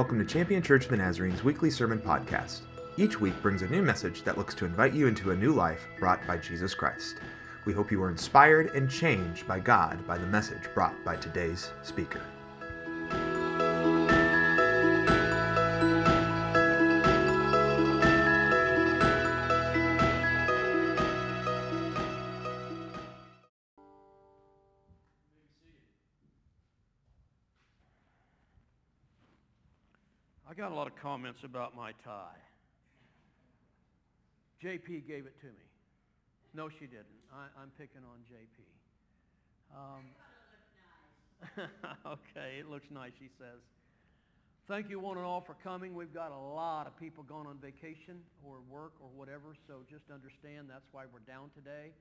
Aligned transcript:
Welcome 0.00 0.18
to 0.18 0.24
Champion 0.24 0.62
Church 0.62 0.84
of 0.84 0.90
the 0.92 0.96
Nazarene's 0.96 1.44
weekly 1.44 1.70
sermon 1.70 1.98
podcast. 1.98 2.60
Each 2.96 3.20
week 3.20 3.34
brings 3.42 3.60
a 3.60 3.68
new 3.68 3.82
message 3.82 4.22
that 4.22 4.38
looks 4.38 4.54
to 4.54 4.64
invite 4.64 4.94
you 4.94 5.06
into 5.06 5.30
a 5.30 5.36
new 5.36 5.52
life 5.52 5.86
brought 5.98 6.26
by 6.26 6.38
Jesus 6.38 6.72
Christ. 6.72 7.16
We 7.66 7.74
hope 7.74 7.92
you 7.92 8.02
are 8.02 8.10
inspired 8.10 8.74
and 8.74 8.90
changed 8.90 9.46
by 9.46 9.60
God 9.60 10.06
by 10.06 10.16
the 10.16 10.26
message 10.26 10.62
brought 10.72 10.94
by 11.04 11.16
today's 11.16 11.70
speaker. 11.82 12.22
Got 30.60 30.72
a 30.72 30.74
lot 30.76 30.86
of 30.86 30.96
comments 31.00 31.40
about 31.40 31.72
my 31.74 31.96
tie. 32.04 32.36
JP 34.60 35.08
gave 35.08 35.24
it 35.24 35.32
to 35.40 35.48
me. 35.48 35.64
No, 36.52 36.68
she 36.68 36.84
didn't. 36.84 37.16
I, 37.32 37.48
I'm 37.56 37.72
picking 37.80 38.04
on 38.04 38.20
JP. 38.28 38.60
Um, 39.72 40.04
okay, 42.12 42.60
it 42.60 42.68
looks 42.68 42.84
nice, 42.92 43.16
she 43.16 43.32
says. 43.40 43.64
Thank 44.68 44.90
you 44.90 45.00
one 45.00 45.16
and 45.16 45.24
all 45.24 45.40
for 45.40 45.56
coming. 45.64 45.94
We've 45.94 46.12
got 46.12 46.30
a 46.30 46.44
lot 46.52 46.86
of 46.86 46.92
people 47.00 47.24
gone 47.24 47.46
on 47.46 47.56
vacation 47.56 48.20
or 48.44 48.60
work 48.68 48.92
or 49.00 49.08
whatever, 49.16 49.56
so 49.66 49.80
just 49.88 50.12
understand 50.12 50.68
that's 50.68 50.92
why 50.92 51.08
we're 51.08 51.24
down 51.24 51.48
today. 51.56 51.96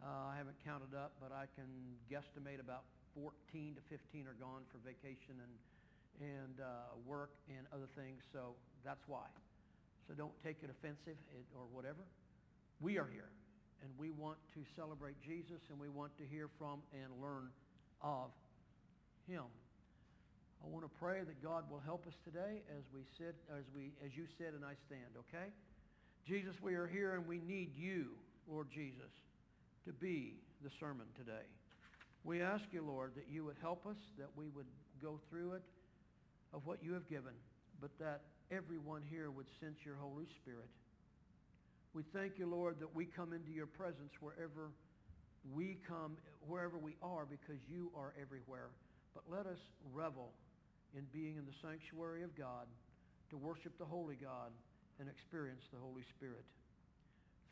Uh, 0.00 0.32
I 0.32 0.40
haven't 0.40 0.56
counted 0.64 0.96
up, 0.96 1.12
but 1.20 1.36
I 1.36 1.44
can 1.52 1.68
guesstimate 2.08 2.64
about 2.64 2.88
14 3.12 3.76
to 3.76 3.82
15 3.92 4.24
are 4.24 4.40
gone 4.40 4.64
for 4.72 4.80
vacation 4.80 5.36
and 5.36 5.52
and 6.20 6.60
uh, 6.60 6.94
work 7.08 7.32
and 7.48 7.66
other 7.72 7.88
things. 7.96 8.22
So 8.32 8.54
that's 8.84 9.02
why. 9.08 9.26
So 10.06 10.14
don't 10.14 10.36
take 10.44 10.62
it 10.62 10.70
offensive 10.70 11.16
or 11.56 11.64
whatever. 11.72 12.04
We 12.80 12.98
are 12.98 13.08
here, 13.08 13.28
and 13.82 13.90
we 13.98 14.10
want 14.10 14.38
to 14.54 14.60
celebrate 14.76 15.20
Jesus, 15.20 15.60
and 15.70 15.78
we 15.78 15.88
want 15.88 16.16
to 16.18 16.24
hear 16.24 16.48
from 16.58 16.80
and 16.92 17.08
learn 17.20 17.48
of 18.02 18.30
Him. 19.28 19.44
I 20.64 20.68
want 20.68 20.84
to 20.84 20.92
pray 21.00 21.20
that 21.20 21.42
God 21.42 21.64
will 21.70 21.80
help 21.80 22.06
us 22.06 22.12
today 22.24 22.60
as 22.76 22.84
we 22.92 23.00
sit, 23.16 23.36
as 23.56 23.64
we, 23.74 23.92
as 24.04 24.12
you 24.16 24.24
sit 24.36 24.52
and 24.52 24.64
I 24.64 24.76
stand. 24.86 25.16
Okay, 25.28 25.52
Jesus, 26.26 26.54
we 26.60 26.74
are 26.74 26.86
here, 26.86 27.14
and 27.14 27.26
we 27.26 27.40
need 27.40 27.72
you, 27.76 28.12
Lord 28.48 28.68
Jesus, 28.74 29.12
to 29.86 29.92
be 29.92 30.36
the 30.62 30.70
sermon 30.78 31.06
today. 31.16 31.48
We 32.24 32.42
ask 32.42 32.64
you, 32.72 32.82
Lord, 32.82 33.12
that 33.16 33.28
you 33.30 33.44
would 33.44 33.56
help 33.62 33.86
us, 33.86 33.96
that 34.18 34.28
we 34.36 34.48
would 34.48 34.68
go 35.02 35.18
through 35.30 35.52
it 35.52 35.62
of 36.52 36.66
what 36.66 36.82
you 36.82 36.92
have 36.94 37.08
given, 37.08 37.34
but 37.80 37.90
that 37.98 38.22
everyone 38.50 39.02
here 39.08 39.30
would 39.30 39.46
sense 39.60 39.78
your 39.84 39.96
Holy 39.96 40.26
Spirit. 40.42 40.68
We 41.92 42.02
thank 42.14 42.38
you, 42.38 42.46
Lord, 42.46 42.78
that 42.80 42.94
we 42.94 43.04
come 43.04 43.32
into 43.32 43.50
your 43.50 43.66
presence 43.66 44.12
wherever 44.20 44.70
we 45.52 45.78
come, 45.88 46.16
wherever 46.46 46.78
we 46.78 46.96
are, 47.02 47.26
because 47.26 47.60
you 47.68 47.90
are 47.96 48.12
everywhere. 48.20 48.70
But 49.14 49.24
let 49.30 49.46
us 49.46 49.58
revel 49.92 50.30
in 50.96 51.06
being 51.12 51.36
in 51.36 51.46
the 51.46 51.56
sanctuary 51.62 52.22
of 52.22 52.36
God 52.36 52.66
to 53.30 53.36
worship 53.36 53.76
the 53.78 53.84
Holy 53.84 54.16
God 54.16 54.50
and 54.98 55.08
experience 55.08 55.62
the 55.72 55.78
Holy 55.78 56.02
Spirit. 56.16 56.44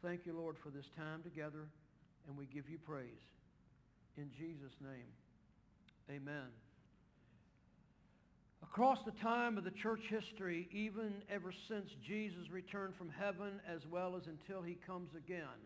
Thank 0.03 0.27
you, 0.27 0.35
Lord, 0.37 0.57
for 0.62 0.71
this 0.71 0.87
time 0.97 1.23
together, 1.23 1.67
and 2.29 2.37
we 2.37 2.47
give 2.47 2.69
you 2.69 2.79
praise. 2.79 3.27
In 4.17 4.31
Jesus' 4.37 4.75
name, 4.83 5.11
amen. 6.11 6.68
Across 8.62 9.05
the 9.05 9.12
time 9.12 9.56
of 9.56 9.64
the 9.64 9.70
church 9.70 10.03
history, 10.09 10.69
even 10.73 11.23
ever 11.31 11.53
since 11.69 11.91
Jesus 12.06 12.51
returned 12.51 12.94
from 12.97 13.10
heaven 13.10 13.60
as 13.69 13.87
well 13.87 14.16
as 14.16 14.27
until 14.27 14.62
he 14.62 14.77
comes 14.87 15.10
again, 15.15 15.59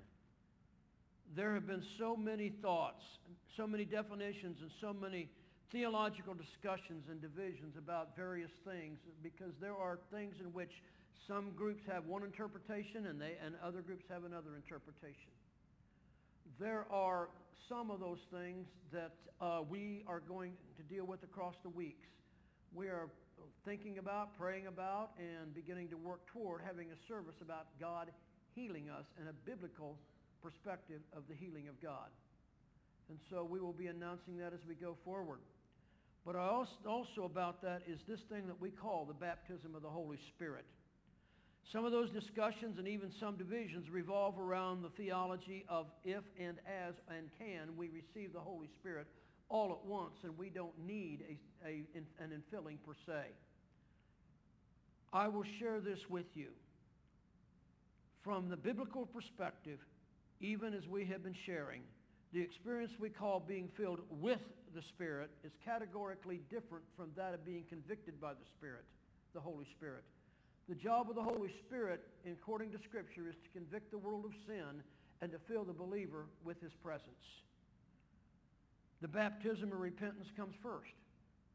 there 1.34 1.54
have 1.54 1.66
been 1.66 1.82
so 1.98 2.14
many 2.14 2.50
thoughts, 2.50 3.02
so 3.56 3.66
many 3.66 3.84
definitions, 3.84 4.58
and 4.60 4.70
so 4.80 4.92
many 4.92 5.30
theological 5.70 6.34
discussions 6.34 7.04
and 7.10 7.20
divisions 7.22 7.76
about 7.78 8.14
various 8.14 8.50
things 8.66 8.98
because 9.22 9.52
there 9.60 9.74
are 9.74 9.98
things 10.12 10.34
in 10.40 10.52
which 10.52 10.82
some 11.26 11.50
groups 11.56 11.82
have 11.90 12.04
one 12.04 12.22
interpretation 12.22 13.06
and, 13.06 13.20
they, 13.20 13.36
and 13.44 13.54
other 13.64 13.80
groups 13.80 14.04
have 14.10 14.24
another 14.24 14.54
interpretation. 14.54 15.32
There 16.60 16.84
are 16.90 17.30
some 17.68 17.90
of 17.90 18.00
those 18.00 18.18
things 18.30 18.66
that 18.92 19.12
uh, 19.40 19.60
we 19.68 20.04
are 20.06 20.20
going 20.20 20.52
to 20.76 20.82
deal 20.94 21.06
with 21.06 21.22
across 21.22 21.54
the 21.62 21.70
weeks 21.70 22.08
we 22.74 22.86
are 22.88 23.08
thinking 23.64 23.98
about, 23.98 24.36
praying 24.38 24.66
about, 24.66 25.10
and 25.18 25.54
beginning 25.54 25.88
to 25.88 25.96
work 25.96 26.26
toward 26.26 26.62
having 26.64 26.88
a 26.90 27.08
service 27.08 27.36
about 27.40 27.66
God 27.78 28.10
healing 28.54 28.88
us 28.90 29.06
and 29.18 29.28
a 29.28 29.32
biblical 29.32 29.98
perspective 30.42 31.00
of 31.16 31.22
the 31.28 31.34
healing 31.34 31.68
of 31.68 31.80
God. 31.80 32.08
And 33.08 33.18
so 33.30 33.46
we 33.48 33.60
will 33.60 33.72
be 33.72 33.86
announcing 33.86 34.38
that 34.38 34.52
as 34.52 34.60
we 34.66 34.74
go 34.74 34.96
forward. 35.04 35.40
But 36.24 36.36
also, 36.36 36.72
also 36.86 37.24
about 37.24 37.62
that 37.62 37.82
is 37.86 38.00
this 38.08 38.20
thing 38.20 38.46
that 38.46 38.60
we 38.60 38.70
call 38.70 39.04
the 39.04 39.14
baptism 39.14 39.74
of 39.74 39.82
the 39.82 39.90
Holy 39.90 40.18
Spirit. 40.34 40.64
Some 41.70 41.84
of 41.84 41.92
those 41.92 42.10
discussions 42.10 42.78
and 42.78 42.88
even 42.88 43.10
some 43.18 43.36
divisions 43.36 43.90
revolve 43.90 44.38
around 44.38 44.82
the 44.82 44.90
theology 44.90 45.64
of 45.68 45.86
if 46.04 46.22
and 46.38 46.58
as 46.66 46.94
and 47.08 47.28
can 47.38 47.76
we 47.76 47.88
receive 47.88 48.32
the 48.32 48.40
Holy 48.40 48.68
Spirit 48.80 49.06
all 49.52 49.70
at 49.70 49.86
once, 49.86 50.16
and 50.24 50.36
we 50.38 50.48
don't 50.48 50.72
need 50.86 51.20
a, 51.28 51.68
a, 51.68 51.84
an 52.18 52.30
infilling 52.30 52.78
per 52.86 52.94
se. 53.06 53.26
I 55.12 55.28
will 55.28 55.44
share 55.58 55.78
this 55.78 55.98
with 56.08 56.24
you. 56.34 56.48
From 58.24 58.48
the 58.48 58.56
biblical 58.56 59.04
perspective, 59.04 59.78
even 60.40 60.72
as 60.72 60.88
we 60.88 61.04
have 61.04 61.22
been 61.22 61.36
sharing, 61.44 61.82
the 62.32 62.40
experience 62.40 62.92
we 62.98 63.10
call 63.10 63.40
being 63.40 63.68
filled 63.76 64.00
with 64.10 64.40
the 64.74 64.80
Spirit 64.80 65.30
is 65.44 65.52
categorically 65.62 66.40
different 66.48 66.84
from 66.96 67.10
that 67.14 67.34
of 67.34 67.44
being 67.44 67.64
convicted 67.68 68.18
by 68.18 68.32
the 68.32 68.46
Spirit, 68.56 68.84
the 69.34 69.40
Holy 69.40 69.66
Spirit. 69.76 70.04
The 70.66 70.74
job 70.74 71.10
of 71.10 71.16
the 71.16 71.22
Holy 71.22 71.52
Spirit, 71.66 72.00
according 72.24 72.70
to 72.70 72.78
Scripture, 72.88 73.28
is 73.28 73.34
to 73.34 73.58
convict 73.58 73.90
the 73.90 73.98
world 73.98 74.24
of 74.24 74.32
sin 74.46 74.82
and 75.20 75.30
to 75.30 75.38
fill 75.46 75.64
the 75.64 75.74
believer 75.74 76.24
with 76.42 76.58
his 76.62 76.72
presence. 76.82 77.42
The 79.02 79.08
baptism 79.08 79.72
of 79.72 79.80
repentance 79.80 80.30
comes 80.36 80.54
first, 80.62 80.94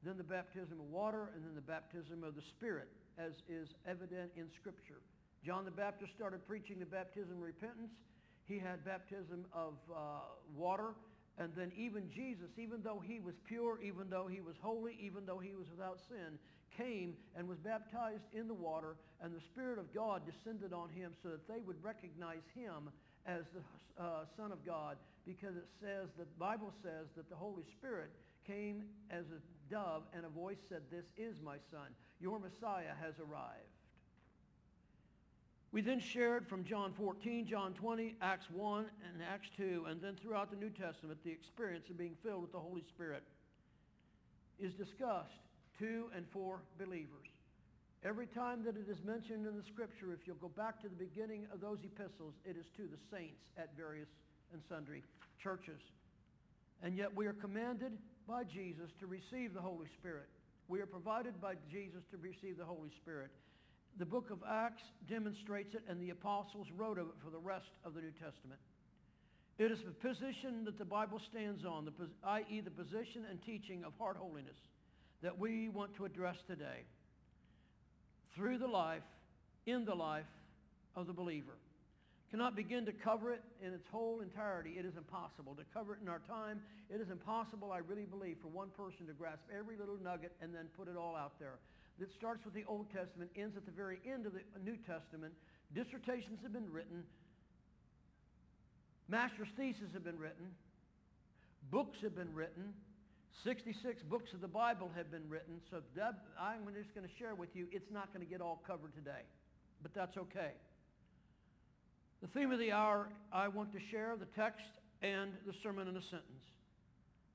then 0.03 0.17
the 0.17 0.27
baptism 0.27 0.83
of 0.83 0.91
water, 0.91 1.31
and 1.33 1.41
then 1.45 1.55
the 1.55 1.63
baptism 1.63 2.21
of 2.21 2.35
the 2.35 2.41
Spirit, 2.41 2.89
as 3.17 3.31
is 3.47 3.69
evident 3.87 4.31
in 4.35 4.51
Scripture. 4.59 4.99
John 5.45 5.63
the 5.63 5.71
Baptist 5.71 6.11
started 6.13 6.45
preaching 6.45 6.77
the 6.77 6.85
baptism 6.85 7.39
of 7.39 7.41
repentance. 7.41 7.95
He 8.51 8.59
had 8.59 8.83
baptism 8.83 9.45
of 9.53 9.75
uh, 9.87 10.27
water. 10.57 10.91
And 11.39 11.53
then 11.55 11.71
even 11.77 12.11
Jesus, 12.11 12.51
even 12.57 12.81
though 12.83 12.99
he 12.99 13.19
was 13.19 13.35
pure, 13.47 13.79
even 13.81 14.09
though 14.09 14.27
he 14.27 14.41
was 14.41 14.55
holy, 14.61 14.97
even 14.99 15.25
though 15.25 15.39
he 15.39 15.55
was 15.55 15.67
without 15.71 15.99
sin, 16.09 16.35
came 16.75 17.15
and 17.37 17.47
was 17.47 17.59
baptized 17.59 18.27
in 18.33 18.47
the 18.49 18.53
water, 18.53 18.97
and 19.21 19.33
the 19.33 19.39
Spirit 19.53 19.79
of 19.79 19.93
God 19.93 20.23
descended 20.25 20.73
on 20.73 20.89
him 20.89 21.13
so 21.23 21.29
that 21.29 21.47
they 21.47 21.61
would 21.65 21.81
recognize 21.81 22.43
him 22.53 22.89
as 23.25 23.43
the 23.53 24.03
uh, 24.03 24.25
Son 24.35 24.51
of 24.51 24.65
God 24.65 24.97
because 25.27 25.57
it 25.57 25.67
says, 25.81 26.07
the 26.17 26.25
Bible 26.39 26.73
says 26.81 27.07
that 27.17 27.29
the 27.29 27.35
Holy 27.35 27.63
Spirit 27.77 28.11
came 28.47 28.83
as 29.11 29.25
a 29.25 29.73
dove 29.73 30.03
and 30.13 30.25
a 30.25 30.29
voice 30.29 30.57
said, 30.69 30.81
this 30.89 31.05
is 31.17 31.35
my 31.43 31.57
Son. 31.69 31.87
Your 32.21 32.39
Messiah 32.39 32.95
has 33.01 33.13
arrived. 33.19 33.75
We 35.73 35.81
then 35.81 35.99
shared 35.99 36.47
from 36.47 36.63
John 36.63 36.93
14, 36.97 37.45
John 37.45 37.73
20, 37.73 38.15
Acts 38.21 38.47
1, 38.49 38.85
and 39.03 39.21
Acts 39.21 39.49
2, 39.57 39.85
and 39.89 40.01
then 40.01 40.15
throughout 40.15 40.49
the 40.49 40.55
New 40.55 40.69
Testament, 40.69 41.19
the 41.25 41.31
experience 41.31 41.89
of 41.89 41.97
being 41.97 42.15
filled 42.23 42.41
with 42.41 42.53
the 42.53 42.59
Holy 42.59 42.83
Spirit 42.87 43.23
is 44.57 44.73
discussed 44.73 45.43
to 45.79 46.05
and 46.15 46.25
for 46.31 46.61
believers. 46.79 47.27
Every 48.03 48.27
time 48.27 48.63
that 48.63 48.77
it 48.77 48.87
is 48.89 49.03
mentioned 49.03 49.45
in 49.45 49.57
the 49.57 49.63
Scripture, 49.63 50.13
if 50.13 50.25
you'll 50.25 50.37
go 50.37 50.51
back 50.55 50.81
to 50.81 50.87
the 50.87 50.95
beginning 50.95 51.45
of 51.53 51.59
those 51.59 51.79
epistles, 51.83 52.33
it 52.45 52.55
is 52.55 52.65
to 52.77 52.83
the 52.83 52.97
saints 53.11 53.43
at 53.57 53.75
various 53.75 54.07
and 54.53 54.61
sundry 54.69 55.03
churches. 55.41 55.81
And 56.83 56.95
yet 56.95 57.15
we 57.15 57.25
are 57.27 57.33
commanded 57.33 57.93
by 58.27 58.43
Jesus 58.43 58.91
to 58.99 59.07
receive 59.07 59.53
the 59.53 59.61
Holy 59.61 59.87
Spirit. 59.99 60.27
We 60.67 60.81
are 60.81 60.85
provided 60.85 61.39
by 61.41 61.55
Jesus 61.71 62.03
to 62.11 62.17
receive 62.17 62.57
the 62.57 62.65
Holy 62.65 62.89
Spirit. 63.01 63.31
The 63.97 64.05
book 64.05 64.29
of 64.29 64.39
Acts 64.47 64.83
demonstrates 65.09 65.73
it, 65.73 65.81
and 65.89 65.99
the 66.01 66.11
apostles 66.11 66.67
wrote 66.75 66.99
of 66.99 67.07
it 67.07 67.15
for 67.23 67.31
the 67.31 67.39
rest 67.39 67.71
of 67.83 67.93
the 67.93 68.01
New 68.01 68.11
Testament. 68.11 68.59
It 69.57 69.71
is 69.71 69.79
the 69.81 69.91
position 69.91 70.65
that 70.65 70.77
the 70.77 70.85
Bible 70.85 71.19
stands 71.31 71.65
on, 71.65 71.91
i.e. 72.25 72.59
the 72.61 72.69
position 72.69 73.25
and 73.29 73.41
teaching 73.41 73.83
of 73.83 73.93
heart 73.97 74.17
holiness, 74.17 74.57
that 75.23 75.39
we 75.39 75.69
want 75.69 75.95
to 75.95 76.05
address 76.05 76.35
today 76.45 76.85
through 78.35 78.59
the 78.59 78.67
life, 78.67 79.01
in 79.65 79.83
the 79.83 79.95
life 79.95 80.25
of 80.95 81.07
the 81.07 81.13
believer 81.13 81.55
cannot 82.29 82.55
begin 82.55 82.85
to 82.85 82.91
cover 82.91 83.31
it 83.31 83.41
in 83.61 83.73
its 83.73 83.87
whole 83.91 84.19
entirety. 84.21 84.75
It 84.77 84.85
is 84.85 84.97
impossible 84.97 85.55
to 85.55 85.63
cover 85.73 85.93
it 85.93 85.99
in 86.01 86.09
our 86.09 86.21
time. 86.27 86.61
It 86.89 86.99
is 86.99 87.09
impossible, 87.09 87.71
I 87.71 87.79
really 87.79 88.05
believe, 88.05 88.37
for 88.41 88.49
one 88.49 88.69
person 88.75 89.07
to 89.07 89.13
grasp 89.13 89.43
every 89.55 89.77
little 89.77 89.97
nugget 90.03 90.33
and 90.41 90.53
then 90.53 90.67
put 90.75 90.87
it 90.87 90.97
all 90.97 91.15
out 91.15 91.39
there. 91.39 91.59
that 91.99 92.11
starts 92.13 92.43
with 92.45 92.53
the 92.53 92.65
Old 92.67 92.91
Testament, 92.93 93.31
ends 93.35 93.55
at 93.57 93.65
the 93.65 93.71
very 93.71 93.99
end 94.05 94.25
of 94.25 94.33
the 94.33 94.41
New 94.63 94.77
Testament. 94.85 95.33
Dissertations 95.73 96.39
have 96.43 96.53
been 96.53 96.71
written. 96.71 97.03
Master's 99.07 99.47
theses 99.55 99.89
have 99.93 100.03
been 100.03 100.19
written. 100.19 100.51
Books 101.71 102.01
have 102.01 102.15
been 102.15 102.33
written. 102.35 102.73
66 103.43 104.03
books 104.03 104.33
of 104.33 104.41
the 104.41 104.47
Bible 104.47 104.91
have 104.95 105.11
been 105.11 105.27
written. 105.29 105.61
So 105.71 105.81
I'm 106.39 106.67
just 106.75 106.93
going 106.93 107.07
to 107.07 107.13
share 107.17 107.35
with 107.35 107.55
you, 107.55 107.67
it's 107.71 107.91
not 107.91 108.13
going 108.13 108.25
to 108.25 108.29
get 108.29 108.41
all 108.41 108.61
covered 108.67 108.93
today. 108.95 109.23
But 109.81 109.93
that's 109.93 110.17
okay. 110.17 110.51
The 112.21 112.27
theme 112.27 112.51
of 112.51 112.59
the 112.59 112.71
hour, 112.71 113.09
I 113.31 113.47
want 113.47 113.71
to 113.73 113.79
share 113.79 114.15
the 114.17 114.25
text 114.25 114.65
and 115.01 115.33
the 115.45 115.53
sermon 115.53 115.87
in 115.87 115.95
a 115.97 116.01
sentence. 116.01 116.43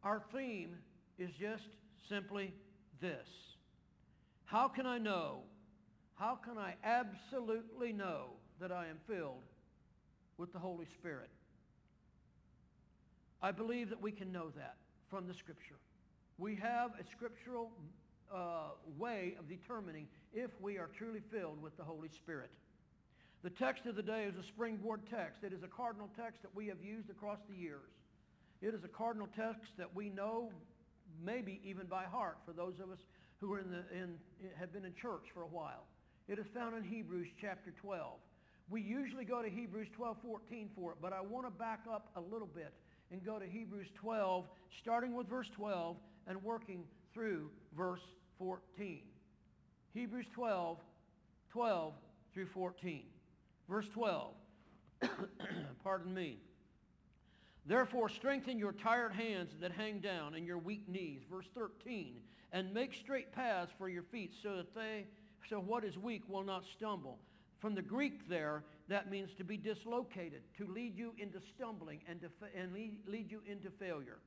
Our 0.03 0.23
theme 0.35 0.77
is 1.19 1.31
just 1.39 1.69
simply 2.09 2.53
this. 3.01 3.29
How 4.45 4.67
can 4.67 4.87
I 4.87 4.99
know? 4.99 5.43
How 6.17 6.35
can 6.35 6.59
I 6.59 6.75
absolutely 6.83 7.93
know 7.93 8.31
that 8.61 8.73
I 8.73 8.87
am 8.89 8.99
filled 9.07 9.45
with 10.37 10.53
the 10.53 10.59
Holy 10.59 10.87
Spirit? 10.87 11.31
I 13.41 13.53
believe 13.53 13.91
that 13.91 14.01
we 14.01 14.11
can 14.13 14.33
know 14.33 14.51
that 14.57 14.77
from 15.09 15.29
the 15.29 15.35
Scripture. 15.35 15.79
We 16.39 16.57
have 16.57 16.93
a 16.99 17.05
scriptural 17.11 17.71
uh, 18.33 18.71
way 18.99 19.37
of 19.39 19.49
determining 19.49 20.09
if 20.33 20.51
we 20.61 20.79
are 20.79 20.89
truly 20.97 21.21
filled 21.31 21.63
with 21.63 21.77
the 21.77 21.85
Holy 21.85 22.09
Spirit. 22.09 22.51
The 23.43 23.51
text 23.51 23.87
of 23.87 23.97
the 23.97 24.03
day 24.03 24.25
is 24.25 24.35
a 24.37 24.47
springboard 24.47 25.01
text. 25.11 25.43
It 25.43 25.53
is 25.53 25.65
a 25.65 25.69
cardinal 25.69 26.09
text 26.17 26.43
that 26.43 26.55
we 26.55 26.69
have 26.69 26.81
used 26.81 27.11
across 27.11 27.39
the 27.51 27.57
years. 27.57 27.91
It 28.61 28.73
is 28.73 28.85
a 28.85 28.89
cardinal 28.89 29.29
text 29.35 29.73
that 29.79 29.93
we 29.95 30.09
know 30.09 30.51
maybe 31.25 31.61
even 31.65 31.87
by 31.87 32.05
heart 32.05 32.39
for 32.47 32.53
those 32.53 32.75
of 32.81 32.93
us 32.93 32.99
who 33.41 33.53
are 33.53 33.59
in 33.59 33.71
the, 33.71 33.83
in, 33.93 34.15
have 34.57 34.73
been 34.73 34.85
in 34.85 34.95
church 34.95 35.27
for 35.35 35.43
a 35.43 35.49
while. 35.49 35.87
It 36.29 36.39
is 36.39 36.47
found 36.55 36.77
in 36.77 36.85
Hebrews 36.85 37.27
chapter 37.41 37.75
12. 37.83 38.15
We 38.71 38.81
usually 38.81 39.25
go 39.25 39.43
to 39.43 39.51
Hebrews 39.51 39.89
12, 39.97 40.19
14 40.23 40.71
for 40.77 40.93
it, 40.93 40.99
but 41.03 41.13
I 41.13 41.21
want 41.21 41.45
to 41.47 41.51
back 41.51 41.81
up 41.93 42.11
a 42.15 42.21
little 42.21 42.47
bit 42.47 42.73
and 43.11 43.25
go 43.25 43.41
to 43.41 43.45
Hebrews 43.45 43.89
12, 44.01 44.45
starting 44.81 45.17
with 45.17 45.29
verse 45.29 45.49
12 45.57 45.97
and 46.29 46.43
working 46.45 46.85
through 47.13 47.51
verse 47.77 48.01
14. 48.39 49.03
Hebrews 49.93 50.27
12, 50.33 50.79
12 51.51 51.93
through 52.33 52.47
14. 52.55 53.03
Verse 53.73 53.89
12, 53.95 54.35
pardon 55.83 56.13
me. 56.13 56.37
Therefore 57.65 58.11
strengthen 58.11 58.59
your 58.59 58.73
tired 58.73 59.15
hands 59.15 59.53
that 59.63 59.73
hang 59.73 60.01
down 60.01 60.35
and 60.35 60.47
your 60.47 60.59
weak 60.59 60.87
knees. 60.91 61.23
Verse 61.31 61.47
13, 61.55 62.17
and 62.53 62.75
make 62.75 62.93
straight 62.93 63.33
paths 63.33 63.73
for 63.79 63.89
your 63.89 64.03
feet 64.03 64.35
so 64.43 64.57
that 64.57 64.75
they, 64.75 65.07
so 65.49 65.59
what 65.59 65.85
is 65.85 65.97
weak 65.97 66.23
will 66.29 66.43
not 66.43 66.65
stumble. 66.77 67.19
From 67.61 67.75
the 67.75 67.81
Greek 67.81 68.29
there, 68.29 68.63
that 68.89 69.11
means 69.11 69.31
to 69.39 69.45
be 69.45 69.57
dislocated, 69.57 70.43
to 70.59 70.67
lead 70.67 70.95
you 70.95 71.15
into 71.17 71.41
stumbling 71.57 72.01
and, 72.07 72.21
to, 72.21 72.29
and 72.55 72.75
lead, 72.75 72.99
lead 73.07 73.31
you 73.31 73.41
into 73.47 73.71
failure. 73.71 74.19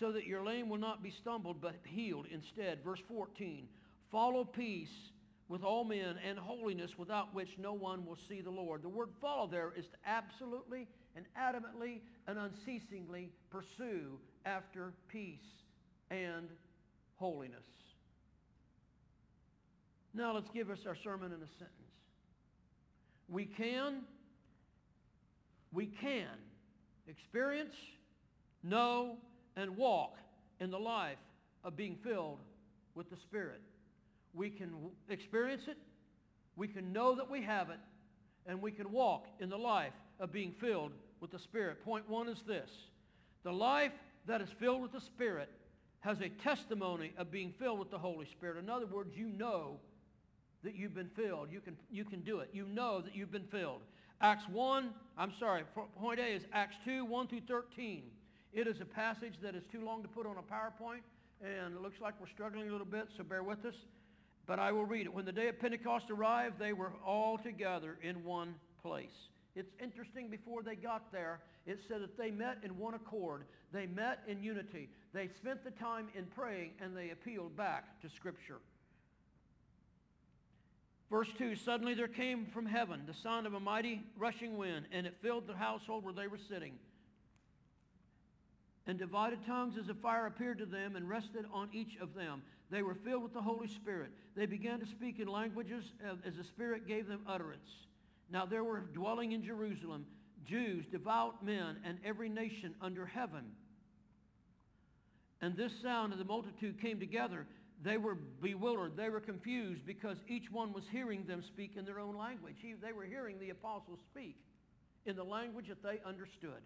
So 0.00 0.10
that 0.12 0.24
your 0.24 0.42
lame 0.42 0.70
will 0.70 0.78
not 0.78 1.02
be 1.02 1.10
stumbled, 1.10 1.60
but 1.60 1.74
healed 1.84 2.28
instead. 2.32 2.82
Verse 2.82 3.02
14, 3.10 3.68
follow 4.10 4.46
peace 4.46 5.10
with 5.48 5.62
all 5.62 5.84
men 5.84 6.16
and 6.26 6.38
holiness 6.38 6.98
without 6.98 7.34
which 7.34 7.56
no 7.58 7.72
one 7.72 8.04
will 8.04 8.18
see 8.28 8.40
the 8.40 8.50
Lord. 8.50 8.82
The 8.82 8.88
word 8.88 9.10
follow 9.20 9.46
there 9.46 9.72
is 9.76 9.86
to 9.88 9.96
absolutely 10.04 10.88
and 11.14 11.24
adamantly 11.38 12.00
and 12.26 12.38
unceasingly 12.38 13.30
pursue 13.50 14.18
after 14.44 14.92
peace 15.08 15.62
and 16.10 16.48
holiness. 17.16 17.64
Now 20.14 20.34
let's 20.34 20.50
give 20.50 20.70
us 20.70 20.80
our 20.86 20.96
sermon 20.96 21.32
in 21.32 21.38
a 21.42 21.48
sentence. 21.58 21.72
We 23.28 23.44
can, 23.44 24.02
we 25.72 25.86
can 25.86 26.26
experience, 27.06 27.74
know, 28.62 29.18
and 29.56 29.76
walk 29.76 30.16
in 30.60 30.70
the 30.70 30.78
life 30.78 31.18
of 31.64 31.76
being 31.76 31.96
filled 32.02 32.38
with 32.94 33.10
the 33.10 33.16
Spirit. 33.16 33.60
We 34.34 34.50
can 34.50 34.74
experience 35.08 35.68
it, 35.68 35.78
we 36.56 36.68
can 36.68 36.92
know 36.92 37.14
that 37.14 37.30
we 37.30 37.42
have 37.42 37.70
it, 37.70 37.78
and 38.46 38.60
we 38.60 38.70
can 38.70 38.90
walk 38.92 39.26
in 39.40 39.48
the 39.48 39.56
life 39.56 39.94
of 40.20 40.32
being 40.32 40.52
filled 40.52 40.92
with 41.20 41.30
the 41.30 41.38
Spirit. 41.38 41.84
Point 41.84 42.08
one 42.08 42.28
is 42.28 42.42
this. 42.42 42.70
The 43.42 43.52
life 43.52 43.92
that 44.26 44.40
is 44.40 44.48
filled 44.58 44.82
with 44.82 44.92
the 44.92 45.00
Spirit 45.00 45.50
has 46.00 46.20
a 46.20 46.28
testimony 46.28 47.12
of 47.16 47.30
being 47.30 47.52
filled 47.58 47.78
with 47.78 47.90
the 47.90 47.98
Holy 47.98 48.26
Spirit. 48.26 48.58
In 48.58 48.70
other 48.70 48.86
words, 48.86 49.16
you 49.16 49.26
know 49.26 49.78
that 50.62 50.74
you've 50.74 50.94
been 50.94 51.10
filled. 51.10 51.50
You 51.50 51.60
can, 51.60 51.76
you 51.90 52.04
can 52.04 52.20
do 52.20 52.40
it. 52.40 52.50
You 52.52 52.66
know 52.66 53.00
that 53.00 53.14
you've 53.14 53.32
been 53.32 53.46
filled. 53.46 53.82
Acts 54.20 54.48
1, 54.48 54.90
I'm 55.18 55.32
sorry, 55.38 55.62
point 55.98 56.20
A 56.20 56.26
is 56.26 56.46
Acts 56.52 56.76
2, 56.84 57.04
1 57.04 57.28
through 57.28 57.42
13. 57.42 58.04
It 58.52 58.66
is 58.66 58.80
a 58.80 58.84
passage 58.84 59.34
that 59.42 59.54
is 59.54 59.64
too 59.70 59.84
long 59.84 60.02
to 60.02 60.08
put 60.08 60.26
on 60.26 60.36
a 60.38 60.42
PowerPoint, 60.42 61.02
and 61.42 61.74
it 61.74 61.82
looks 61.82 62.00
like 62.00 62.14
we're 62.18 62.26
struggling 62.26 62.68
a 62.68 62.72
little 62.72 62.86
bit, 62.86 63.08
so 63.14 63.22
bear 63.22 63.42
with 63.42 63.64
us. 63.66 63.76
But 64.46 64.58
I 64.58 64.72
will 64.72 64.84
read 64.84 65.06
it. 65.06 65.14
When 65.14 65.24
the 65.24 65.32
day 65.32 65.48
of 65.48 65.58
Pentecost 65.58 66.10
arrived, 66.10 66.58
they 66.58 66.72
were 66.72 66.92
all 67.04 67.36
together 67.36 67.98
in 68.02 68.24
one 68.24 68.54
place. 68.80 69.28
It's 69.56 69.72
interesting, 69.82 70.28
before 70.28 70.62
they 70.62 70.76
got 70.76 71.10
there, 71.10 71.40
it 71.66 71.80
said 71.88 72.02
that 72.02 72.16
they 72.18 72.30
met 72.30 72.58
in 72.62 72.78
one 72.78 72.94
accord. 72.94 73.44
They 73.72 73.86
met 73.86 74.20
in 74.28 74.42
unity. 74.42 74.90
They 75.12 75.28
spent 75.28 75.64
the 75.64 75.70
time 75.70 76.08
in 76.14 76.26
praying, 76.26 76.72
and 76.80 76.96
they 76.96 77.10
appealed 77.10 77.56
back 77.56 78.00
to 78.02 78.08
Scripture. 78.08 78.58
Verse 81.10 81.28
2, 81.38 81.56
Suddenly 81.56 81.94
there 81.94 82.08
came 82.08 82.46
from 82.46 82.66
heaven 82.66 83.02
the 83.06 83.14
sound 83.14 83.46
of 83.46 83.54
a 83.54 83.60
mighty 83.60 84.02
rushing 84.16 84.56
wind, 84.56 84.86
and 84.92 85.06
it 85.06 85.16
filled 85.22 85.46
the 85.46 85.54
household 85.54 86.04
where 86.04 86.12
they 86.12 86.26
were 86.26 86.38
sitting. 86.38 86.74
And 88.86 88.98
divided 88.98 89.44
tongues 89.46 89.76
as 89.78 89.88
a 89.88 89.94
fire 89.94 90.26
appeared 90.26 90.58
to 90.58 90.66
them 90.66 90.94
and 90.94 91.08
rested 91.08 91.44
on 91.52 91.70
each 91.72 91.96
of 92.00 92.14
them. 92.14 92.42
They 92.70 92.82
were 92.82 92.94
filled 92.94 93.22
with 93.22 93.32
the 93.32 93.42
Holy 93.42 93.68
Spirit. 93.68 94.10
They 94.34 94.46
began 94.46 94.80
to 94.80 94.86
speak 94.86 95.20
in 95.20 95.28
languages 95.28 95.84
as 96.24 96.34
the 96.36 96.44
Spirit 96.44 96.86
gave 96.86 97.06
them 97.06 97.20
utterance. 97.26 97.70
Now 98.30 98.44
there 98.44 98.64
were 98.64 98.80
dwelling 98.80 99.32
in 99.32 99.44
Jerusalem 99.44 100.06
Jews, 100.44 100.84
devout 100.90 101.44
men, 101.44 101.78
and 101.84 101.98
every 102.04 102.28
nation 102.28 102.74
under 102.80 103.04
heaven. 103.04 103.44
And 105.40 105.56
this 105.56 105.72
sound 105.82 106.12
of 106.12 106.18
the 106.18 106.24
multitude 106.24 106.80
came 106.80 107.00
together 107.00 107.46
they 107.82 107.98
were 107.98 108.14
bewildered. 108.14 108.96
They 108.96 109.10
were 109.10 109.20
confused 109.20 109.84
because 109.86 110.16
each 110.28 110.50
one 110.50 110.72
was 110.72 110.84
hearing 110.90 111.24
them 111.24 111.42
speak 111.42 111.76
in 111.76 111.84
their 111.84 112.00
own 112.00 112.16
language. 112.16 112.56
He, 112.60 112.74
they 112.74 112.92
were 112.92 113.04
hearing 113.04 113.38
the 113.38 113.50
apostles 113.50 113.98
speak 114.10 114.36
in 115.04 115.16
the 115.16 115.24
language 115.24 115.68
that 115.68 115.82
they 115.82 116.00
understood. 116.06 116.62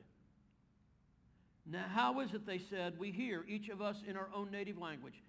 Now, 1.66 1.84
how 1.88 2.20
is 2.20 2.32
it, 2.32 2.46
they 2.46 2.60
said, 2.70 2.98
we 2.98 3.10
hear 3.10 3.44
each 3.48 3.68
of 3.68 3.82
us 3.82 3.96
in 4.06 4.16
our 4.16 4.28
own 4.34 4.50
native 4.50 4.78
language? 4.78 5.22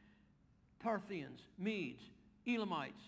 Parthians, 0.84 1.40
Medes, 1.58 2.02
Elamites, 2.48 3.02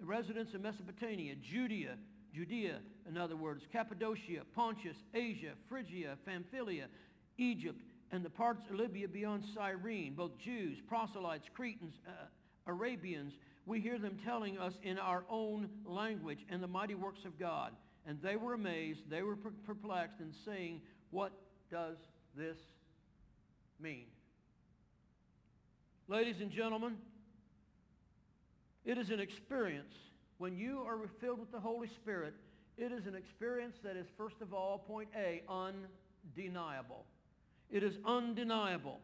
the 0.00 0.06
residents 0.06 0.54
of 0.54 0.62
Mesopotamia, 0.62 1.34
Judea, 1.36 1.96
Judea, 2.34 2.78
in 3.08 3.16
other 3.16 3.36
words, 3.36 3.64
Cappadocia, 3.72 4.42
Pontus, 4.54 4.96
Asia, 5.14 5.52
Phrygia, 5.68 6.16
Pamphylia, 6.24 6.86
Egypt, 7.36 7.80
and 8.10 8.24
the 8.24 8.30
parts 8.30 8.68
of 8.70 8.76
Libya 8.76 9.08
beyond 9.08 9.44
Cyrene, 9.54 10.14
both 10.14 10.38
Jews, 10.38 10.78
proselytes, 10.86 11.48
Cretans, 11.54 11.94
uh, 12.06 12.10
Arabians, 12.66 13.34
we 13.66 13.80
hear 13.80 13.98
them 13.98 14.18
telling 14.24 14.58
us 14.58 14.72
in 14.82 14.98
our 14.98 15.24
own 15.28 15.68
language 15.84 16.38
and 16.48 16.62
the 16.62 16.68
mighty 16.68 16.94
works 16.94 17.24
of 17.24 17.38
God. 17.38 17.72
And 18.06 18.20
they 18.22 18.36
were 18.36 18.54
amazed, 18.54 19.00
they 19.10 19.22
were 19.22 19.36
perplexed, 19.36 20.20
and 20.20 20.32
saying, 20.44 20.80
What 21.10 21.32
does 21.70 21.98
this 22.34 22.56
mean? 23.78 24.06
Ladies 26.08 26.36
and 26.40 26.50
gentlemen, 26.50 26.96
it 28.84 28.98
is 28.98 29.10
an 29.10 29.20
experience. 29.20 29.94
When 30.38 30.56
you 30.56 30.82
are 30.86 30.98
filled 31.20 31.40
with 31.40 31.50
the 31.50 31.60
Holy 31.60 31.88
Spirit, 31.88 32.34
it 32.76 32.92
is 32.92 33.06
an 33.06 33.14
experience 33.14 33.76
that 33.82 33.96
is, 33.96 34.06
first 34.16 34.40
of 34.40 34.54
all, 34.54 34.78
point 34.78 35.08
A, 35.16 35.42
undeniable. 35.48 37.04
It 37.70 37.82
is 37.82 37.98
undeniable. 38.04 39.00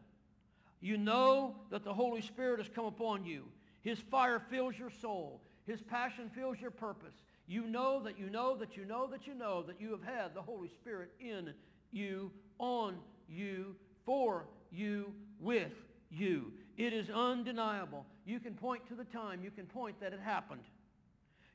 You 0.81 0.97
know 0.97 1.55
that 1.71 1.83
the 1.83 1.93
Holy 1.93 2.21
Spirit 2.21 2.59
has 2.59 2.69
come 2.73 2.85
upon 2.85 3.25
you. 3.25 3.45
His 3.81 3.99
fire 3.99 4.41
fills 4.49 4.77
your 4.77 4.89
soul. 4.89 5.41
His 5.65 5.81
passion 5.81 6.31
fills 6.33 6.59
your 6.59 6.71
purpose. 6.71 7.13
You 7.47 7.67
know 7.67 8.01
that 8.03 8.17
you 8.17 8.29
know 8.29 8.55
that 8.57 8.75
you 8.75 8.85
know 8.85 9.07
that 9.07 9.27
you 9.27 9.35
know 9.35 9.63
that 9.63 9.79
you 9.79 9.91
have 9.91 10.03
had 10.03 10.33
the 10.33 10.41
Holy 10.41 10.69
Spirit 10.69 11.11
in 11.19 11.53
you, 11.91 12.31
on 12.57 12.97
you, 13.27 13.75
for 14.05 14.45
you, 14.71 15.13
with 15.39 15.73
you. 16.15 16.51
It 16.77 16.93
is 16.93 17.09
undeniable. 17.09 18.05
You 18.25 18.39
can 18.39 18.53
point 18.53 18.87
to 18.87 18.95
the 18.95 19.03
time. 19.05 19.43
You 19.43 19.51
can 19.51 19.65
point 19.65 19.99
that 20.01 20.13
it 20.13 20.19
happened. 20.19 20.63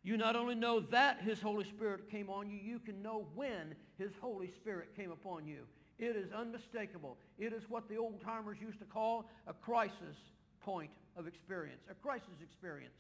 You 0.02 0.16
not 0.16 0.34
only 0.34 0.54
know 0.54 0.80
that 0.80 1.20
his 1.20 1.40
Holy 1.40 1.64
Spirit 1.64 2.10
came 2.10 2.30
on 2.30 2.48
you, 2.48 2.58
you 2.58 2.78
can 2.78 3.02
know 3.02 3.26
when 3.34 3.74
his 3.98 4.12
Holy 4.20 4.50
Spirit 4.56 4.96
came 4.96 5.10
upon 5.10 5.46
you. 5.46 5.66
It 5.98 6.16
is 6.16 6.32
unmistakable. 6.32 7.18
It 7.38 7.52
is 7.52 7.64
what 7.68 7.88
the 7.88 7.96
old 7.96 8.22
timers 8.22 8.56
used 8.60 8.78
to 8.78 8.86
call 8.86 9.28
a 9.46 9.52
crisis 9.52 10.16
point 10.60 10.90
of 11.16 11.26
experience, 11.26 11.82
a 11.90 11.94
crisis 11.94 12.40
experience. 12.42 12.94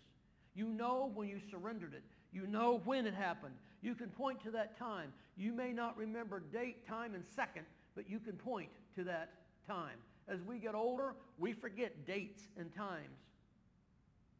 You 0.54 0.66
know 0.66 1.10
when 1.14 1.28
you 1.28 1.40
surrendered 1.50 1.94
it. 1.94 2.02
You 2.32 2.46
know 2.46 2.82
when 2.84 3.06
it 3.06 3.14
happened. 3.14 3.54
You 3.80 3.94
can 3.94 4.08
point 4.08 4.42
to 4.44 4.50
that 4.50 4.78
time. 4.78 5.12
You 5.36 5.52
may 5.52 5.72
not 5.72 5.96
remember 5.96 6.42
date, 6.52 6.86
time, 6.86 7.14
and 7.14 7.24
second, 7.24 7.64
but 7.94 8.10
you 8.10 8.18
can 8.18 8.34
point 8.34 8.68
to 8.96 9.04
that 9.04 9.30
time. 9.66 9.96
As 10.30 10.40
we 10.42 10.58
get 10.58 10.74
older, 10.74 11.14
we 11.38 11.52
forget 11.52 12.06
dates 12.06 12.42
and 12.56 12.72
times. 12.74 13.18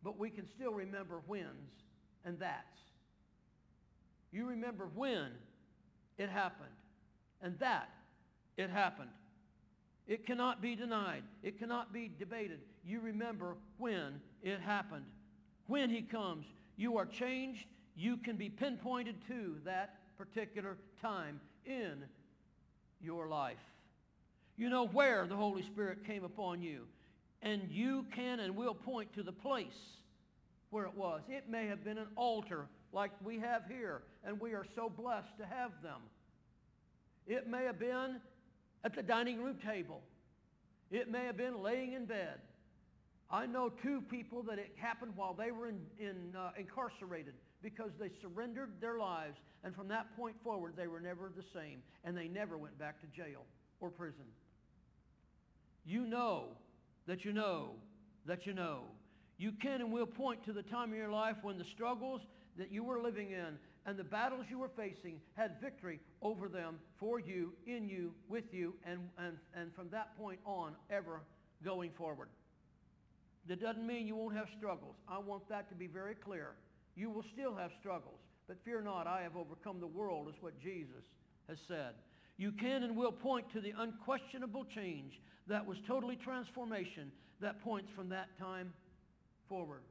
But 0.03 0.19
we 0.19 0.31
can 0.31 0.47
still 0.47 0.73
remember 0.73 1.21
whens 1.27 1.73
and 2.25 2.39
that's. 2.39 2.81
You 4.31 4.47
remember 4.47 4.89
when 4.95 5.33
it 6.17 6.31
happened 6.31 6.69
and 7.43 7.59
that 7.59 7.91
it 8.57 8.71
happened. 8.71 9.11
It 10.07 10.27
cannot 10.27 10.63
be 10.63 10.77
denied. 10.77 11.25
It 11.43 11.59
cannot 11.59 11.93
be 11.93 12.11
debated. 12.19 12.61
You 12.85 13.01
remember 13.01 13.57
when 13.79 14.21
it 14.43 14.61
happened. 14.61 15.07
When 15.67 15.91
he 15.91 16.03
comes, 16.03 16.47
you 16.77 16.97
are 16.99 17.07
changed. 17.07 17.67
You 17.97 18.17
can 18.17 18.37
be 18.37 18.49
pinpointed 18.49 19.17
to 19.29 19.57
that 19.65 19.97
particular 20.17 20.79
time 21.01 21.41
in 21.65 22.05
your 23.01 23.29
life. 23.29 23.59
You 24.61 24.69
know 24.69 24.89
where 24.89 25.27
the 25.27 25.37
Holy 25.37 25.63
Spirit 25.63 26.05
came 26.07 26.23
upon 26.23 26.61
you. 26.61 26.83
And 27.41 27.63
you 27.71 28.05
can 28.15 28.41
and 28.41 28.55
will 28.55 28.75
point 28.75 29.11
to 29.15 29.23
the 29.23 29.33
place 29.33 29.97
where 30.69 30.85
it 30.85 30.95
was. 30.95 31.23
It 31.31 31.49
may 31.49 31.67
have 31.69 31.83
been 31.83 31.97
an 31.97 32.09
altar 32.15 32.67
like 32.93 33.11
we 33.25 33.39
have 33.39 33.63
here, 33.67 34.03
and 34.23 34.39
we 34.39 34.53
are 34.53 34.67
so 34.75 34.91
blessed 34.91 35.39
to 35.39 35.47
have 35.47 35.71
them. 35.83 36.03
It 37.27 37.49
may 37.49 37.65
have 37.65 37.79
been 37.79 38.21
at 38.85 38.95
the 38.95 39.03
dining 39.03 39.43
room 39.43 39.57
table. 39.65 40.03
It 40.91 41.11
may 41.11 41.25
have 41.25 41.39
been 41.39 41.63
laying 41.63 41.95
in 41.95 42.05
bed. 42.05 42.41
I 43.31 43.47
know 43.47 43.73
two 43.83 44.03
people 44.11 44.43
that 44.43 44.59
it 44.59 44.73
happened 44.77 45.13
while 45.17 45.33
they 45.33 45.53
were 45.53 45.69
in, 45.69 45.81
in, 45.99 46.37
uh, 46.37 46.51
incarcerated 46.59 47.33
because 47.63 47.93
they 47.99 48.11
surrendered 48.21 48.73
their 48.79 48.99
lives. 48.99 49.39
And 49.65 49.75
from 49.75 49.89
that 49.89 50.15
point 50.19 50.37
forward, 50.45 50.75
they 50.77 50.87
were 50.87 51.01
never 51.01 51.33
the 51.35 51.45
same. 51.59 51.79
And 52.05 52.15
they 52.15 52.29
never 52.29 52.59
went 52.59 52.79
back 52.79 53.01
to 53.01 53.07
jail 53.07 53.47
or 53.81 53.89
prison. 53.89 54.27
You 55.85 56.07
know 56.07 56.49
that 57.07 57.25
you 57.25 57.33
know 57.33 57.71
that 58.27 58.47
you 58.47 58.53
know. 58.53 58.83
You 59.39 59.53
can 59.53 59.81
and 59.81 59.93
will 59.93 60.07
point 60.07 60.45
to 60.45 60.53
the 60.53 60.63
time 60.63 60.93
in 60.93 60.99
your 60.99 61.11
life 61.11 61.37
when 61.43 61.57
the 61.57 61.65
struggles 61.65 62.21
that 62.59 62.71
you 62.71 62.85
were 62.85 63.01
living 63.01 63.31
in 63.31 63.59
and 63.87 63.97
the 63.97 64.05
battles 64.05 64.45
you 64.51 64.59
were 64.59 64.71
facing 64.77 65.21
had 65.35 65.53
victory 65.61 65.99
over 66.21 66.49
them 66.49 66.79
for 66.99 67.19
you, 67.19 67.55
in 67.67 67.89
you, 67.89 68.13
with 68.29 68.53
you, 68.53 68.75
and, 68.85 69.01
and, 69.19 69.39
and 69.55 69.75
from 69.75 69.89
that 69.91 70.17
point 70.19 70.39
on, 70.45 70.75
ever 70.91 71.23
going 71.65 71.91
forward. 71.97 72.29
That 73.49 73.61
doesn't 73.61 73.87
mean 73.87 74.07
you 74.07 74.17
won't 74.17 74.37
have 74.37 74.49
struggles. 74.59 74.97
I 75.09 75.19
want 75.19 75.49
that 75.49 75.71
to 75.71 75.75
be 75.75 75.87
very 75.87 76.15
clear. 76.15 76.51
You 76.95 77.11
will 77.11 77.25
still 77.33 77.55
have 77.57 77.71
struggles, 77.81 78.21
but 78.47 78.59
fear 78.65 78.83
not, 78.83 79.07
I 79.07 79.23
have 79.23 79.37
overcome 79.37 79.81
the 79.81 79.87
world, 79.87 80.29
is 80.29 80.35
what 80.41 80.61
Jesus 80.61 81.05
has 81.49 81.57
said. 81.67 81.95
You 82.37 82.53
can 82.53 82.83
and 82.83 82.97
will 82.97 83.13
point 83.13 83.51
to 83.53 83.61
the 83.61 83.73
unquestionable 83.79 84.67
change 84.67 85.19
that 85.51 85.67
was 85.67 85.79
totally 85.87 86.17
transformation 86.17 87.11
that 87.41 87.63
points 87.63 87.91
from 87.95 88.09
that 88.11 88.29
time 88.39 88.73
forward. 89.49 89.83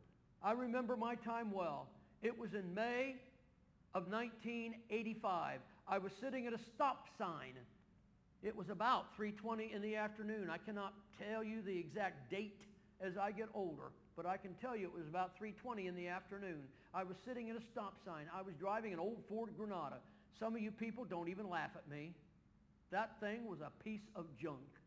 I 0.41 0.53
remember 0.53 0.95
my 0.95 1.15
time 1.15 1.51
well. 1.51 1.87
It 2.21 2.37
was 2.37 2.53
in 2.53 2.73
May 2.73 3.15
of 3.93 4.09
1985. 4.09 5.59
I 5.87 5.97
was 5.97 6.11
sitting 6.21 6.47
at 6.47 6.53
a 6.53 6.59
stop 6.75 7.07
sign. 7.17 7.53
It 8.41 8.55
was 8.55 8.69
about 8.69 9.17
3.20 9.19 9.75
in 9.75 9.81
the 9.81 9.95
afternoon. 9.97 10.49
I 10.49 10.57
cannot 10.57 10.93
tell 11.29 11.43
you 11.43 11.61
the 11.61 11.77
exact 11.77 12.31
date 12.31 12.61
as 13.01 13.17
I 13.17 13.31
get 13.31 13.49
older, 13.53 13.91
but 14.15 14.25
I 14.25 14.37
can 14.37 14.53
tell 14.61 14.77
you 14.77 14.85
it 14.87 14.93
was 14.93 15.07
about 15.07 15.31
3.20 15.41 15.87
in 15.87 15.95
the 15.95 16.07
afternoon. 16.07 16.63
I 16.93 17.03
was 17.03 17.17
sitting 17.27 17.49
at 17.49 17.57
a 17.57 17.61
stop 17.71 17.95
sign. 18.05 18.25
I 18.33 18.41
was 18.41 18.53
driving 18.59 18.93
an 18.93 18.99
old 18.99 19.17
Ford 19.27 19.49
Granada. 19.57 19.97
Some 20.39 20.55
of 20.55 20.61
you 20.61 20.71
people 20.71 21.03
don't 21.03 21.27
even 21.27 21.49
laugh 21.49 21.71
at 21.75 21.89
me. 21.89 22.13
That 22.91 23.19
thing 23.19 23.45
was 23.45 23.59
a 23.59 23.71
piece 23.83 24.07
of 24.15 24.25
junk. 24.41 24.78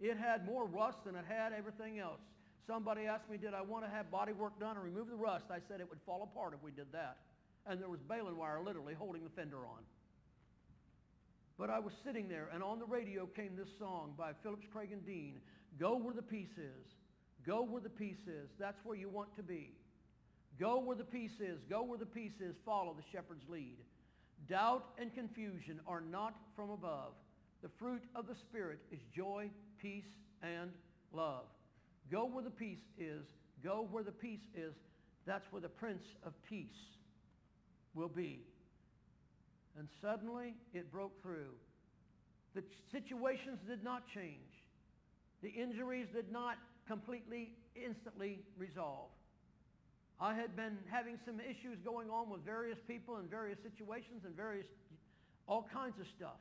It 0.00 0.16
had 0.18 0.44
more 0.44 0.66
rust 0.66 1.04
than 1.04 1.14
it 1.14 1.24
had 1.28 1.52
everything 1.52 1.98
else. 1.98 2.20
Somebody 2.66 3.06
asked 3.06 3.30
me, 3.30 3.36
did 3.36 3.54
I 3.54 3.62
want 3.62 3.84
to 3.84 3.90
have 3.90 4.10
body 4.10 4.32
work 4.32 4.58
done 4.58 4.76
and 4.76 4.84
remove 4.84 5.08
the 5.08 5.16
rust? 5.16 5.46
I 5.50 5.58
said 5.68 5.80
it 5.80 5.88
would 5.88 6.00
fall 6.04 6.22
apart 6.22 6.52
if 6.54 6.62
we 6.62 6.70
did 6.70 6.92
that 6.92 7.16
and 7.66 7.80
there 7.80 7.88
was 7.88 8.00
baling 8.08 8.36
wire 8.36 8.60
literally 8.62 8.94
holding 8.94 9.24
the 9.24 9.30
fender 9.30 9.58
on. 9.58 9.82
But 11.58 11.70
I 11.70 11.78
was 11.78 11.92
sitting 12.04 12.28
there, 12.28 12.48
and 12.52 12.62
on 12.62 12.78
the 12.78 12.84
radio 12.84 13.26
came 13.26 13.56
this 13.56 13.68
song 13.78 14.14
by 14.16 14.32
Phillips 14.42 14.66
Craig 14.72 14.90
and 14.92 15.04
Dean, 15.04 15.40
Go 15.78 15.96
Where 15.96 16.14
the 16.14 16.22
Peace 16.22 16.56
Is. 16.58 16.86
Go 17.46 17.62
where 17.62 17.80
the 17.80 17.88
peace 17.88 18.26
is. 18.26 18.50
That's 18.58 18.78
where 18.84 18.96
you 18.96 19.08
want 19.08 19.34
to 19.36 19.42
be. 19.42 19.70
Go 20.58 20.80
where 20.80 20.96
the 20.96 21.04
peace 21.04 21.38
is. 21.40 21.60
Go 21.70 21.82
where 21.82 21.98
the 21.98 22.04
peace 22.04 22.40
is. 22.40 22.56
Follow 22.64 22.94
the 22.94 23.04
shepherd's 23.12 23.48
lead. 23.48 23.76
Doubt 24.48 24.84
and 24.98 25.14
confusion 25.14 25.80
are 25.86 26.00
not 26.00 26.34
from 26.56 26.70
above. 26.70 27.12
The 27.62 27.68
fruit 27.78 28.02
of 28.16 28.26
the 28.26 28.34
Spirit 28.34 28.80
is 28.90 28.98
joy, 29.14 29.48
peace, 29.80 30.04
and 30.42 30.70
love. 31.12 31.44
Go 32.10 32.26
where 32.26 32.44
the 32.44 32.50
peace 32.50 32.84
is. 32.98 33.24
Go 33.62 33.86
where 33.90 34.04
the 34.04 34.12
peace 34.12 34.46
is. 34.54 34.74
That's 35.26 35.44
where 35.50 35.62
the 35.62 35.68
Prince 35.68 36.04
of 36.24 36.32
Peace 36.48 36.66
will 37.94 38.08
be. 38.08 38.44
And 39.78 39.88
suddenly 40.00 40.54
it 40.72 40.90
broke 40.92 41.20
through. 41.22 41.52
The 42.54 42.62
situations 42.92 43.58
did 43.68 43.82
not 43.82 44.04
change. 44.14 44.38
The 45.42 45.50
injuries 45.50 46.06
did 46.14 46.32
not 46.32 46.56
completely, 46.88 47.52
instantly 47.74 48.40
resolve. 48.56 49.10
I 50.18 50.34
had 50.34 50.56
been 50.56 50.78
having 50.90 51.18
some 51.26 51.40
issues 51.40 51.78
going 51.84 52.08
on 52.08 52.30
with 52.30 52.40
various 52.44 52.78
people 52.88 53.18
in 53.18 53.28
various 53.28 53.58
situations 53.62 54.22
and 54.24 54.34
various, 54.34 54.66
all 55.46 55.68
kinds 55.72 56.00
of 56.00 56.06
stuff. 56.16 56.40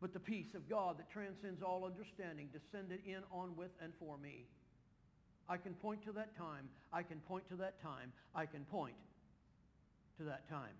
But 0.00 0.12
the 0.12 0.20
peace 0.20 0.54
of 0.54 0.68
God 0.68 0.98
that 0.98 1.10
transcends 1.10 1.62
all 1.62 1.84
understanding 1.84 2.48
descended 2.52 3.00
in, 3.06 3.18
on, 3.30 3.54
with, 3.56 3.70
and 3.82 3.92
for 3.98 4.16
me. 4.16 4.46
I 5.48 5.56
can 5.56 5.74
point 5.74 6.04
to 6.04 6.12
that 6.12 6.36
time. 6.36 6.68
I 6.92 7.02
can 7.02 7.18
point 7.20 7.48
to 7.48 7.56
that 7.56 7.82
time. 7.82 8.12
I 8.34 8.46
can 8.46 8.64
point 8.64 8.94
to 10.18 10.24
that 10.24 10.48
time. 10.48 10.74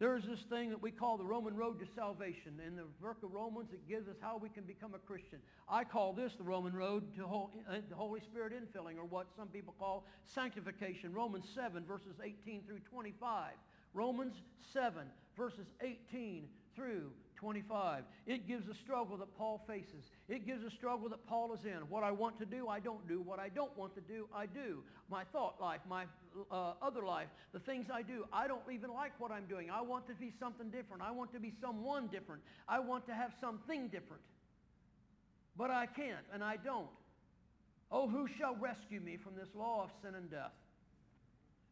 There 0.00 0.16
is 0.16 0.24
this 0.24 0.40
thing 0.50 0.70
that 0.70 0.82
we 0.82 0.90
call 0.90 1.16
the 1.16 1.24
Roman 1.24 1.56
road 1.56 1.78
to 1.78 1.86
salvation. 1.94 2.60
In 2.66 2.76
the 2.76 2.82
book 3.00 3.16
of 3.22 3.32
Romans, 3.32 3.72
it 3.72 3.88
gives 3.88 4.08
us 4.08 4.16
how 4.20 4.36
we 4.36 4.48
can 4.48 4.64
become 4.64 4.92
a 4.92 4.98
Christian. 4.98 5.38
I 5.68 5.84
call 5.84 6.12
this 6.12 6.34
the 6.34 6.42
Roman 6.42 6.74
road 6.74 7.14
to 7.16 7.24
uh, 7.24 7.76
the 7.88 7.94
Holy 7.94 8.20
Spirit 8.20 8.52
infilling, 8.52 8.98
or 8.98 9.04
what 9.04 9.28
some 9.36 9.48
people 9.48 9.74
call 9.78 10.04
sanctification. 10.26 11.12
Romans 11.12 11.46
7, 11.54 11.84
verses 11.84 12.16
18 12.22 12.62
through 12.66 12.80
25. 12.90 13.52
Romans 13.94 14.34
7, 14.72 15.04
verses 15.36 15.66
18 15.80 16.48
through 16.74 17.10
25. 17.36 18.04
It 18.26 18.48
gives 18.48 18.68
a 18.68 18.74
struggle 18.74 19.16
that 19.18 19.36
Paul 19.36 19.62
faces. 19.66 20.04
It 20.28 20.46
gives 20.46 20.64
a 20.64 20.70
struggle 20.70 21.08
that 21.10 21.26
Paul 21.26 21.52
is 21.52 21.64
in. 21.64 21.88
What 21.90 22.02
I 22.02 22.10
want 22.10 22.38
to 22.38 22.46
do, 22.46 22.68
I 22.68 22.80
don't 22.80 23.06
do. 23.06 23.20
What 23.20 23.38
I 23.38 23.48
don't 23.48 23.76
want 23.76 23.94
to 23.96 24.00
do, 24.00 24.28
I 24.34 24.46
do. 24.46 24.82
My 25.10 25.24
thought 25.24 25.60
life, 25.60 25.80
my 25.88 26.04
uh, 26.50 26.72
other 26.80 27.04
life, 27.04 27.28
the 27.52 27.58
things 27.58 27.86
I 27.92 28.02
do, 28.02 28.24
I 28.32 28.46
don't 28.48 28.62
even 28.72 28.90
like 28.92 29.12
what 29.18 29.30
I'm 29.30 29.46
doing. 29.46 29.70
I 29.70 29.82
want 29.82 30.06
to 30.08 30.14
be 30.14 30.32
something 30.40 30.70
different. 30.70 31.02
I 31.02 31.10
want 31.10 31.32
to 31.34 31.40
be 31.40 31.52
someone 31.60 32.06
different. 32.06 32.42
I 32.68 32.80
want 32.80 33.06
to 33.08 33.14
have 33.14 33.32
something 33.40 33.88
different. 33.88 34.22
But 35.56 35.70
I 35.70 35.86
can't, 35.86 36.24
and 36.32 36.42
I 36.42 36.56
don't. 36.56 36.88
Oh, 37.92 38.08
who 38.08 38.26
shall 38.38 38.56
rescue 38.56 39.00
me 39.00 39.18
from 39.22 39.34
this 39.36 39.48
law 39.54 39.84
of 39.84 39.90
sin 40.02 40.14
and 40.14 40.30
death? 40.30 40.52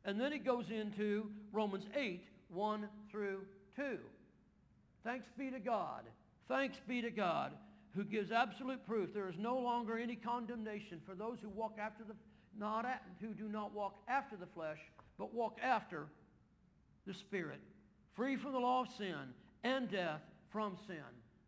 And 0.04 0.20
then 0.20 0.32
it 0.32 0.44
goes 0.44 0.66
into 0.70 1.30
Romans 1.52 1.84
8, 1.96 2.22
1 2.50 2.88
through 3.10 3.40
2. 3.76 3.98
Thanks 5.04 5.26
be 5.36 5.50
to 5.50 5.58
God. 5.58 6.04
Thanks 6.48 6.78
be 6.86 7.02
to 7.02 7.10
God 7.10 7.52
who 7.94 8.04
gives 8.04 8.32
absolute 8.32 8.84
proof 8.86 9.12
there 9.12 9.28
is 9.28 9.36
no 9.38 9.58
longer 9.58 9.98
any 9.98 10.16
condemnation 10.16 11.00
for 11.04 11.14
those 11.14 11.38
who 11.42 11.48
walk 11.50 11.76
after 11.78 12.04
the 12.04 12.14
not 12.58 12.84
at, 12.84 13.02
who 13.20 13.34
do 13.34 13.48
not 13.48 13.72
walk 13.72 13.96
after 14.08 14.36
the 14.36 14.46
flesh, 14.46 14.78
but 15.18 15.32
walk 15.32 15.58
after 15.62 16.06
the 17.06 17.14
Spirit, 17.14 17.60
free 18.14 18.36
from 18.36 18.52
the 18.52 18.58
law 18.58 18.82
of 18.82 18.88
sin 18.96 19.32
and 19.64 19.90
death 19.90 20.20
from 20.50 20.76
sin. 20.86 21.02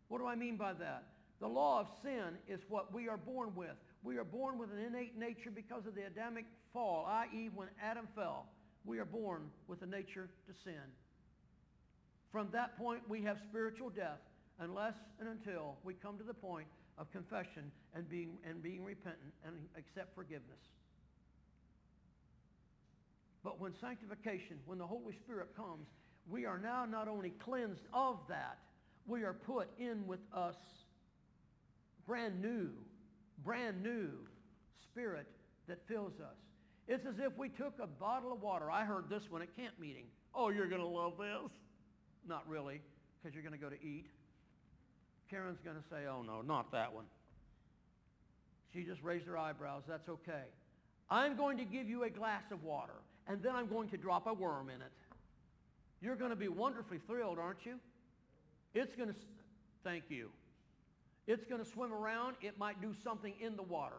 What 0.07 0.19
do 0.19 0.25
I 0.25 0.35
mean 0.35 0.57
by 0.57 0.73
that? 0.73 1.03
The 1.39 1.47
law 1.47 1.79
of 1.79 1.87
sin 2.01 2.37
is 2.47 2.61
what 2.69 2.93
we 2.93 3.07
are 3.07 3.17
born 3.17 3.53
with. 3.55 3.75
We 4.03 4.17
are 4.17 4.23
born 4.23 4.57
with 4.57 4.71
an 4.71 4.79
innate 4.79 5.17
nature 5.17 5.51
because 5.51 5.85
of 5.85 5.95
the 5.95 6.05
Adamic 6.05 6.45
fall, 6.73 7.05
i.e. 7.05 7.49
when 7.53 7.67
Adam 7.81 8.07
fell. 8.15 8.47
We 8.83 8.99
are 8.99 9.05
born 9.05 9.49
with 9.67 9.81
a 9.81 9.87
nature 9.87 10.29
to 10.47 10.53
sin. 10.63 10.81
From 12.31 12.49
that 12.51 12.77
point, 12.77 13.01
we 13.07 13.21
have 13.23 13.37
spiritual 13.49 13.89
death 13.89 14.19
unless 14.59 14.93
and 15.19 15.29
until 15.29 15.77
we 15.83 15.93
come 15.93 16.17
to 16.17 16.23
the 16.23 16.33
point 16.33 16.67
of 16.97 17.11
confession 17.11 17.71
and 17.93 18.09
being, 18.09 18.37
and 18.47 18.61
being 18.61 18.83
repentant 18.83 19.33
and 19.45 19.55
accept 19.77 20.15
forgiveness. 20.15 20.59
But 23.43 23.59
when 23.59 23.73
sanctification, 23.79 24.57
when 24.65 24.79
the 24.79 24.87
Holy 24.87 25.13
Spirit 25.23 25.55
comes, 25.55 25.87
we 26.29 26.45
are 26.45 26.57
now 26.57 26.85
not 26.85 27.07
only 27.07 27.29
cleansed 27.29 27.83
of 27.93 28.17
that, 28.27 28.57
we 29.05 29.23
are 29.23 29.33
put 29.33 29.67
in 29.77 30.07
with 30.07 30.21
us, 30.33 30.55
brand 32.07 32.41
new, 32.41 32.69
brand 33.43 33.83
new 33.83 34.09
spirit 34.83 35.27
that 35.67 35.79
fills 35.87 36.13
us. 36.19 36.37
It's 36.87 37.05
as 37.05 37.15
if 37.19 37.37
we 37.37 37.49
took 37.49 37.73
a 37.81 37.87
bottle 37.87 38.33
of 38.33 38.41
water. 38.41 38.71
I 38.71 38.85
heard 38.85 39.09
this 39.09 39.23
one 39.29 39.41
at 39.41 39.55
camp 39.55 39.75
meeting. 39.79 40.05
Oh, 40.33 40.49
you're 40.49 40.67
going 40.67 40.81
to 40.81 40.87
love 40.87 41.13
this. 41.17 41.51
Not 42.27 42.47
really, 42.47 42.81
because 43.21 43.35
you're 43.35 43.43
going 43.43 43.57
to 43.57 43.63
go 43.63 43.69
to 43.69 43.81
eat. 43.83 44.07
Karen's 45.29 45.59
going 45.63 45.75
to 45.77 45.83
say, 45.89 46.07
oh, 46.09 46.21
no, 46.21 46.41
not 46.41 46.71
that 46.71 46.93
one. 46.93 47.05
She 48.73 48.83
just 48.83 49.01
raised 49.03 49.25
her 49.27 49.37
eyebrows. 49.37 49.83
That's 49.87 50.09
okay. 50.09 50.43
I'm 51.09 51.35
going 51.35 51.57
to 51.57 51.65
give 51.65 51.87
you 51.87 52.03
a 52.03 52.09
glass 52.09 52.43
of 52.51 52.63
water, 52.63 52.93
and 53.27 53.41
then 53.41 53.55
I'm 53.55 53.67
going 53.67 53.89
to 53.89 53.97
drop 53.97 54.27
a 54.27 54.33
worm 54.33 54.69
in 54.69 54.81
it. 54.81 54.91
You're 56.01 56.15
going 56.15 56.31
to 56.31 56.35
be 56.35 56.47
wonderfully 56.47 56.99
thrilled, 57.07 57.39
aren't 57.39 57.65
you? 57.65 57.79
It's 58.73 58.95
going 58.95 59.09
to, 59.09 59.15
thank 59.83 60.05
you. 60.09 60.29
It's 61.27 61.45
going 61.45 61.63
to 61.63 61.69
swim 61.69 61.93
around. 61.93 62.35
It 62.41 62.57
might 62.59 62.81
do 62.81 62.93
something 63.03 63.33
in 63.39 63.55
the 63.55 63.63
water. 63.63 63.95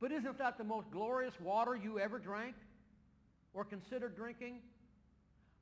But 0.00 0.12
isn't 0.12 0.38
that 0.38 0.58
the 0.58 0.64
most 0.64 0.90
glorious 0.90 1.34
water 1.40 1.76
you 1.76 1.98
ever 1.98 2.18
drank 2.18 2.54
or 3.52 3.64
considered 3.64 4.16
drinking? 4.16 4.60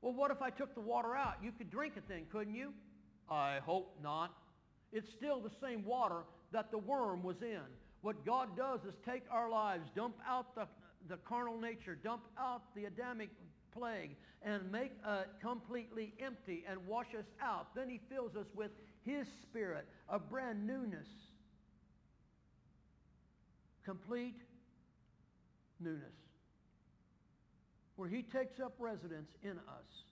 Well, 0.02 0.12
what 0.12 0.30
if 0.30 0.42
I 0.42 0.50
took 0.50 0.74
the 0.74 0.80
water 0.80 1.16
out? 1.16 1.36
You 1.42 1.52
could 1.52 1.70
drink 1.70 1.94
it 1.96 2.04
then, 2.08 2.26
couldn't 2.30 2.54
you? 2.54 2.72
I 3.28 3.58
hope 3.64 3.98
not. 4.02 4.32
It's 4.92 5.08
still 5.16 5.40
the 5.40 5.50
same 5.60 5.84
water 5.84 6.22
that 6.52 6.70
the 6.70 6.78
worm 6.78 7.22
was 7.22 7.42
in. 7.42 7.62
What 8.02 8.24
God 8.24 8.56
does 8.56 8.80
is 8.86 8.94
take 9.04 9.24
our 9.30 9.50
lives, 9.50 9.88
dump 9.96 10.16
out 10.28 10.54
the, 10.54 10.66
the 11.08 11.16
carnal 11.16 11.58
nature, 11.58 11.96
dump 11.96 12.22
out 12.38 12.62
the 12.74 12.84
Adamic 12.84 13.30
plague, 13.76 14.16
and 14.42 14.70
make 14.70 14.92
it 14.92 15.28
completely 15.42 16.14
empty 16.24 16.64
and 16.70 16.86
wash 16.86 17.08
us 17.18 17.26
out. 17.42 17.74
Then 17.74 17.88
he 17.88 18.00
fills 18.08 18.36
us 18.36 18.46
with 18.54 18.70
his 19.02 19.26
spirit, 19.42 19.86
a 20.08 20.18
brand 20.18 20.66
newness. 20.66 21.08
Complete 23.84 24.40
newness. 25.80 26.25
Where 27.96 28.08
he 28.08 28.22
takes 28.22 28.60
up 28.60 28.74
residence 28.78 29.30
in 29.42 29.52
us 29.52 30.04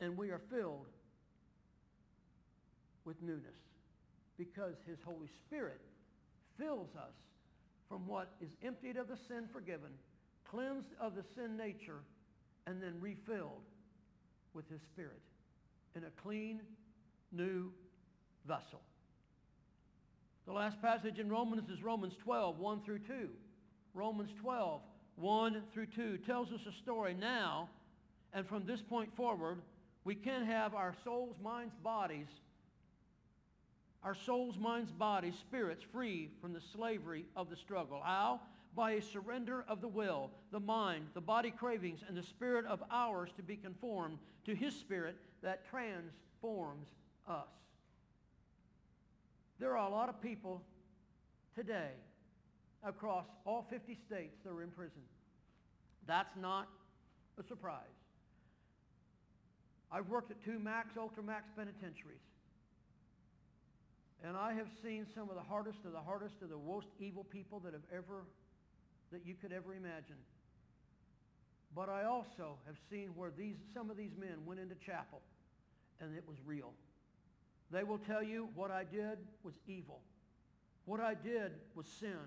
and 0.00 0.16
we 0.16 0.30
are 0.30 0.40
filled 0.50 0.86
with 3.04 3.20
newness 3.22 3.60
because 4.38 4.74
his 4.86 4.98
Holy 5.04 5.28
Spirit 5.46 5.80
fills 6.58 6.88
us 6.96 7.14
from 7.88 8.06
what 8.06 8.32
is 8.40 8.50
emptied 8.64 8.96
of 8.96 9.08
the 9.08 9.18
sin 9.28 9.48
forgiven, 9.52 9.90
cleansed 10.50 10.94
of 11.00 11.14
the 11.14 11.24
sin 11.34 11.56
nature, 11.56 12.00
and 12.66 12.82
then 12.82 12.94
refilled 13.00 13.64
with 14.54 14.68
his 14.70 14.80
Spirit 14.92 15.20
in 15.94 16.04
a 16.04 16.22
clean, 16.22 16.60
new 17.32 17.70
vessel. 18.46 18.80
The 20.46 20.52
last 20.52 20.80
passage 20.80 21.18
in 21.18 21.28
Romans 21.28 21.68
is 21.68 21.82
Romans 21.82 22.14
12, 22.24 22.58
1 22.58 22.82
through 22.84 23.00
2. 23.00 23.28
Romans 23.92 24.30
12, 24.40 24.80
1 25.20 25.62
through 25.72 25.86
2 25.86 26.18
tells 26.18 26.52
us 26.52 26.60
a 26.66 26.72
story 26.72 27.14
now, 27.14 27.68
and 28.32 28.46
from 28.46 28.64
this 28.64 28.80
point 28.80 29.14
forward, 29.14 29.58
we 30.04 30.14
can 30.14 30.44
have 30.44 30.74
our 30.74 30.94
souls, 31.04 31.36
minds, 31.42 31.74
bodies 31.82 32.28
our 34.02 34.14
souls, 34.14 34.56
minds, 34.58 34.90
bodies, 34.90 35.34
spirits 35.38 35.84
free 35.92 36.30
from 36.40 36.52
the 36.52 36.60
slavery 36.74 37.26
of 37.36 37.50
the 37.50 37.56
struggle. 37.56 38.00
How? 38.02 38.40
By 38.74 38.92
a 38.92 39.02
surrender 39.02 39.64
of 39.68 39.80
the 39.80 39.88
will, 39.88 40.30
the 40.52 40.60
mind, 40.60 41.08
the 41.12 41.20
body 41.20 41.50
cravings, 41.50 42.00
and 42.06 42.16
the 42.16 42.22
spirit 42.22 42.64
of 42.66 42.82
ours 42.90 43.30
to 43.36 43.42
be 43.42 43.56
conformed 43.56 44.18
to 44.46 44.54
his 44.54 44.74
spirit 44.74 45.16
that 45.42 45.68
transforms 45.68 46.86
us. 47.28 47.48
There 49.58 49.76
are 49.76 49.86
a 49.86 49.92
lot 49.92 50.08
of 50.08 50.22
people 50.22 50.62
today 51.54 51.90
across 52.84 53.26
all 53.44 53.66
50 53.68 53.96
states 54.06 54.38
that 54.44 54.50
are 54.50 54.62
in 54.62 54.70
prison. 54.70 55.02
That's 56.06 56.34
not 56.36 56.68
a 57.38 57.42
surprise. 57.42 58.00
I've 59.92 60.08
worked 60.08 60.30
at 60.30 60.42
two 60.44 60.58
max, 60.58 60.96
ultra-max 60.96 61.48
penitentiaries. 61.56 62.20
And 64.22 64.36
I 64.36 64.52
have 64.52 64.68
seen 64.82 65.06
some 65.14 65.30
of 65.30 65.34
the 65.34 65.42
hardest 65.42 65.78
of 65.84 65.92
the 65.92 66.00
hardest 66.00 66.42
of 66.42 66.50
the 66.50 66.56
most 66.56 66.88
evil 66.98 67.24
people 67.24 67.58
that 67.60 67.72
have 67.72 67.82
ever, 67.92 68.24
that 69.12 69.26
you 69.26 69.34
could 69.34 69.52
ever 69.52 69.74
imagine. 69.74 70.20
But 71.74 71.88
I 71.88 72.04
also 72.04 72.58
have 72.66 72.76
seen 72.90 73.10
where 73.16 73.30
these, 73.36 73.56
some 73.72 73.90
of 73.90 73.96
these 73.96 74.12
men 74.18 74.44
went 74.44 74.60
into 74.60 74.74
chapel 74.74 75.22
and 76.00 76.16
it 76.16 76.24
was 76.26 76.36
real. 76.44 76.72
They 77.70 77.84
will 77.84 77.98
tell 77.98 78.22
you 78.22 78.48
what 78.54 78.70
I 78.70 78.84
did 78.84 79.18
was 79.42 79.54
evil. 79.66 80.00
What 80.84 81.00
I 81.00 81.14
did 81.14 81.52
was 81.74 81.86
sin. 81.86 82.18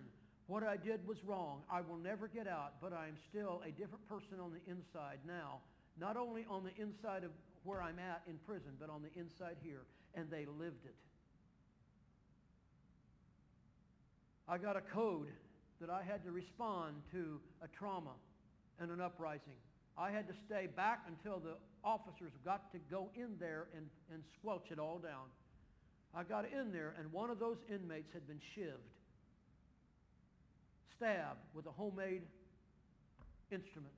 What 0.48 0.64
I 0.64 0.78
did 0.78 1.08
was 1.08 1.18
wrong. 1.26 1.62
I 1.72 1.82
will 1.82 1.98
never 1.98 2.28
get 2.28 2.48
out, 2.48 2.74
but 2.82 2.92
I 2.94 3.08
am 3.08 3.16
still 3.30 3.62
a 3.66 3.72
different 3.72 4.08
person 4.10 4.40
on 4.42 4.52
the 4.52 4.72
inside 4.72 5.20
now. 5.26 5.60
Not 6.00 6.18
only 6.18 6.46
on 6.50 6.64
the 6.64 6.82
inside 6.82 7.24
of 7.24 7.32
where 7.64 7.82
I'm 7.82 8.00
at 8.00 8.22
in 8.28 8.38
prison, 8.46 8.72
but 8.80 8.90
on 8.90 9.02
the 9.02 9.20
inside 9.20 9.58
here. 9.64 9.86
And 10.16 10.30
they 10.30 10.46
lived 10.46 10.86
it. 10.86 10.96
I 14.48 14.58
got 14.58 14.76
a 14.76 14.82
code 14.82 15.30
that 15.80 15.90
I 15.90 16.04
had 16.04 16.24
to 16.26 16.32
respond 16.32 16.96
to 17.12 17.40
a 17.64 17.68
trauma 17.68 18.14
and 18.80 18.92
an 18.92 19.00
uprising. 19.00 19.58
I 19.98 20.12
had 20.12 20.28
to 20.28 20.34
stay 20.46 20.68
back 20.68 21.06
until 21.08 21.40
the 21.40 21.56
officers 21.84 22.32
got 22.44 22.72
to 22.74 22.80
go 22.90 23.10
in 23.16 23.38
there 23.40 23.68
and, 23.76 23.86
and 24.12 24.24
squelch 24.40 24.72
it 24.72 24.80
all 24.80 24.98
down. 24.98 25.32
I 26.16 26.24
got 26.24 26.46
in 26.52 26.72
there, 26.72 26.96
and 27.00 27.12
one 27.12 27.30
of 27.30 27.40
those 27.40 27.58
inmates 27.70 28.12
had 28.14 28.28
been 28.28 28.40
shivved, 28.56 28.93
stabbed 31.04 31.44
with 31.54 31.66
a 31.66 31.72
homemade 31.72 32.22
instrument. 33.52 33.94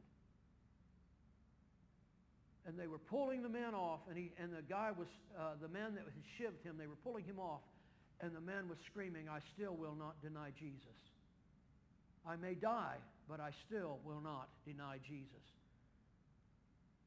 And 2.67 2.79
they 2.79 2.87
were 2.87 2.97
pulling 2.97 3.43
the 3.43 3.49
man 3.49 3.75
off, 3.75 3.99
and, 4.09 4.17
he, 4.17 4.31
and 4.41 4.51
the 4.51 4.63
guy 4.63 4.89
was, 4.97 5.07
uh, 5.37 5.53
the 5.61 5.67
man 5.67 5.93
that 5.93 6.03
had 6.03 6.25
shivved 6.39 6.65
him, 6.65 6.77
they 6.79 6.87
were 6.87 6.97
pulling 7.03 7.23
him 7.23 7.37
off, 7.37 7.61
and 8.21 8.35
the 8.35 8.41
man 8.41 8.67
was 8.67 8.79
screaming, 8.89 9.29
I 9.29 9.39
still 9.53 9.75
will 9.75 9.93
not 9.93 10.15
deny 10.23 10.49
Jesus. 10.57 10.97
I 12.25 12.37
may 12.37 12.55
die, 12.55 12.95
but 13.29 13.39
I 13.39 13.51
still 13.67 13.99
will 14.03 14.21
not 14.21 14.49
deny 14.65 14.97
Jesus. 15.07 15.45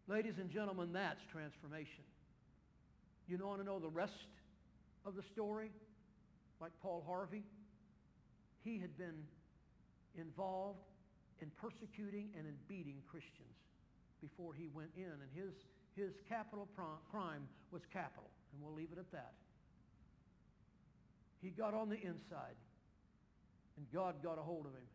Ladies 0.07 0.35
and 0.39 0.49
gentlemen, 0.49 0.93
that's 0.93 1.21
transformation. 1.33 2.05
You 3.27 3.37
want 3.39 3.59
to 3.61 3.67
know 3.67 3.81
the 3.81 3.91
rest 3.91 4.13
of 5.05 5.17
the 5.17 5.23
story? 5.33 5.71
Like 6.61 6.71
Paul 6.83 7.05
Harvey? 7.07 7.43
He 8.63 8.79
had 8.79 8.97
been 8.97 9.25
involved 10.17 10.81
in 11.41 11.51
persecuting 11.61 12.31
and 12.37 12.47
in 12.47 12.55
beating 12.69 13.03
Christians 13.11 13.55
before 14.21 14.55
he 14.55 14.69
went 14.75 14.91
in. 14.97 15.11
And 15.11 15.31
his, 15.35 15.55
his 15.95 16.15
capital 16.29 16.69
crime 17.11 17.49
was 17.71 17.83
capital. 17.93 18.31
And 18.53 18.63
we'll 18.63 18.75
leave 18.75 18.91
it 18.93 18.99
at 18.99 19.11
that. 19.13 19.35
He 21.41 21.51
got 21.51 21.75
on 21.75 21.89
the 21.89 22.01
inside, 22.01 22.59
and 23.77 23.87
God 23.93 24.17
got 24.23 24.39
a 24.39 24.43
hold 24.43 24.67
of 24.67 24.73
him. 24.73 24.89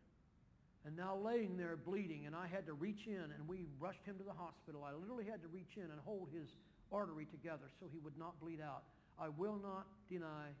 And 0.84 0.94
now 0.94 1.16
laying 1.16 1.56
there 1.56 1.76
bleeding, 1.76 2.26
and 2.26 2.36
I 2.36 2.46
had 2.46 2.66
to 2.66 2.74
reach 2.74 3.06
in, 3.06 3.32
and 3.32 3.48
we 3.48 3.64
rushed 3.80 4.04
him 4.04 4.18
to 4.18 4.24
the 4.24 4.36
hospital. 4.36 4.84
I 4.84 4.92
literally 4.92 5.24
had 5.24 5.40
to 5.40 5.48
reach 5.48 5.76
in 5.76 5.84
and 5.84 5.98
hold 6.04 6.28
his 6.34 6.48
artery 6.92 7.24
together 7.24 7.72
so 7.80 7.86
he 7.90 7.98
would 8.00 8.18
not 8.18 8.38
bleed 8.40 8.60
out. 8.60 8.82
I 9.18 9.30
will 9.30 9.58
not 9.62 9.86
deny 10.10 10.52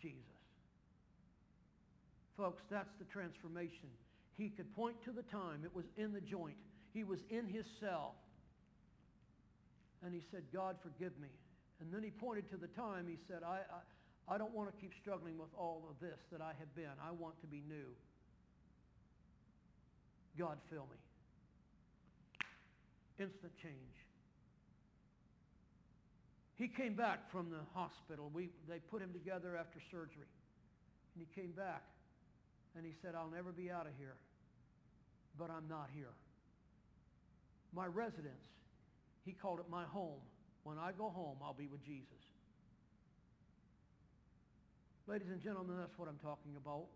Jesus. 0.00 0.39
Folks, 2.40 2.62
that's 2.70 2.88
the 2.98 3.04
transformation. 3.04 3.92
He 4.38 4.48
could 4.48 4.74
point 4.74 4.96
to 5.04 5.12
the 5.12 5.22
time. 5.28 5.60
It 5.62 5.76
was 5.76 5.84
in 5.98 6.14
the 6.14 6.22
joint. 6.22 6.56
He 6.94 7.04
was 7.04 7.20
in 7.28 7.46
his 7.46 7.66
cell. 7.80 8.14
And 10.02 10.14
he 10.14 10.22
said, 10.30 10.44
God, 10.50 10.76
forgive 10.82 11.12
me. 11.20 11.28
And 11.80 11.92
then 11.92 12.02
he 12.02 12.08
pointed 12.08 12.48
to 12.50 12.56
the 12.56 12.68
time. 12.68 13.04
He 13.06 13.18
said, 13.28 13.42
I, 13.44 13.60
I 13.68 13.80
I 14.30 14.38
don't 14.38 14.54
want 14.54 14.70
to 14.70 14.76
keep 14.80 14.92
struggling 15.02 15.36
with 15.36 15.50
all 15.58 15.82
of 15.90 15.98
this 16.00 16.18
that 16.30 16.40
I 16.40 16.52
have 16.60 16.72
been. 16.76 16.94
I 17.02 17.10
want 17.10 17.40
to 17.40 17.48
be 17.48 17.64
new. 17.68 17.90
God, 20.38 20.56
fill 20.70 20.86
me. 20.86 20.96
Instant 23.18 23.52
change. 23.60 23.74
He 26.54 26.68
came 26.68 26.94
back 26.94 27.30
from 27.32 27.50
the 27.50 27.58
hospital. 27.74 28.30
We, 28.32 28.50
they 28.68 28.78
put 28.78 29.02
him 29.02 29.12
together 29.12 29.56
after 29.58 29.80
surgery. 29.90 30.30
And 31.16 31.26
he 31.26 31.40
came 31.40 31.50
back 31.50 31.82
and 32.76 32.84
he 32.86 32.92
said, 33.02 33.14
I'll 33.14 33.30
never 33.30 33.52
be 33.52 33.70
out 33.70 33.86
of 33.86 33.92
here, 33.98 34.16
but 35.38 35.50
I'm 35.50 35.68
not 35.68 35.88
here. 35.94 36.14
My 37.74 37.86
residence, 37.86 38.48
he 39.24 39.32
called 39.32 39.60
it 39.60 39.66
my 39.70 39.84
home. 39.84 40.20
When 40.64 40.78
I 40.78 40.92
go 40.92 41.08
home, 41.08 41.36
I'll 41.42 41.54
be 41.54 41.66
with 41.66 41.84
Jesus. 41.84 42.06
Ladies 45.06 45.28
and 45.30 45.42
gentlemen, 45.42 45.76
that's 45.78 45.96
what 45.98 46.08
I'm 46.08 46.18
talking 46.18 46.52
about. 46.56 46.86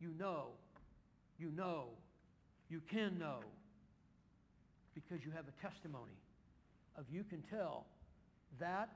You 0.00 0.12
know, 0.18 0.48
you 1.38 1.50
know, 1.50 1.88
you 2.68 2.80
can 2.90 3.18
know 3.18 3.40
because 4.94 5.24
you 5.24 5.30
have 5.30 5.44
a 5.48 5.66
testimony 5.66 6.18
of 6.98 7.04
you 7.10 7.24
can 7.24 7.42
tell 7.50 7.86
that 8.58 8.90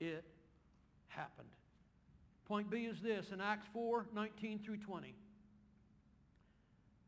it 0.00 0.24
happened. 1.08 1.48
Point 2.46 2.70
B 2.70 2.78
is 2.80 2.96
this 3.02 3.26
in 3.32 3.40
Acts 3.40 3.66
4, 3.72 4.06
19 4.14 4.60
through 4.64 4.78
20. 4.78 5.14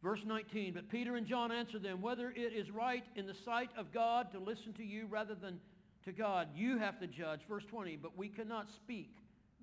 Verse 0.02 0.20
19, 0.26 0.74
but 0.74 0.88
Peter 0.88 1.14
and 1.14 1.26
John 1.26 1.52
answered 1.52 1.84
them, 1.84 2.02
whether 2.02 2.30
it 2.30 2.52
is 2.52 2.70
right 2.70 3.04
in 3.14 3.26
the 3.26 3.34
sight 3.34 3.70
of 3.76 3.92
God 3.92 4.32
to 4.32 4.40
listen 4.40 4.72
to 4.74 4.84
you 4.84 5.06
rather 5.06 5.36
than 5.36 5.60
to 6.04 6.12
God, 6.12 6.48
you 6.56 6.78
have 6.78 6.98
to 6.98 7.06
judge. 7.06 7.40
Verse 7.48 7.64
20, 7.70 7.96
but 7.96 8.18
we 8.18 8.28
cannot 8.28 8.68
speak, 8.68 9.14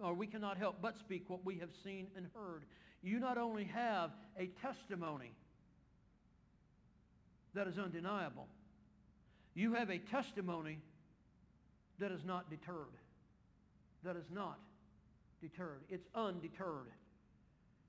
or 0.02 0.14
we 0.14 0.28
cannot 0.28 0.58
help 0.58 0.78
but 0.82 0.98
speak 0.98 1.26
what 1.28 1.44
we 1.44 1.58
have 1.60 1.72
seen 1.84 2.08
and 2.16 2.28
heard. 2.34 2.64
You 3.02 3.20
not 3.20 3.38
only 3.38 3.66
have 3.66 4.12
a 4.38 4.48
testimony 4.62 5.34
that 7.54 7.68
is 7.68 7.78
undeniable, 7.78 8.48
you 9.56 9.74
have 9.74 9.90
a 9.90 9.98
testimony 9.98 10.80
that 12.00 12.12
is 12.14 12.24
not 12.24 12.50
deterred. 12.50 12.96
That 14.06 14.16
is 14.16 14.28
not 14.32 14.58
deterred. 15.42 15.82
It's 15.90 16.08
undeterred. 16.16 16.92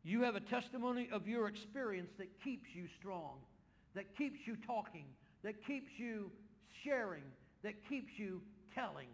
You 0.03 0.23
have 0.23 0.35
a 0.35 0.41
testimony 0.41 1.09
of 1.13 1.29
your 1.29 1.47
experience 1.49 2.11
that 2.19 2.29
keeps 2.43 2.69
you 2.75 2.87
strong, 2.99 3.39
that 3.95 4.17
keeps 4.17 4.39
you 4.47 4.57
talking, 4.67 5.05
that 5.43 5.65
keeps 5.67 5.91
you 5.99 6.31
sharing, 6.83 7.25
that 7.63 7.75
keeps 7.89 8.13
you 8.19 8.41
telling. 8.75 9.09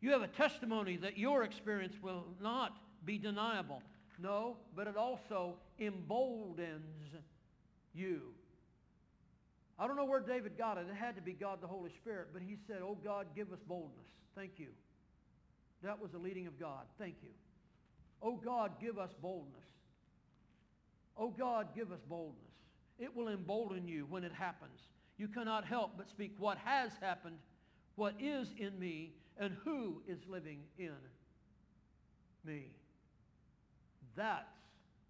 You 0.00 0.12
have 0.12 0.22
a 0.22 0.28
testimony 0.28 0.96
that 0.98 1.18
your 1.18 1.42
experience 1.42 1.94
will 2.02 2.24
not 2.40 2.76
be 3.04 3.18
deniable. 3.18 3.82
No, 4.18 4.58
but 4.76 4.86
it 4.86 4.96
also 4.96 5.54
emboldens 5.78 7.16
you. 7.94 8.20
I 9.78 9.88
don't 9.88 9.96
know 9.96 10.04
where 10.04 10.20
David 10.20 10.56
got 10.56 10.78
it. 10.78 10.86
It 10.88 10.94
had 10.94 11.16
to 11.16 11.22
be 11.22 11.32
God 11.32 11.60
the 11.60 11.66
Holy 11.66 11.90
Spirit, 11.90 12.28
but 12.32 12.42
he 12.42 12.56
said, 12.68 12.78
oh 12.80 12.96
God, 13.02 13.26
give 13.34 13.52
us 13.52 13.58
boldness. 13.66 14.06
Thank 14.36 14.52
you. 14.58 14.68
That 15.82 16.00
was 16.00 16.12
the 16.12 16.18
leading 16.18 16.46
of 16.46 16.60
God. 16.60 16.84
Thank 16.98 17.16
you. 17.22 17.30
Oh 18.24 18.40
God, 18.42 18.72
give 18.80 18.98
us 18.98 19.10
boldness. 19.20 19.66
Oh 21.16 21.28
God, 21.28 21.68
give 21.76 21.92
us 21.92 22.00
boldness. 22.08 22.40
It 22.98 23.14
will 23.14 23.28
embolden 23.28 23.86
you 23.86 24.06
when 24.08 24.24
it 24.24 24.32
happens. 24.32 24.80
You 25.18 25.28
cannot 25.28 25.66
help 25.66 25.92
but 25.98 26.08
speak 26.08 26.34
what 26.38 26.56
has 26.64 26.92
happened, 27.00 27.36
what 27.96 28.14
is 28.18 28.48
in 28.56 28.78
me, 28.78 29.12
and 29.36 29.54
who 29.62 30.02
is 30.08 30.18
living 30.26 30.60
in 30.78 30.96
me. 32.44 32.70
That's 34.16 34.56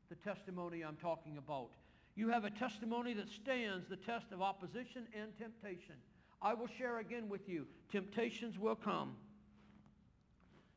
the 0.09 0.17
testimony 0.17 0.83
I'm 0.83 0.97
talking 0.97 1.39
about. 1.39 1.71
You 2.17 2.31
have 2.31 2.45
a 2.45 2.51
testimony 2.51 3.15
that 3.15 3.29
stands 3.29 3.87
the 3.89 3.97
test 3.97 4.27
of 4.33 4.43
opposition 4.43 5.07
and 5.19 5.37
temptation. 5.39 5.97
I 6.43 6.55
will 6.55 6.69
share 6.79 6.99
again 6.99 7.29
with 7.29 7.49
you. 7.49 7.67
Temptations 7.91 8.59
will 8.59 8.77
come. 8.77 9.17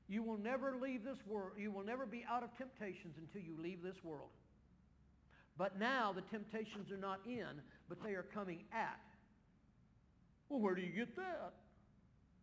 You 0.09 0.23
will 0.23 0.37
never 0.37 0.75
leave 0.81 1.03
this 1.03 1.17
world. 1.27 1.51
You 1.57 1.71
will 1.71 1.83
never 1.83 2.05
be 2.05 2.25
out 2.29 2.43
of 2.43 2.55
temptations 2.57 3.15
until 3.17 3.41
you 3.41 3.61
leave 3.61 3.83
this 3.83 4.03
world. 4.03 4.29
But 5.57 5.79
now 5.79 6.13
the 6.13 6.21
temptations 6.21 6.91
are 6.91 6.97
not 6.97 7.19
in, 7.25 7.61
but 7.89 8.01
they 8.03 8.11
are 8.11 8.25
coming 8.33 8.59
at. 8.71 8.99
Well, 10.49 10.61
where 10.61 10.75
do 10.75 10.81
you 10.81 10.93
get 10.93 11.15
that? 11.15 11.53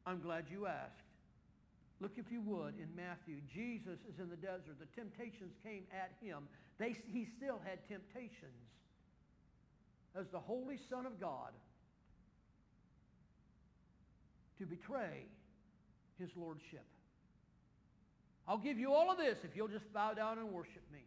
I'm 0.07 0.21
glad 0.21 0.45
you 0.51 0.67
asked. 0.67 1.01
Look, 2.01 2.13
if 2.17 2.31
you 2.31 2.43
would, 2.43 2.75
in 2.77 2.89
Matthew. 2.95 3.37
Jesus 3.55 3.99
is 4.13 4.19
in 4.19 4.29
the 4.29 4.37
desert. 4.37 4.77
The 4.79 5.01
temptations 5.01 5.55
came 5.65 5.85
at 5.93 6.13
him. 6.21 6.49
They, 6.79 6.97
he 7.07 7.27
still 7.39 7.61
had 7.65 7.79
temptations 7.89 8.69
as 10.15 10.27
the 10.33 10.39
Holy 10.39 10.79
Son 10.91 11.07
of 11.07 11.21
God 11.21 11.53
to 14.59 14.67
betray 14.67 15.25
his 16.19 16.29
lordship. 16.37 16.85
I'll 18.47 18.59
give 18.59 18.79
you 18.79 18.93
all 18.93 19.11
of 19.11 19.19
this 19.19 19.39
if 19.43 19.57
you'll 19.57 19.69
just 19.69 19.91
bow 19.93 20.13
down 20.13 20.39
and 20.39 20.51
worship 20.51 20.83
me. 20.93 21.01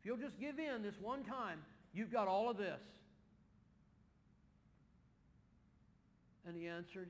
If 0.00 0.06
you'll 0.06 0.18
just 0.18 0.38
give 0.38 0.58
in 0.58 0.82
this 0.82 0.94
one 1.00 1.24
time, 1.24 1.60
you've 1.94 2.12
got 2.12 2.28
all 2.28 2.50
of 2.50 2.58
this. 2.58 2.80
And 6.46 6.56
he 6.56 6.66
answered, 6.66 7.08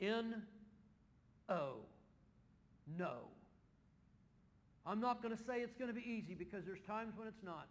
N-O. 0.00 1.76
No. 2.98 3.12
I'm 4.84 5.00
not 5.00 5.22
going 5.22 5.36
to 5.36 5.42
say 5.44 5.60
it's 5.60 5.74
going 5.74 5.88
to 5.88 5.94
be 5.94 6.06
easy 6.06 6.34
because 6.34 6.64
there's 6.64 6.80
times 6.86 7.12
when 7.16 7.28
it's 7.28 7.42
not. 7.44 7.68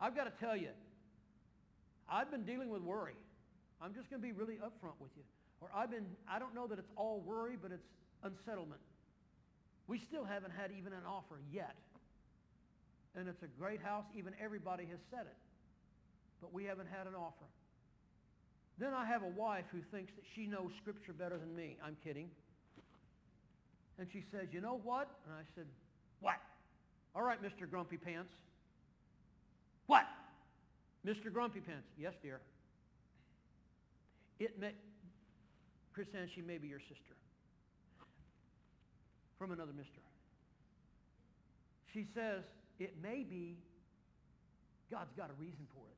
I've 0.00 0.14
got 0.14 0.24
to 0.24 0.44
tell 0.44 0.56
you, 0.56 0.70
I've 2.08 2.30
been 2.30 2.44
dealing 2.44 2.70
with 2.70 2.82
worry. 2.82 3.16
I'm 3.82 3.94
just 3.94 4.10
going 4.10 4.22
to 4.22 4.26
be 4.26 4.32
really 4.32 4.54
upfront 4.54 5.00
with 5.00 5.10
you. 5.16 5.22
Or 5.60 5.68
I've 5.74 5.90
been, 5.90 6.06
I 6.28 6.38
don't 6.38 6.54
know 6.54 6.66
that 6.66 6.78
it's 6.78 6.90
all 6.96 7.22
worry, 7.26 7.56
but 7.60 7.72
it's 7.72 7.86
unsettlement. 8.22 8.80
We 9.90 9.98
still 9.98 10.24
haven't 10.24 10.52
had 10.52 10.70
even 10.70 10.92
an 10.92 11.02
offer 11.04 11.42
yet. 11.50 11.74
And 13.16 13.26
it's 13.26 13.42
a 13.42 13.50
great 13.58 13.82
house. 13.82 14.04
Even 14.16 14.34
everybody 14.40 14.86
has 14.86 15.00
said 15.10 15.26
it. 15.26 15.36
But 16.40 16.54
we 16.54 16.62
haven't 16.62 16.86
had 16.86 17.08
an 17.08 17.16
offer. 17.16 17.50
Then 18.78 18.94
I 18.94 19.04
have 19.04 19.24
a 19.24 19.28
wife 19.34 19.64
who 19.72 19.80
thinks 19.90 20.12
that 20.14 20.22
she 20.36 20.46
knows 20.46 20.70
Scripture 20.80 21.12
better 21.12 21.36
than 21.36 21.56
me. 21.56 21.76
I'm 21.84 21.96
kidding. 22.04 22.30
And 23.98 24.06
she 24.12 24.22
says, 24.30 24.46
you 24.52 24.60
know 24.60 24.80
what? 24.84 25.10
And 25.26 25.34
I 25.34 25.42
said, 25.56 25.66
what? 26.20 26.38
All 27.16 27.22
right, 27.22 27.42
Mr. 27.42 27.68
Grumpy 27.68 27.96
Pants. 27.96 28.30
What? 29.88 30.04
Mr. 31.04 31.32
Grumpy 31.32 31.60
Pants. 31.60 31.88
Yes, 31.98 32.12
dear. 32.22 32.40
It 34.38 34.58
may, 34.60 34.70
Christiane, 35.92 36.30
she 36.32 36.42
may 36.42 36.58
be 36.58 36.68
your 36.68 36.78
sister. 36.78 37.16
From 39.40 39.52
another 39.52 39.72
mister. 39.72 40.04
She 41.94 42.04
says, 42.14 42.44
it 42.78 42.92
may 43.02 43.24
be 43.24 43.56
God's 44.90 45.14
got 45.16 45.30
a 45.30 45.40
reason 45.40 45.66
for 45.72 45.80
it. 45.88 45.96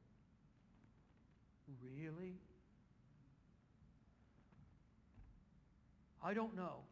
Really? 1.98 2.35
I 6.22 6.35
don't 6.35 6.55
know. 6.55 6.87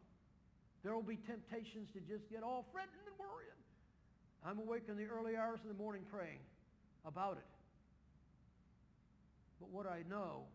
There 0.83 0.93
will 0.93 1.01
be 1.01 1.15
temptations 1.25 1.87
to 1.93 2.01
just 2.01 2.29
get 2.29 2.43
all 2.43 2.65
fretting 2.73 2.99
and 3.07 3.15
worrying. 3.17 3.61
I'm 4.45 4.59
awake 4.59 4.83
in 4.89 4.97
the 4.97 5.05
early 5.05 5.37
hours 5.37 5.61
of 5.63 5.69
the 5.69 5.81
morning 5.81 6.01
praying 6.11 6.39
about 7.05 7.37
it. 7.37 7.47
But 9.61 9.69
what 9.69 9.87
I 9.87 10.03
know 10.09 10.47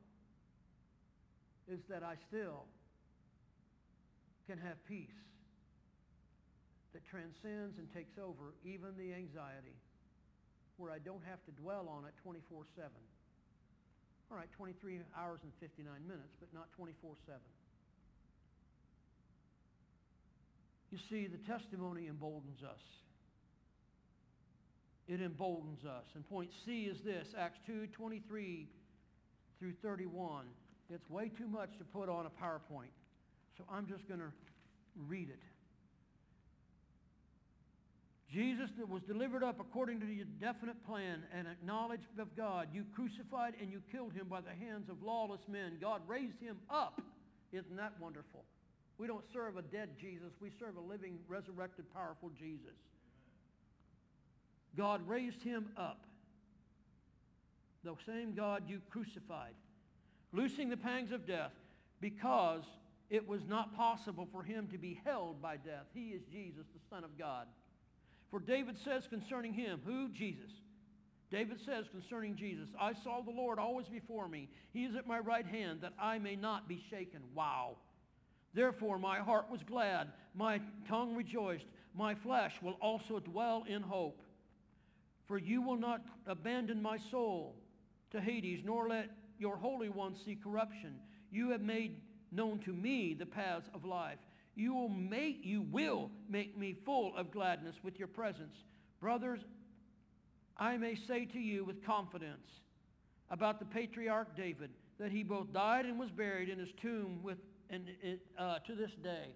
is 1.72 1.80
that 1.88 2.02
I 2.02 2.16
still 2.28 2.64
can 4.46 4.58
have 4.58 4.76
peace 4.86 5.25
that 6.96 7.04
transcends 7.04 7.76
and 7.76 7.92
takes 7.92 8.16
over 8.16 8.56
even 8.64 8.96
the 8.96 9.12
anxiety 9.12 9.76
where 10.78 10.90
I 10.90 10.96
don't 10.96 11.20
have 11.28 11.44
to 11.44 11.52
dwell 11.60 11.92
on 11.92 12.08
it 12.08 12.16
24-7. 12.24 12.88
All 14.30 14.36
right, 14.38 14.48
23 14.56 15.00
hours 15.12 15.40
and 15.42 15.52
59 15.60 15.84
minutes, 16.08 16.32
but 16.40 16.48
not 16.54 16.68
24-7. 16.80 17.36
You 20.90 20.98
see, 21.10 21.26
the 21.26 21.36
testimony 21.44 22.06
emboldens 22.06 22.62
us. 22.62 22.80
It 25.06 25.20
emboldens 25.20 25.84
us. 25.84 26.04
And 26.14 26.26
point 26.26 26.48
C 26.64 26.84
is 26.84 26.96
this, 27.04 27.28
Acts 27.38 27.58
2, 27.66 27.88
23 27.88 28.68
through 29.58 29.74
31. 29.82 30.46
It's 30.88 31.10
way 31.10 31.28
too 31.28 31.46
much 31.46 31.76
to 31.76 31.84
put 31.84 32.08
on 32.08 32.24
a 32.24 32.30
PowerPoint. 32.42 32.96
So 33.58 33.64
I'm 33.70 33.86
just 33.86 34.08
going 34.08 34.20
to 34.20 34.32
read 35.06 35.28
it. 35.28 35.42
Jesus 38.32 38.70
that 38.78 38.88
was 38.88 39.02
delivered 39.02 39.44
up 39.44 39.60
according 39.60 40.00
to 40.00 40.06
your 40.06 40.26
definite 40.40 40.84
plan 40.84 41.22
and 41.32 41.46
acknowledged 41.46 42.18
of 42.18 42.36
God. 42.36 42.68
You 42.72 42.84
crucified 42.94 43.54
and 43.60 43.70
you 43.70 43.80
killed 43.92 44.12
him 44.12 44.26
by 44.28 44.40
the 44.40 44.50
hands 44.50 44.88
of 44.88 45.02
lawless 45.02 45.42
men. 45.48 45.78
God 45.80 46.02
raised 46.08 46.40
him 46.40 46.56
up. 46.68 47.00
Isn't 47.52 47.76
that 47.76 47.92
wonderful? 48.00 48.44
We 48.98 49.06
don't 49.06 49.24
serve 49.32 49.56
a 49.56 49.62
dead 49.62 49.90
Jesus. 50.00 50.32
We 50.40 50.50
serve 50.58 50.76
a 50.76 50.80
living, 50.80 51.18
resurrected, 51.28 51.84
powerful 51.94 52.30
Jesus. 52.36 52.74
God 54.76 55.06
raised 55.06 55.42
him 55.42 55.68
up 55.76 56.06
the 57.84 57.94
same 58.04 58.34
God 58.34 58.64
you 58.66 58.80
crucified, 58.90 59.54
loosing 60.32 60.68
the 60.68 60.76
pangs 60.76 61.12
of 61.12 61.26
death 61.26 61.52
because 62.00 62.64
it 63.08 63.26
was 63.26 63.42
not 63.46 63.76
possible 63.76 64.28
for 64.32 64.42
him 64.42 64.66
to 64.72 64.78
be 64.78 65.00
held 65.04 65.40
by 65.40 65.56
death. 65.56 65.86
He 65.94 66.08
is 66.08 66.22
Jesus, 66.32 66.66
the 66.74 66.80
Son 66.90 67.04
of 67.04 67.16
God. 67.16 67.46
For 68.30 68.40
David 68.40 68.76
says 68.76 69.06
concerning 69.06 69.54
him, 69.54 69.80
who? 69.84 70.08
Jesus. 70.08 70.50
David 71.30 71.58
says 71.64 71.86
concerning 71.90 72.36
Jesus, 72.36 72.68
I 72.80 72.92
saw 72.92 73.20
the 73.20 73.30
Lord 73.30 73.58
always 73.58 73.88
before 73.88 74.28
me. 74.28 74.48
He 74.72 74.84
is 74.84 74.94
at 74.94 75.06
my 75.06 75.18
right 75.18 75.46
hand 75.46 75.80
that 75.80 75.92
I 76.00 76.18
may 76.18 76.36
not 76.36 76.68
be 76.68 76.84
shaken. 76.88 77.20
Wow. 77.34 77.76
Therefore 78.54 78.98
my 78.98 79.18
heart 79.18 79.50
was 79.50 79.62
glad, 79.62 80.12
my 80.34 80.60
tongue 80.88 81.16
rejoiced, 81.16 81.66
my 81.94 82.14
flesh 82.14 82.54
will 82.62 82.76
also 82.80 83.18
dwell 83.18 83.64
in 83.68 83.82
hope. 83.82 84.22
For 85.26 85.38
you 85.38 85.60
will 85.62 85.76
not 85.76 86.02
abandon 86.26 86.80
my 86.80 86.98
soul 87.10 87.56
to 88.12 88.20
Hades, 88.20 88.60
nor 88.64 88.88
let 88.88 89.10
your 89.38 89.56
Holy 89.56 89.88
One 89.88 90.14
see 90.14 90.36
corruption. 90.36 90.94
You 91.30 91.50
have 91.50 91.60
made 91.60 92.00
known 92.30 92.60
to 92.60 92.72
me 92.72 93.14
the 93.14 93.26
paths 93.26 93.68
of 93.74 93.84
life. 93.84 94.18
You 94.56 94.74
will 94.74 94.88
make, 94.88 95.40
you 95.42 95.62
will 95.70 96.10
make 96.28 96.56
me 96.56 96.74
full 96.84 97.14
of 97.14 97.30
gladness 97.30 97.76
with 97.82 97.98
your 97.98 98.08
presence. 98.08 98.56
Brothers, 99.00 99.40
I 100.56 100.78
may 100.78 100.96
say 101.06 101.26
to 101.26 101.38
you 101.38 101.64
with 101.64 101.84
confidence 101.84 102.48
about 103.30 103.58
the 103.58 103.66
patriarch 103.66 104.34
David 104.34 104.70
that 104.98 105.12
he 105.12 105.22
both 105.22 105.52
died 105.52 105.84
and 105.84 105.98
was 105.98 106.10
buried 106.10 106.48
in 106.48 106.58
his 106.58 106.70
tomb 106.80 107.20
with, 107.22 107.36
and, 107.68 107.84
uh, 108.38 108.60
to 108.60 108.74
this 108.74 108.92
day. 109.02 109.34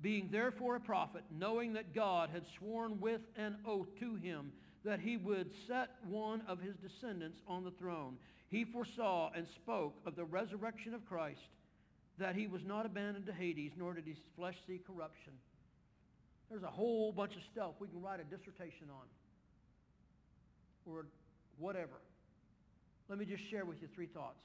Being 0.00 0.28
therefore 0.30 0.76
a 0.76 0.80
prophet, 0.80 1.24
knowing 1.30 1.72
that 1.72 1.94
God 1.94 2.30
had 2.30 2.44
sworn 2.58 3.00
with 3.00 3.20
an 3.36 3.56
oath 3.66 3.88
to 3.98 4.14
him 4.14 4.52
that 4.84 5.00
he 5.00 5.16
would 5.16 5.50
set 5.66 5.90
one 6.08 6.42
of 6.48 6.60
his 6.60 6.74
descendants 6.76 7.40
on 7.48 7.64
the 7.64 7.70
throne, 7.72 8.16
he 8.48 8.64
foresaw 8.64 9.30
and 9.34 9.46
spoke 9.56 9.94
of 10.06 10.14
the 10.14 10.24
resurrection 10.24 10.94
of 10.94 11.06
Christ, 11.06 11.40
that 12.22 12.36
he 12.36 12.46
was 12.46 12.64
not 12.64 12.86
abandoned 12.86 13.26
to 13.26 13.32
Hades, 13.32 13.72
nor 13.76 13.94
did 13.94 14.06
his 14.06 14.18
flesh 14.36 14.56
see 14.66 14.80
corruption. 14.86 15.32
There's 16.48 16.62
a 16.62 16.70
whole 16.70 17.12
bunch 17.12 17.34
of 17.34 17.42
stuff 17.52 17.72
we 17.80 17.88
can 17.88 18.00
write 18.00 18.20
a 18.20 18.24
dissertation 18.24 18.86
on, 18.90 19.06
or 20.86 21.06
whatever. 21.58 22.00
Let 23.08 23.18
me 23.18 23.24
just 23.24 23.48
share 23.50 23.64
with 23.64 23.82
you 23.82 23.88
three 23.94 24.06
thoughts. 24.06 24.44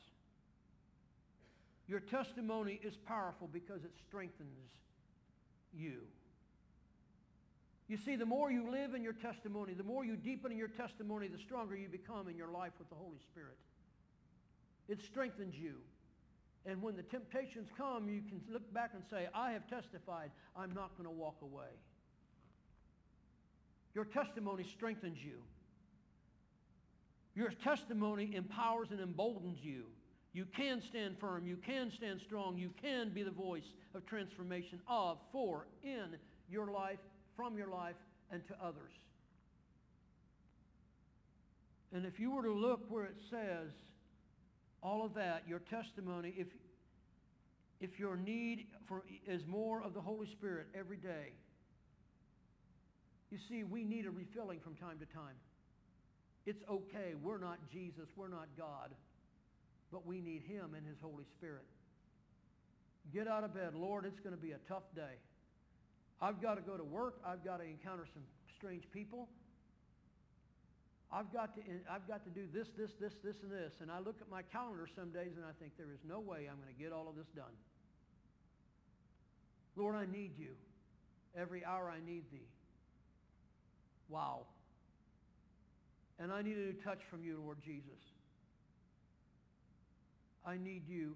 Your 1.88 2.00
testimony 2.00 2.80
is 2.84 2.96
powerful 2.96 3.48
because 3.52 3.84
it 3.84 3.92
strengthens 4.08 4.72
you. 5.74 6.02
You 7.88 7.98
see, 7.98 8.16
the 8.16 8.26
more 8.26 8.52
you 8.52 8.70
live 8.70 8.96
in 8.96 9.04
your 9.04 9.14
testimony, 9.14 9.74
the 9.74 9.84
more 9.84 10.04
you 10.04 10.18
deepen 10.18 10.52
in 10.52 10.58
your 10.58 10.68
testimony, 10.68 11.28
the 11.28 11.38
stronger 11.38 11.76
you 11.78 11.88
become 11.88 12.28
in 12.28 12.36
your 12.36 12.50
life 12.50 12.74
with 12.80 12.90
the 12.90 12.96
Holy 12.96 13.20
Spirit. 13.32 13.58
It 14.90 15.02
strengthens 15.04 15.56
you. 15.56 15.76
And 16.66 16.82
when 16.82 16.96
the 16.96 17.04
temptations 17.04 17.70
come, 17.78 18.10
you 18.10 18.22
can 18.22 18.42
look 18.52 18.74
back 18.74 18.92
and 18.94 19.04
say, 19.10 19.28
I 19.34 19.52
have 19.52 19.68
testified. 19.70 20.32
I'm 20.56 20.74
not 20.74 20.98
going 20.98 21.08
to 21.08 21.16
walk 21.16 21.38
away. 21.42 21.70
Your 23.94 24.06
testimony 24.06 24.64
strengthens 24.64 25.18
you. 25.24 25.42
Your 27.36 27.50
testimony 27.50 28.36
empowers 28.36 28.90
and 28.92 29.00
emboldens 29.00 29.60
you. 29.62 29.86
You 30.34 30.46
can 30.46 30.82
stand 30.82 31.18
firm. 31.20 31.48
You 31.48 31.58
can 31.58 31.92
stand 31.92 32.22
strong. 32.22 32.58
You 32.58 32.72
can 32.82 33.10
be 33.10 33.24
the 33.24 33.32
voice 33.32 33.74
of 33.96 34.06
transformation 34.06 34.80
of, 34.88 35.18
for, 35.32 35.68
in 35.84 36.18
your 36.50 36.72
life, 36.72 37.00
from 37.36 37.58
your 37.58 37.70
life, 37.70 37.96
and 38.32 38.46
to 38.48 38.56
others. 38.62 38.92
And 41.94 42.06
if 42.06 42.20
you 42.20 42.32
were 42.32 42.44
to 42.44 42.54
look 42.54 42.82
where 42.90 43.06
it 43.06 43.18
says 43.30 43.72
all 44.82 45.06
of 45.06 45.14
that, 45.16 45.44
your 45.48 45.60
testimony, 45.60 46.34
if, 46.38 46.48
if 47.80 48.00
your 48.00 48.16
need 48.16 48.68
for, 48.88 49.04
is 49.28 49.42
more 49.48 49.82
of 49.82 49.94
the 49.94 50.02
Holy 50.02 50.28
Spirit 50.28 50.68
every 50.78 50.98
day, 50.98 51.34
you 53.32 53.38
see, 53.50 53.64
we 53.64 53.84
need 53.84 54.06
a 54.06 54.12
refilling 54.12 54.60
from 54.60 54.76
time 54.76 55.00
to 55.00 55.06
time. 55.06 55.36
It's 56.46 56.64
okay. 56.70 57.14
We're 57.22 57.40
not 57.40 57.58
Jesus. 57.72 58.08
We're 58.16 58.30
not 58.30 58.48
God 58.58 58.92
but 59.92 60.06
we 60.06 60.22
need 60.22 60.44
him 60.44 60.74
and 60.76 60.86
his 60.86 60.98
Holy 61.02 61.24
Spirit. 61.38 61.66
Get 63.14 63.28
out 63.28 63.44
of 63.44 63.54
bed. 63.54 63.74
Lord, 63.74 64.06
it's 64.06 64.20
going 64.20 64.36
to 64.36 64.42
be 64.42 64.52
a 64.52 64.60
tough 64.68 64.84
day. 64.96 65.16
I've 66.22 66.42
got 66.42 66.56
to 66.56 66.62
go 66.62 66.76
to 66.76 66.84
work. 66.84 67.16
I've 67.26 67.44
got 67.44 67.58
to 67.58 67.64
encounter 67.64 68.06
some 68.14 68.24
strange 68.58 68.84
people. 68.92 69.30
I've 71.12 71.32
got 71.32 71.56
to, 71.56 71.62
I've 71.90 72.08
got 72.08 72.24
to 72.26 72.30
do 72.30 72.48
this, 72.54 72.68
this, 72.78 72.92
this, 73.00 73.14
this, 73.24 73.36
and 73.42 73.52
this. 73.52 73.74
And 73.82 73.90
I 73.90 74.00
look 74.00 74.16
at 74.20 74.30
my 74.30 74.42
calendar 74.42 74.88
some 74.94 75.10
days 75.12 75.32
and 75.38 75.46
I 75.46 75.56
think 75.60 75.72
there 75.78 75.92
is 75.94 76.00
no 76.08 76.20
way 76.20 76.48
I'm 76.50 76.60
going 76.60 76.74
to 76.74 76.82
get 76.82 76.92
all 76.92 77.08
of 77.08 77.16
this 77.16 77.28
done. 77.36 77.56
Lord, 79.76 79.96
I 79.96 80.06
need 80.06 80.32
you. 80.38 80.52
Every 81.36 81.64
hour 81.64 81.90
I 81.90 82.06
need 82.06 82.24
thee. 82.32 82.50
Wow. 84.10 84.42
And 86.20 86.32
I 86.32 86.42
need 86.42 86.58
a 86.58 86.60
new 86.60 86.74
touch 86.74 87.02
from 87.10 87.24
you, 87.24 87.40
Lord 87.44 87.58
Jesus. 87.64 88.02
I 90.46 90.58
need 90.58 90.88
you 90.88 91.16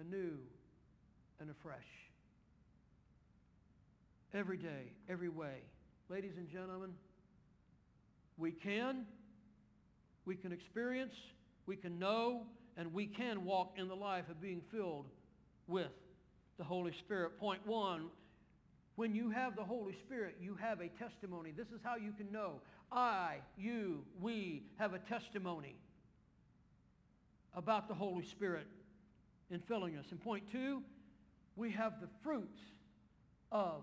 anew 0.00 0.38
and 1.40 1.50
afresh. 1.50 1.76
Every 4.32 4.58
day, 4.58 4.92
every 5.08 5.28
way. 5.28 5.62
Ladies 6.08 6.36
and 6.36 6.48
gentlemen, 6.48 6.90
we 8.36 8.52
can, 8.52 9.06
we 10.28 10.36
can 10.36 10.52
experience, 10.52 11.14
we 11.64 11.74
can 11.74 11.98
know, 11.98 12.42
and 12.76 12.92
we 12.92 13.06
can 13.06 13.46
walk 13.46 13.72
in 13.78 13.88
the 13.88 13.96
life 13.96 14.28
of 14.28 14.42
being 14.42 14.60
filled 14.70 15.06
with 15.66 15.90
the 16.58 16.64
Holy 16.64 16.92
Spirit. 16.92 17.40
Point 17.40 17.66
one, 17.66 18.10
when 18.96 19.14
you 19.14 19.30
have 19.30 19.56
the 19.56 19.64
Holy 19.64 19.94
Spirit, 19.94 20.36
you 20.38 20.54
have 20.60 20.82
a 20.82 20.88
testimony. 20.88 21.50
This 21.56 21.68
is 21.68 21.80
how 21.82 21.96
you 21.96 22.12
can 22.12 22.30
know. 22.30 22.60
I, 22.92 23.36
you, 23.56 24.04
we 24.20 24.64
have 24.76 24.92
a 24.92 24.98
testimony 24.98 25.76
about 27.54 27.88
the 27.88 27.94
Holy 27.94 28.26
Spirit 28.26 28.66
in 29.50 29.60
filling 29.60 29.96
us. 29.96 30.04
And 30.10 30.20
point 30.20 30.44
two, 30.52 30.82
we 31.56 31.70
have 31.72 32.02
the 32.02 32.08
fruits 32.22 32.60
of 33.50 33.82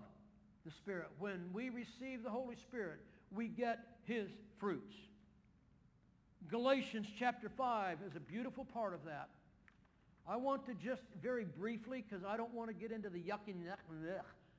the 0.64 0.70
Spirit. 0.70 1.08
When 1.18 1.50
we 1.52 1.70
receive 1.70 2.22
the 2.22 2.30
Holy 2.30 2.56
Spirit, 2.56 3.00
we 3.34 3.48
get 3.48 3.80
his 4.04 4.28
fruits. 4.60 4.94
Galatians 6.48 7.06
chapter 7.18 7.48
5 7.48 7.98
is 8.06 8.16
a 8.16 8.20
beautiful 8.20 8.64
part 8.64 8.94
of 8.94 9.04
that. 9.04 9.28
I 10.28 10.36
want 10.36 10.66
to 10.66 10.74
just 10.74 11.02
very 11.22 11.44
briefly, 11.44 12.04
because 12.08 12.24
I 12.24 12.36
don't 12.36 12.52
want 12.52 12.68
to 12.68 12.74
get 12.74 12.90
into 12.90 13.08
the 13.08 13.20
yucky 13.20 13.54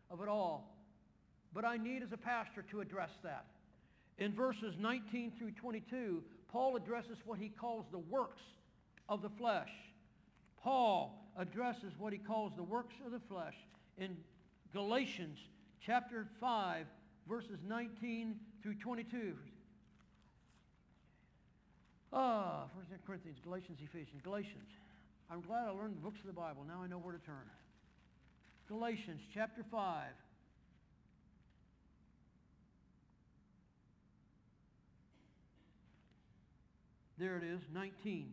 of 0.09 0.21
it 0.21 0.27
all, 0.27 0.75
but 1.53 1.65
I 1.65 1.77
need 1.77 2.03
as 2.03 2.11
a 2.11 2.17
pastor 2.17 2.63
to 2.71 2.81
address 2.81 3.11
that. 3.23 3.45
In 4.17 4.33
verses 4.33 4.75
19 4.79 5.33
through 5.37 5.51
22, 5.51 6.23
Paul 6.51 6.75
addresses 6.75 7.17
what 7.25 7.39
he 7.39 7.49
calls 7.49 7.85
the 7.91 7.99
works 7.99 8.41
of 9.09 9.21
the 9.21 9.29
flesh. 9.29 9.71
Paul 10.61 11.23
addresses 11.37 11.93
what 11.97 12.13
he 12.13 12.19
calls 12.19 12.53
the 12.55 12.63
works 12.63 12.95
of 13.05 13.11
the 13.11 13.19
flesh 13.19 13.55
in 13.97 14.17
Galatians 14.73 15.37
chapter 15.79 16.27
5, 16.39 16.85
verses 17.27 17.59
19 17.67 18.35
through 18.63 18.75
22. 18.75 19.35
Ah, 22.13 22.65
First 22.75 23.01
Corinthians, 23.05 23.37
Galatians, 23.43 23.77
Ephesians, 23.83 24.21
Galatians. 24.23 24.69
I'm 25.29 25.41
glad 25.41 25.67
I 25.67 25.71
learned 25.71 25.97
the 25.97 26.01
books 26.01 26.19
of 26.21 26.27
the 26.27 26.33
Bible. 26.33 26.63
Now 26.67 26.81
I 26.83 26.87
know 26.87 26.97
where 26.97 27.13
to 27.13 27.25
turn. 27.25 27.35
Galatians 28.69 29.21
chapter 29.33 29.63
5. 29.69 30.03
There 37.19 37.35
it 37.35 37.43
is, 37.43 37.59
19. 37.73 38.29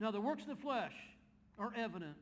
Now 0.00 0.10
the 0.10 0.20
works 0.20 0.42
of 0.42 0.56
the 0.56 0.62
flesh 0.62 0.94
are 1.58 1.72
evident. 1.76 2.16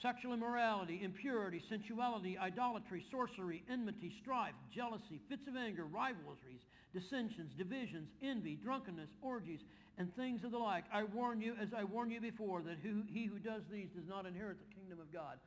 Sexual 0.00 0.32
immorality, 0.32 1.00
impurity, 1.04 1.62
sensuality, 1.68 2.36
idolatry, 2.38 3.04
sorcery, 3.10 3.62
enmity, 3.70 4.12
strife, 4.20 4.54
jealousy, 4.74 5.20
fits 5.28 5.46
of 5.46 5.54
anger, 5.54 5.84
rivalries, 5.84 6.62
dissensions, 6.92 7.52
divisions, 7.56 8.08
envy, 8.22 8.56
drunkenness, 8.56 9.08
orgies, 9.20 9.60
and 9.98 10.14
things 10.16 10.44
of 10.44 10.50
the 10.50 10.58
like. 10.58 10.84
I 10.92 11.04
warn 11.04 11.40
you, 11.40 11.54
as 11.60 11.68
I 11.76 11.84
warned 11.84 12.12
you 12.12 12.20
before, 12.20 12.62
that 12.62 12.78
who, 12.82 13.02
he 13.06 13.26
who 13.26 13.38
does 13.38 13.62
these 13.70 13.88
does 13.94 14.08
not 14.08 14.26
inherit 14.26 14.58
the 14.58 14.74
kingdom 14.74 15.00
of 15.00 15.12
God. 15.12 15.38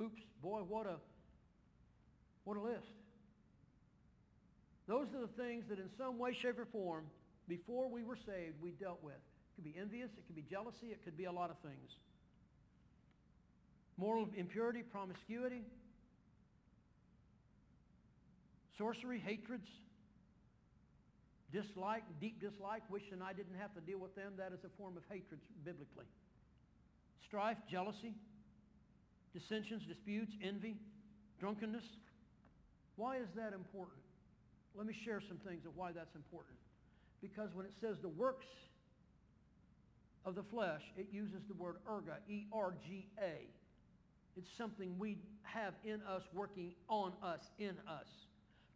Oops, 0.00 0.20
boy, 0.42 0.60
what 0.60 0.86
a, 0.86 0.96
what 2.44 2.56
a 2.56 2.60
list. 2.60 2.92
Those 4.86 5.06
are 5.14 5.20
the 5.20 5.42
things 5.42 5.64
that 5.68 5.78
in 5.78 5.88
some 5.96 6.18
way, 6.18 6.34
shape, 6.34 6.58
or 6.58 6.66
form, 6.66 7.04
before 7.48 7.88
we 7.88 8.02
were 8.02 8.16
saved, 8.16 8.54
we 8.60 8.70
dealt 8.70 9.02
with 9.02 9.14
It 9.14 9.54
could 9.56 9.64
be 9.64 9.74
envious. 9.78 10.10
It 10.16 10.26
could 10.26 10.36
be 10.36 10.44
jealousy. 10.48 10.88
It 10.90 11.04
could 11.04 11.16
be 11.16 11.24
a 11.24 11.32
lot 11.32 11.50
of 11.50 11.56
things. 11.58 11.90
Moral 13.96 14.28
impurity, 14.34 14.82
promiscuity, 14.82 15.62
sorcery, 18.78 19.18
hatreds, 19.18 19.68
dislike, 21.52 22.04
deep 22.20 22.40
dislike, 22.40 22.82
wishing 22.90 23.22
I 23.22 23.32
didn't 23.32 23.56
have 23.58 23.74
to 23.74 23.80
deal 23.80 23.98
with 23.98 24.14
them. 24.14 24.32
That 24.38 24.52
is 24.52 24.60
a 24.64 24.70
form 24.78 24.96
of 24.96 25.02
hatred 25.10 25.40
biblically. 25.64 26.06
Strife, 27.26 27.58
jealousy, 27.70 28.14
dissensions, 29.32 29.82
disputes, 29.86 30.32
envy, 30.42 30.76
drunkenness. 31.38 31.84
Why 32.96 33.16
is 33.16 33.28
that 33.36 33.52
important? 33.52 34.02
Let 34.74 34.86
me 34.86 34.94
share 35.04 35.20
some 35.26 35.38
things 35.38 35.66
of 35.66 35.76
why 35.76 35.92
that's 35.92 36.14
important. 36.14 36.56
Because 37.20 37.50
when 37.54 37.66
it 37.66 37.72
says 37.80 37.96
the 38.02 38.08
works 38.08 38.46
of 40.24 40.34
the 40.34 40.42
flesh, 40.42 40.82
it 40.96 41.08
uses 41.12 41.42
the 41.48 41.54
word 41.54 41.76
erga, 41.88 42.16
E-R-G-A. 42.28 43.48
It's 44.36 44.50
something 44.56 44.96
we 44.98 45.18
have 45.42 45.74
in 45.84 46.00
us, 46.02 46.22
working 46.32 46.72
on 46.88 47.12
us, 47.22 47.40
in 47.58 47.74
us. 47.88 48.06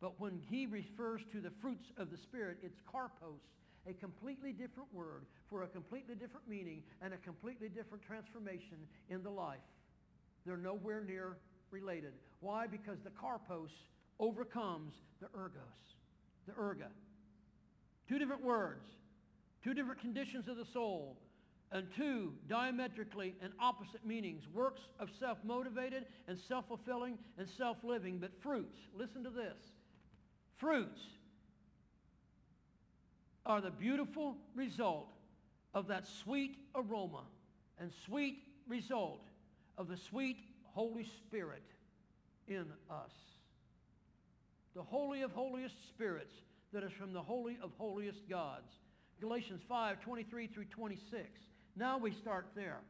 But 0.05 0.21
when 0.21 0.38
he 0.51 0.67
refers 0.67 1.23
to 1.33 1.40
the 1.40 1.51
fruits 1.62 1.87
of 1.97 2.11
the 2.11 2.19
Spirit, 2.19 2.59
it's 2.62 2.79
karpos, 2.87 3.40
a 3.88 3.95
completely 3.95 4.53
different 4.53 4.93
word 4.93 5.25
for 5.49 5.62
a 5.62 5.67
completely 5.67 6.14
different 6.14 6.47
meaning 6.47 6.83
and 7.01 7.14
a 7.14 7.17
completely 7.17 7.71
different 7.71 8.05
transformation 8.05 8.77
in 9.09 9.23
the 9.23 9.31
life. 9.31 9.64
They're 10.45 10.59
nowhere 10.59 11.03
near 11.03 11.38
related. 11.71 12.12
Why? 12.40 12.67
Because 12.67 12.99
the 13.03 13.09
karpos 13.09 13.71
overcomes 14.21 14.93
the 15.23 15.29
ergos, 15.29 15.97
the 16.47 16.53
erga. 16.53 16.88
Two 18.07 18.19
different 18.19 18.45
words, 18.45 18.90
two 19.62 19.73
different 19.73 20.03
conditions 20.03 20.49
of 20.49 20.59
the 20.59 20.67
soul, 20.71 21.17
and 21.73 21.87
two 21.97 22.35
diametrically 22.47 23.37
and 23.40 23.55
opposite 23.59 24.05
meanings. 24.05 24.43
Works 24.53 24.83
of 25.01 25.09
self-motivated 25.19 26.05
and 26.29 26.38
self-fulfilling 26.47 27.17
and 27.38 27.49
self-living, 27.57 28.19
but 28.19 28.33
fruits. 28.43 28.77
Listen 28.95 29.25
to 29.25 29.31
this. 29.31 29.57
Fruits 30.57 31.01
are 33.47 33.61
the 33.61 33.71
beautiful 33.71 34.37
result 34.55 35.12
of 35.75 35.88
that 35.88 36.07
sweet 36.07 36.57
aroma 36.75 37.25
and 37.79 37.90
sweet 38.05 38.38
result 38.69 39.21
of 39.77 39.88
the 39.88 39.97
sweet 39.97 40.38
Holy 40.73 41.05
Spirit 41.05 41.62
in 42.49 42.67
us. 42.90 43.12
The 44.75 44.83
holy 44.83 45.23
of 45.23 45.33
holiest 45.33 45.88
spirits 45.88 46.35
that 46.73 46.83
is 46.83 46.93
from 46.93 47.12
the 47.12 47.23
holy 47.23 47.59
of 47.62 47.71
holiest 47.79 48.29
gods. 48.29 48.73
Galatians 49.21 49.62
5, 49.69 50.01
23 50.01 50.47
through 50.49 50.64
26. 50.67 51.29
Now 51.77 51.99
we 51.99 52.12
start 52.12 52.47
there. 52.55 52.81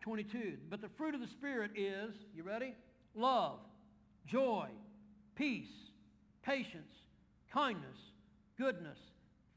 22. 0.00 0.54
But 0.68 0.80
the 0.80 0.88
fruit 0.88 1.14
of 1.14 1.20
the 1.20 1.26
Spirit 1.26 1.72
is, 1.76 2.14
you 2.34 2.42
ready? 2.42 2.74
Love, 3.14 3.58
joy, 4.26 4.68
peace, 5.34 5.66
patience, 6.42 6.94
kindness, 7.52 7.98
goodness, 8.58 8.98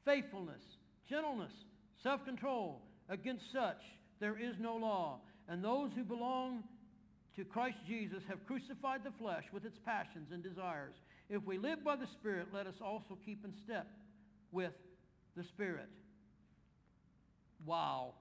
faithfulness, 0.04 0.62
gentleness, 1.10 1.52
self-control. 2.04 2.82
Against 3.10 3.52
such 3.52 3.82
there 4.20 4.38
is 4.38 4.56
no 4.60 4.76
law. 4.76 5.20
And 5.48 5.64
those 5.64 5.92
who 5.96 6.04
belong 6.04 6.64
to 7.36 7.44
Christ 7.44 7.78
Jesus 7.88 8.24
have 8.28 8.46
crucified 8.48 9.04
the 9.04 9.12
flesh 9.12 9.44
with 9.52 9.66
its 9.66 9.78
passions 9.86 10.30
and 10.32 10.42
desires. 10.42 10.96
If 11.30 11.44
we 11.46 11.58
live 11.58 11.84
by 11.84 11.96
the 11.96 12.08
Spirit, 12.08 12.48
let 12.54 12.68
us 12.68 12.76
also 12.82 13.18
keep 13.26 13.44
in 13.44 13.54
step 13.64 13.88
with 14.52 14.74
the 15.36 15.44
Spirit. 15.44 15.90
Wow. 17.66 18.14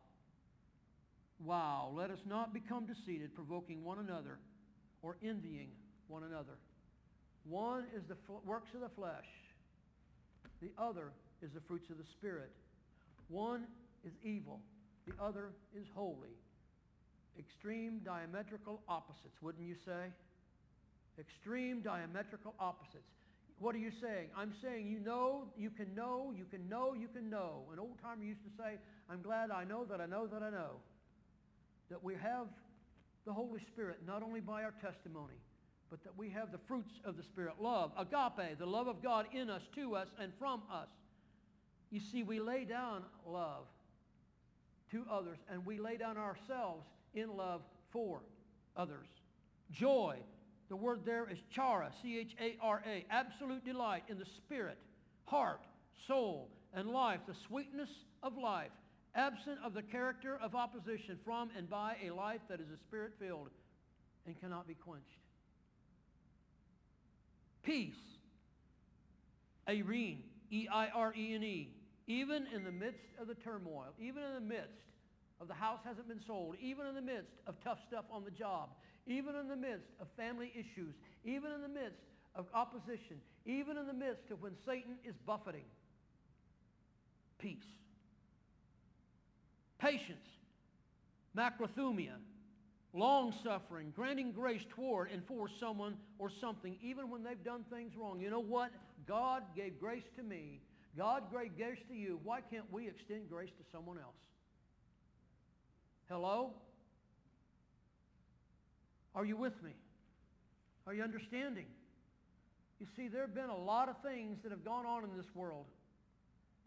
Wow. 1.44 1.92
Let 1.94 2.10
us 2.10 2.20
not 2.26 2.52
become 2.52 2.86
conceited, 2.86 3.34
provoking 3.34 3.84
one 3.84 3.98
another 3.98 4.38
or 5.02 5.16
envying 5.22 5.68
one 6.08 6.22
another. 6.22 6.58
One 7.48 7.84
is 7.94 8.02
the 8.08 8.16
works 8.44 8.70
of 8.74 8.80
the 8.80 8.88
flesh. 8.88 9.28
The 10.62 10.70
other 10.78 11.12
is 11.42 11.50
the 11.54 11.60
fruits 11.60 11.90
of 11.90 11.98
the 11.98 12.08
Spirit. 12.18 12.50
One 13.28 13.64
is 14.04 14.12
evil. 14.22 14.60
The 15.06 15.12
other 15.22 15.50
is 15.76 15.86
holy. 15.94 16.36
Extreme 17.38 18.00
diametrical 18.04 18.80
opposites, 18.88 19.36
wouldn't 19.42 19.66
you 19.66 19.74
say? 19.84 20.12
Extreme 21.18 21.80
diametrical 21.82 22.54
opposites. 22.58 23.10
What 23.58 23.74
are 23.74 23.78
you 23.78 23.92
saying? 24.02 24.28
I'm 24.36 24.52
saying 24.62 24.88
you 24.88 24.98
know, 24.98 25.44
you 25.56 25.70
can 25.70 25.94
know, 25.94 26.32
you 26.36 26.44
can 26.44 26.68
know, 26.68 26.94
you 26.94 27.08
can 27.08 27.30
know. 27.30 27.62
An 27.72 27.78
old 27.78 28.00
timer 28.02 28.24
used 28.24 28.42
to 28.42 28.50
say, 28.62 28.78
I'm 29.10 29.22
glad 29.22 29.50
I 29.50 29.64
know 29.64 29.84
that 29.84 30.00
I 30.00 30.06
know 30.06 30.26
that 30.26 30.42
I 30.42 30.50
know. 30.50 30.80
That 31.90 32.02
we 32.02 32.14
have 32.14 32.46
the 33.26 33.32
Holy 33.32 33.60
Spirit 33.72 33.98
not 34.06 34.22
only 34.22 34.40
by 34.40 34.64
our 34.64 34.74
testimony, 34.82 35.34
but 35.90 36.02
that 36.04 36.16
we 36.16 36.30
have 36.30 36.50
the 36.52 36.58
fruits 36.58 37.00
of 37.04 37.16
the 37.16 37.22
Spirit. 37.22 37.54
Love, 37.60 37.92
agape, 37.96 38.58
the 38.58 38.66
love 38.66 38.88
of 38.88 39.02
God 39.02 39.26
in 39.32 39.50
us, 39.50 39.62
to 39.74 39.94
us, 39.94 40.08
and 40.18 40.32
from 40.38 40.62
us. 40.72 40.88
You 41.90 42.00
see, 42.00 42.22
we 42.22 42.40
lay 42.40 42.64
down 42.64 43.02
love 43.26 43.66
to 44.90 45.04
others, 45.10 45.38
and 45.50 45.64
we 45.64 45.78
lay 45.78 45.96
down 45.96 46.16
ourselves 46.16 46.86
in 47.14 47.36
love 47.36 47.62
for 47.90 48.20
others. 48.76 49.06
Joy, 49.70 50.16
the 50.68 50.76
word 50.76 51.00
there 51.04 51.28
is 51.30 51.38
chara, 51.50 51.90
C-H-A-R-A, 52.02 53.06
absolute 53.10 53.64
delight 53.64 54.04
in 54.08 54.18
the 54.18 54.24
spirit, 54.24 54.78
heart, 55.24 55.60
soul, 56.06 56.48
and 56.74 56.88
life, 56.88 57.20
the 57.26 57.34
sweetness 57.46 57.90
of 58.22 58.36
life, 58.36 58.72
absent 59.14 59.58
of 59.64 59.74
the 59.74 59.82
character 59.82 60.38
of 60.42 60.54
opposition 60.54 61.18
from 61.24 61.50
and 61.56 61.70
by 61.70 61.96
a 62.04 62.10
life 62.10 62.40
that 62.48 62.60
is 62.60 62.70
a 62.70 62.78
spirit-filled 62.78 63.50
and 64.26 64.40
cannot 64.40 64.66
be 64.66 64.74
quenched. 64.74 65.23
Peace, 67.64 67.94
Eirene, 69.68 70.18
E-I-R-E-N-E, 70.50 71.70
even 72.06 72.46
in 72.54 72.62
the 72.62 72.70
midst 72.70 73.08
of 73.18 73.26
the 73.26 73.34
turmoil, 73.34 73.94
even 73.98 74.22
in 74.22 74.34
the 74.34 74.40
midst 74.40 74.84
of 75.40 75.48
the 75.48 75.54
house 75.54 75.80
hasn't 75.84 76.06
been 76.06 76.20
sold, 76.26 76.56
even 76.60 76.86
in 76.86 76.94
the 76.94 77.02
midst 77.02 77.32
of 77.46 77.54
tough 77.64 77.78
stuff 77.88 78.04
on 78.10 78.24
the 78.24 78.30
job, 78.30 78.68
even 79.06 79.34
in 79.34 79.48
the 79.48 79.56
midst 79.56 79.88
of 80.00 80.06
family 80.16 80.52
issues, 80.54 80.94
even 81.24 81.50
in 81.52 81.62
the 81.62 81.68
midst 81.68 82.02
of 82.34 82.46
opposition, 82.54 83.20
even 83.46 83.78
in 83.78 83.86
the 83.86 83.92
midst 83.92 84.30
of 84.30 84.42
when 84.42 84.52
Satan 84.66 84.96
is 85.04 85.14
buffeting. 85.26 85.64
Peace. 87.38 87.58
Patience. 89.78 90.28
Macrothumia. 91.36 92.16
Long-suffering, 92.96 93.92
granting 93.94 94.30
grace 94.30 94.64
toward 94.70 95.10
and 95.10 95.24
for 95.26 95.48
someone 95.48 95.96
or 96.20 96.30
something, 96.30 96.76
even 96.80 97.10
when 97.10 97.24
they've 97.24 97.42
done 97.42 97.64
things 97.68 97.96
wrong. 97.96 98.20
You 98.20 98.30
know 98.30 98.38
what? 98.40 98.70
God 99.06 99.42
gave 99.56 99.80
grace 99.80 100.04
to 100.16 100.22
me. 100.22 100.60
God 100.96 101.24
gave 101.32 101.56
grace 101.56 101.80
to 101.88 101.94
you. 101.94 102.20
Why 102.22 102.40
can't 102.40 102.72
we 102.72 102.86
extend 102.86 103.28
grace 103.28 103.50
to 103.50 103.64
someone 103.72 103.98
else? 103.98 104.14
Hello? 106.08 106.52
Are 109.16 109.24
you 109.24 109.36
with 109.36 109.60
me? 109.62 109.72
Are 110.86 110.94
you 110.94 111.02
understanding? 111.02 111.66
You 112.78 112.86
see, 112.94 113.08
there 113.08 113.22
have 113.22 113.34
been 113.34 113.50
a 113.50 113.56
lot 113.56 113.88
of 113.88 113.96
things 114.02 114.38
that 114.44 114.52
have 114.52 114.64
gone 114.64 114.86
on 114.86 115.02
in 115.02 115.16
this 115.16 115.34
world. 115.34 115.66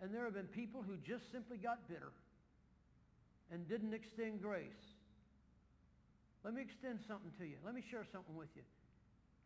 And 0.02 0.14
there 0.14 0.26
have 0.26 0.34
been 0.34 0.48
people 0.48 0.84
who 0.86 0.98
just 0.98 1.32
simply 1.32 1.58
got 1.58 1.88
bitter 1.88 2.12
and 3.50 3.68
didn't 3.70 3.94
extend 3.94 4.42
grace. 4.42 4.97
Let 6.44 6.54
me 6.54 6.62
extend 6.62 7.00
something 7.08 7.32
to 7.40 7.46
you. 7.46 7.58
Let 7.66 7.74
me 7.74 7.84
share 7.90 8.06
something 8.12 8.36
with 8.36 8.50
you. 8.56 8.64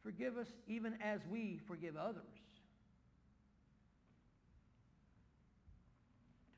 Forgive 0.03 0.37
us 0.37 0.47
even 0.67 0.95
as 1.01 1.19
we 1.29 1.59
forgive 1.67 1.95
others. 1.95 2.23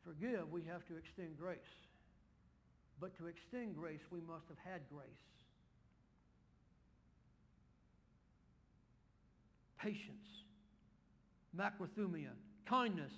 To 0.04 0.10
forgive, 0.10 0.52
we 0.52 0.64
have 0.64 0.86
to 0.88 0.98
extend 0.98 1.38
grace. 1.38 1.60
But 3.00 3.18
to 3.18 3.28
extend 3.28 3.76
grace, 3.76 4.02
we 4.12 4.22
must 4.22 4.48
have 4.48 4.58
had 4.64 4.82
grace. 4.94 5.08
Patience, 9.78 10.28
macrothumia, 11.58 12.32
kindness, 12.66 13.12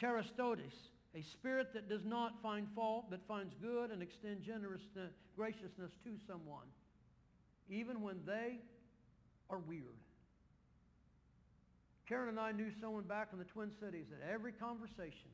chrestotes, 0.00 0.74
a 1.18 1.22
spirit 1.32 1.72
that 1.74 1.88
does 1.88 2.04
not 2.04 2.40
find 2.42 2.68
fault 2.74 3.06
but 3.10 3.20
finds 3.26 3.54
good 3.60 3.90
and 3.90 4.02
extend 4.02 4.42
generous 4.42 4.82
uh, 4.96 5.06
graciousness 5.36 5.90
to 6.04 6.10
someone, 6.26 6.66
even 7.68 8.02
when 8.02 8.20
they 8.26 8.58
are 9.50 9.58
weird. 9.58 9.98
Karen 12.08 12.28
and 12.28 12.40
I 12.40 12.52
knew 12.52 12.70
someone 12.80 13.04
back 13.04 13.28
in 13.32 13.38
the 13.38 13.44
Twin 13.44 13.70
Cities 13.80 14.06
that 14.10 14.26
every 14.32 14.52
conversation, 14.52 15.30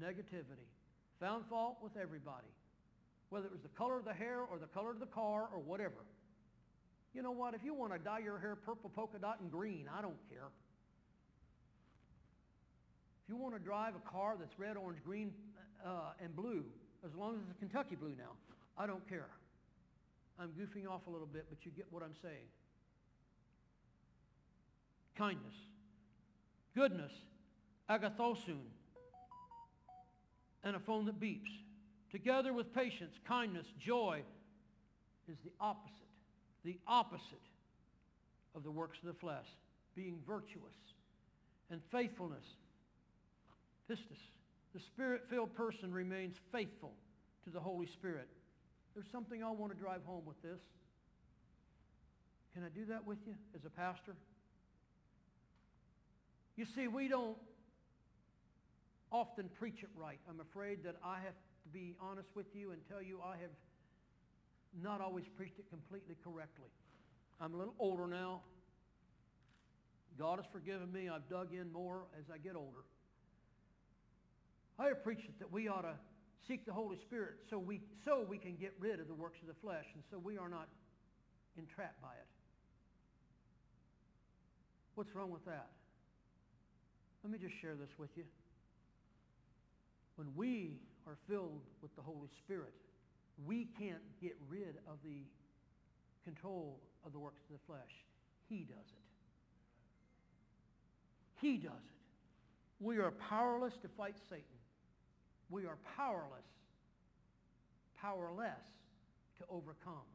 negativity, 0.00 0.68
found 1.18 1.44
fault 1.50 1.76
with 1.82 1.96
everybody 1.96 2.48
whether 3.30 3.46
it 3.46 3.52
was 3.52 3.62
the 3.62 3.68
color 3.68 3.96
of 3.96 4.04
the 4.04 4.12
hair 4.12 4.40
or 4.40 4.58
the 4.58 4.66
color 4.66 4.90
of 4.90 4.98
the 4.98 5.06
car 5.06 5.48
or 5.52 5.60
whatever. 5.60 6.04
You 7.14 7.22
know 7.22 7.30
what? 7.30 7.54
If 7.54 7.62
you 7.64 7.74
want 7.74 7.92
to 7.92 7.98
dye 7.98 8.18
your 8.18 8.38
hair 8.38 8.56
purple, 8.56 8.90
polka 8.90 9.18
dot, 9.18 9.38
and 9.40 9.50
green, 9.50 9.88
I 9.92 10.02
don't 10.02 10.18
care. 10.28 10.50
You 13.30 13.36
want 13.36 13.54
to 13.54 13.60
drive 13.60 13.94
a 13.94 14.10
car 14.10 14.34
that's 14.36 14.58
red, 14.58 14.76
orange, 14.76 14.98
green, 15.04 15.30
uh, 15.86 16.14
and 16.20 16.34
blue, 16.34 16.64
as 17.06 17.14
long 17.14 17.36
as 17.36 17.42
it's 17.48 17.60
Kentucky 17.60 17.94
blue 17.94 18.16
now, 18.18 18.32
I 18.76 18.88
don't 18.88 19.08
care. 19.08 19.28
I'm 20.36 20.48
goofing 20.48 20.90
off 20.90 21.06
a 21.06 21.10
little 21.10 21.28
bit, 21.28 21.46
but 21.48 21.64
you 21.64 21.70
get 21.70 21.86
what 21.90 22.02
I'm 22.02 22.16
saying. 22.20 22.48
Kindness, 25.16 25.54
goodness, 26.74 27.12
agathosun, 27.88 28.58
and 30.64 30.74
a 30.74 30.80
phone 30.80 31.04
that 31.06 31.20
beeps 31.20 31.52
together 32.10 32.52
with 32.52 32.74
patience, 32.74 33.14
kindness, 33.28 33.66
joy, 33.78 34.22
is 35.28 35.36
the 35.44 35.52
opposite, 35.60 35.94
the 36.64 36.80
opposite 36.84 37.46
of 38.56 38.64
the 38.64 38.72
works 38.72 38.98
of 38.98 39.06
the 39.06 39.20
flesh, 39.20 39.46
being 39.94 40.18
virtuous 40.26 40.74
and 41.70 41.80
faithfulness. 41.92 42.44
Pistis. 43.90 44.20
The 44.72 44.80
spirit-filled 44.80 45.52
person 45.54 45.92
remains 45.92 46.36
faithful 46.52 46.92
to 47.44 47.50
the 47.50 47.58
Holy 47.58 47.86
Spirit. 47.86 48.28
There's 48.94 49.10
something 49.10 49.42
I 49.42 49.50
want 49.50 49.72
to 49.72 49.78
drive 49.78 50.02
home 50.06 50.22
with 50.24 50.40
this. 50.42 50.60
Can 52.54 52.62
I 52.62 52.68
do 52.68 52.84
that 52.86 53.04
with 53.04 53.18
you 53.26 53.34
as 53.54 53.64
a 53.64 53.70
pastor? 53.70 54.14
You 56.56 56.64
see, 56.64 56.86
we 56.86 57.08
don't 57.08 57.36
often 59.10 59.48
preach 59.58 59.82
it 59.82 59.88
right. 59.96 60.20
I'm 60.28 60.40
afraid 60.40 60.84
that 60.84 60.96
I 61.04 61.14
have 61.14 61.34
to 61.64 61.68
be 61.72 61.96
honest 62.00 62.28
with 62.34 62.46
you 62.54 62.70
and 62.70 62.80
tell 62.88 63.02
you 63.02 63.20
I 63.24 63.32
have 63.40 63.50
not 64.80 65.00
always 65.00 65.24
preached 65.36 65.58
it 65.58 65.68
completely 65.68 66.14
correctly. 66.22 66.70
I'm 67.40 67.54
a 67.54 67.56
little 67.56 67.74
older 67.80 68.06
now. 68.06 68.42
God 70.16 70.38
has 70.38 70.46
forgiven 70.52 70.92
me. 70.92 71.08
I've 71.08 71.28
dug 71.28 71.52
in 71.52 71.72
more 71.72 72.02
as 72.18 72.26
I 72.32 72.38
get 72.38 72.54
older. 72.54 72.84
I 74.80 74.86
have 74.86 75.04
preached 75.04 75.28
it 75.28 75.38
that 75.40 75.52
we 75.52 75.68
ought 75.68 75.82
to 75.82 75.92
seek 76.48 76.64
the 76.64 76.72
Holy 76.72 76.96
Spirit 76.96 77.34
so 77.50 77.58
we, 77.58 77.82
so 78.02 78.24
we 78.26 78.38
can 78.38 78.56
get 78.56 78.72
rid 78.80 78.98
of 78.98 79.08
the 79.08 79.14
works 79.14 79.38
of 79.42 79.48
the 79.48 79.60
flesh 79.60 79.84
and 79.92 80.02
so 80.10 80.18
we 80.18 80.38
are 80.38 80.48
not 80.48 80.68
entrapped 81.58 82.00
by 82.00 82.08
it. 82.08 82.26
What's 84.94 85.14
wrong 85.14 85.30
with 85.30 85.44
that? 85.44 85.68
Let 87.22 87.30
me 87.30 87.38
just 87.38 87.60
share 87.60 87.74
this 87.74 87.90
with 87.98 88.08
you. 88.16 88.24
When 90.16 90.28
we 90.34 90.78
are 91.06 91.16
filled 91.28 91.60
with 91.82 91.94
the 91.94 92.02
Holy 92.02 92.28
Spirit, 92.44 92.72
we 93.46 93.68
can't 93.78 94.02
get 94.22 94.36
rid 94.48 94.76
of 94.88 94.96
the 95.04 95.24
control 96.24 96.80
of 97.04 97.12
the 97.12 97.18
works 97.18 97.42
of 97.50 97.60
the 97.60 97.66
flesh. 97.66 97.92
He 98.48 98.64
does 98.64 98.76
it. 98.76 99.04
He 101.46 101.58
does 101.58 101.72
it. 101.72 102.84
We 102.84 102.98
are 102.98 103.10
powerless 103.10 103.74
to 103.82 103.88
fight 103.88 104.16
Satan. 104.30 104.59
We 105.50 105.66
are 105.66 105.76
powerless, 105.96 106.46
powerless 108.00 108.64
to 109.38 109.44
overcome. 109.50 110.06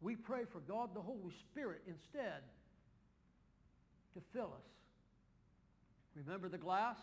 We 0.00 0.16
pray 0.16 0.42
for 0.52 0.58
God 0.60 0.90
the 0.94 1.00
Holy 1.00 1.32
Spirit 1.50 1.82
instead 1.86 2.42
to 4.14 4.20
fill 4.32 4.52
us. 4.52 4.68
Remember 6.16 6.48
the 6.48 6.58
glass? 6.58 6.96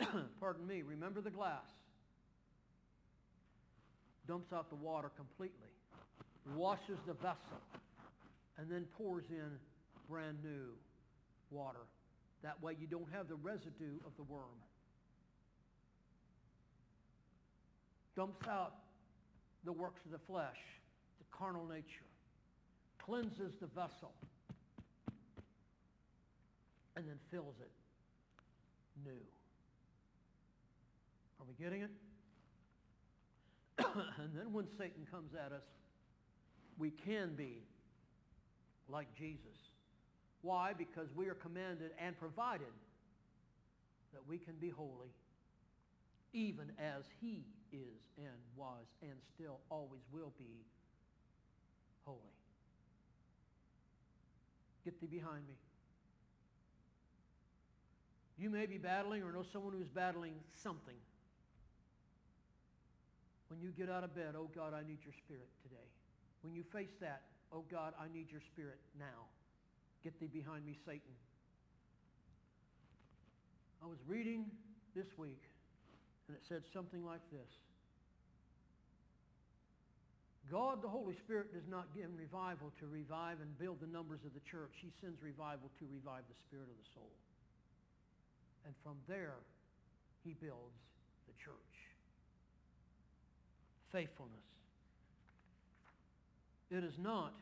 Pardon 0.40 0.66
me. 0.66 0.82
Remember 0.82 1.20
the 1.20 1.30
glass. 1.30 1.66
Dumps 4.26 4.52
out 4.52 4.70
the 4.70 4.76
water 4.76 5.10
completely. 5.16 5.68
Washes 6.54 6.98
the 7.06 7.14
vessel. 7.14 7.60
And 8.58 8.70
then 8.70 8.86
pours 8.96 9.24
in 9.30 9.50
brand 10.08 10.38
new 10.42 10.72
water. 11.50 11.86
That 12.42 12.60
way 12.62 12.76
you 12.80 12.86
don't 12.86 13.08
have 13.12 13.28
the 13.28 13.34
residue 13.34 13.98
of 14.06 14.12
the 14.16 14.22
worm. 14.22 14.56
Dumps 18.16 18.48
out 18.48 18.72
the 19.64 19.72
works 19.72 20.00
of 20.06 20.12
the 20.12 20.18
flesh, 20.26 20.56
the 21.18 21.36
carnal 21.36 21.66
nature. 21.66 21.84
Cleanses 22.98 23.52
the 23.60 23.66
vessel. 23.66 24.12
And 26.96 27.06
then 27.06 27.18
fills 27.30 27.54
it 27.60 27.70
new. 29.04 29.20
Are 31.38 31.46
we 31.46 31.62
getting 31.62 31.82
it? 31.82 31.90
and 33.84 34.30
then 34.34 34.52
when 34.52 34.66
Satan 34.78 35.06
comes 35.10 35.32
at 35.34 35.52
us, 35.52 35.64
we 36.78 36.90
can 36.90 37.34
be 37.36 37.62
like 38.88 39.08
Jesus. 39.14 39.58
Why? 40.40 40.72
Because 40.76 41.08
we 41.14 41.28
are 41.28 41.34
commanded 41.34 41.90
and 41.98 42.18
provided 42.18 42.72
that 44.12 44.22
we 44.26 44.38
can 44.38 44.54
be 44.54 44.70
holy 44.70 45.12
even 46.32 46.72
as 46.78 47.04
he 47.20 47.44
is 47.72 48.00
and 48.18 48.36
was 48.56 48.86
and 49.02 49.14
still 49.34 49.60
always 49.70 50.02
will 50.12 50.32
be 50.38 50.64
holy. 52.04 52.20
Get 54.84 55.00
thee 55.00 55.06
behind 55.06 55.46
me. 55.48 55.54
You 58.38 58.50
may 58.50 58.66
be 58.66 58.78
battling 58.78 59.22
or 59.22 59.32
know 59.32 59.44
someone 59.52 59.72
who's 59.72 59.88
battling 59.88 60.34
something. 60.62 60.96
When 63.48 63.60
you 63.60 63.70
get 63.70 63.88
out 63.88 64.04
of 64.04 64.14
bed, 64.14 64.34
oh 64.36 64.50
God, 64.54 64.74
I 64.74 64.86
need 64.86 64.98
your 65.04 65.14
spirit 65.24 65.48
today. 65.62 65.88
When 66.42 66.54
you 66.54 66.62
face 66.72 66.94
that, 67.00 67.22
oh 67.52 67.64
God, 67.70 67.94
I 67.98 68.12
need 68.12 68.30
your 68.30 68.42
spirit 68.52 68.78
now. 68.98 69.26
Get 70.04 70.20
thee 70.20 70.28
behind 70.32 70.66
me, 70.66 70.76
Satan. 70.84 71.16
I 73.82 73.86
was 73.86 73.98
reading 74.06 74.46
this 74.94 75.06
week, 75.16 75.42
and 76.28 76.36
it 76.36 76.42
said 76.48 76.62
something 76.72 77.04
like 77.04 77.22
this. 77.30 77.50
God, 80.50 80.82
the 80.82 80.88
Holy 80.88 81.14
Spirit, 81.14 81.52
does 81.52 81.66
not 81.68 81.90
give 81.94 82.06
revival 82.14 82.70
to 82.78 82.86
revive 82.86 83.42
and 83.42 83.50
build 83.58 83.80
the 83.80 83.90
numbers 83.90 84.20
of 84.24 84.34
the 84.34 84.44
church. 84.46 84.70
He 84.78 84.90
sends 85.00 85.18
revival 85.22 85.70
to 85.78 85.84
revive 85.90 86.22
the 86.30 86.38
spirit 86.46 86.70
of 86.70 86.78
the 86.78 86.88
soul. 86.94 87.10
And 88.64 88.74
from 88.82 88.94
there, 89.08 89.42
he 90.22 90.34
builds 90.34 90.78
the 91.26 91.34
church. 91.42 91.74
Faithfulness. 93.90 94.46
It 96.70 96.82
is 96.82 96.94
not 96.98 97.34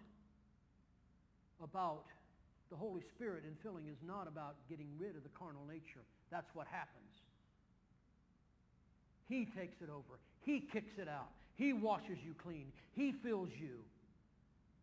about 1.63 2.05
the 2.71 2.77
Holy 2.77 3.03
Spirit 3.17 3.45
and 3.45 3.57
filling 3.63 3.89
is 3.89 4.01
not 4.05 4.29
about 4.29 4.57
getting 4.69 4.89
rid 4.99 5.17
of 5.17 5.23
the 5.23 5.33
carnal 5.33 5.65
nature. 5.69 6.05
That's 6.31 6.49
what 6.55 6.67
happens. 6.67 7.24
He 9.29 9.47
takes 9.57 9.81
it 9.81 9.89
over. 9.91 10.19
He 10.43 10.61
kicks 10.73 10.99
it 10.99 11.09
out. 11.09 11.31
He 11.57 11.73
washes 11.73 12.19
you 12.25 12.35
clean. 12.43 12.67
He 12.93 13.13
fills 13.13 13.51
you. 13.59 13.79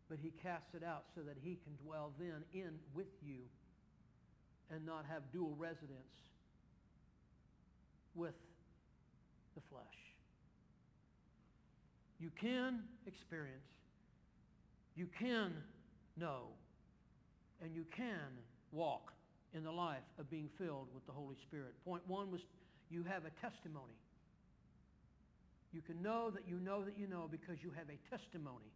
But 0.08 0.18
he 0.22 0.32
casts 0.42 0.74
it 0.74 0.82
out 0.84 1.04
so 1.14 1.22
that 1.22 1.36
he 1.42 1.58
can 1.64 1.74
dwell 1.84 2.12
then 2.18 2.44
in 2.52 2.72
with 2.94 3.06
you 3.24 3.38
and 4.70 4.84
not 4.84 5.04
have 5.08 5.22
dual 5.32 5.54
residence 5.58 5.90
with 8.14 8.34
the 9.54 9.62
flesh. 9.70 9.84
You 12.18 12.30
can 12.40 12.80
experience, 13.06 13.64
you 14.94 15.08
can 15.18 15.52
know, 16.16 16.48
and 17.62 17.74
you 17.74 17.84
can 17.96 18.38
walk 18.70 19.12
in 19.54 19.64
the 19.64 19.72
life 19.72 20.04
of 20.18 20.30
being 20.30 20.48
filled 20.58 20.88
with 20.94 21.04
the 21.06 21.12
Holy 21.12 21.36
Spirit. 21.48 21.74
Point 21.84 22.02
one 22.06 22.30
was 22.30 22.40
you 22.90 23.02
have 23.04 23.22
a 23.24 23.30
testimony. 23.40 23.96
You 25.72 25.80
can 25.80 26.02
know 26.02 26.30
that 26.30 26.46
you 26.46 26.60
know 26.60 26.84
that 26.84 26.98
you 26.98 27.06
know 27.06 27.28
because 27.30 27.62
you 27.62 27.70
have 27.76 27.88
a 27.88 27.98
testimony 28.10 28.72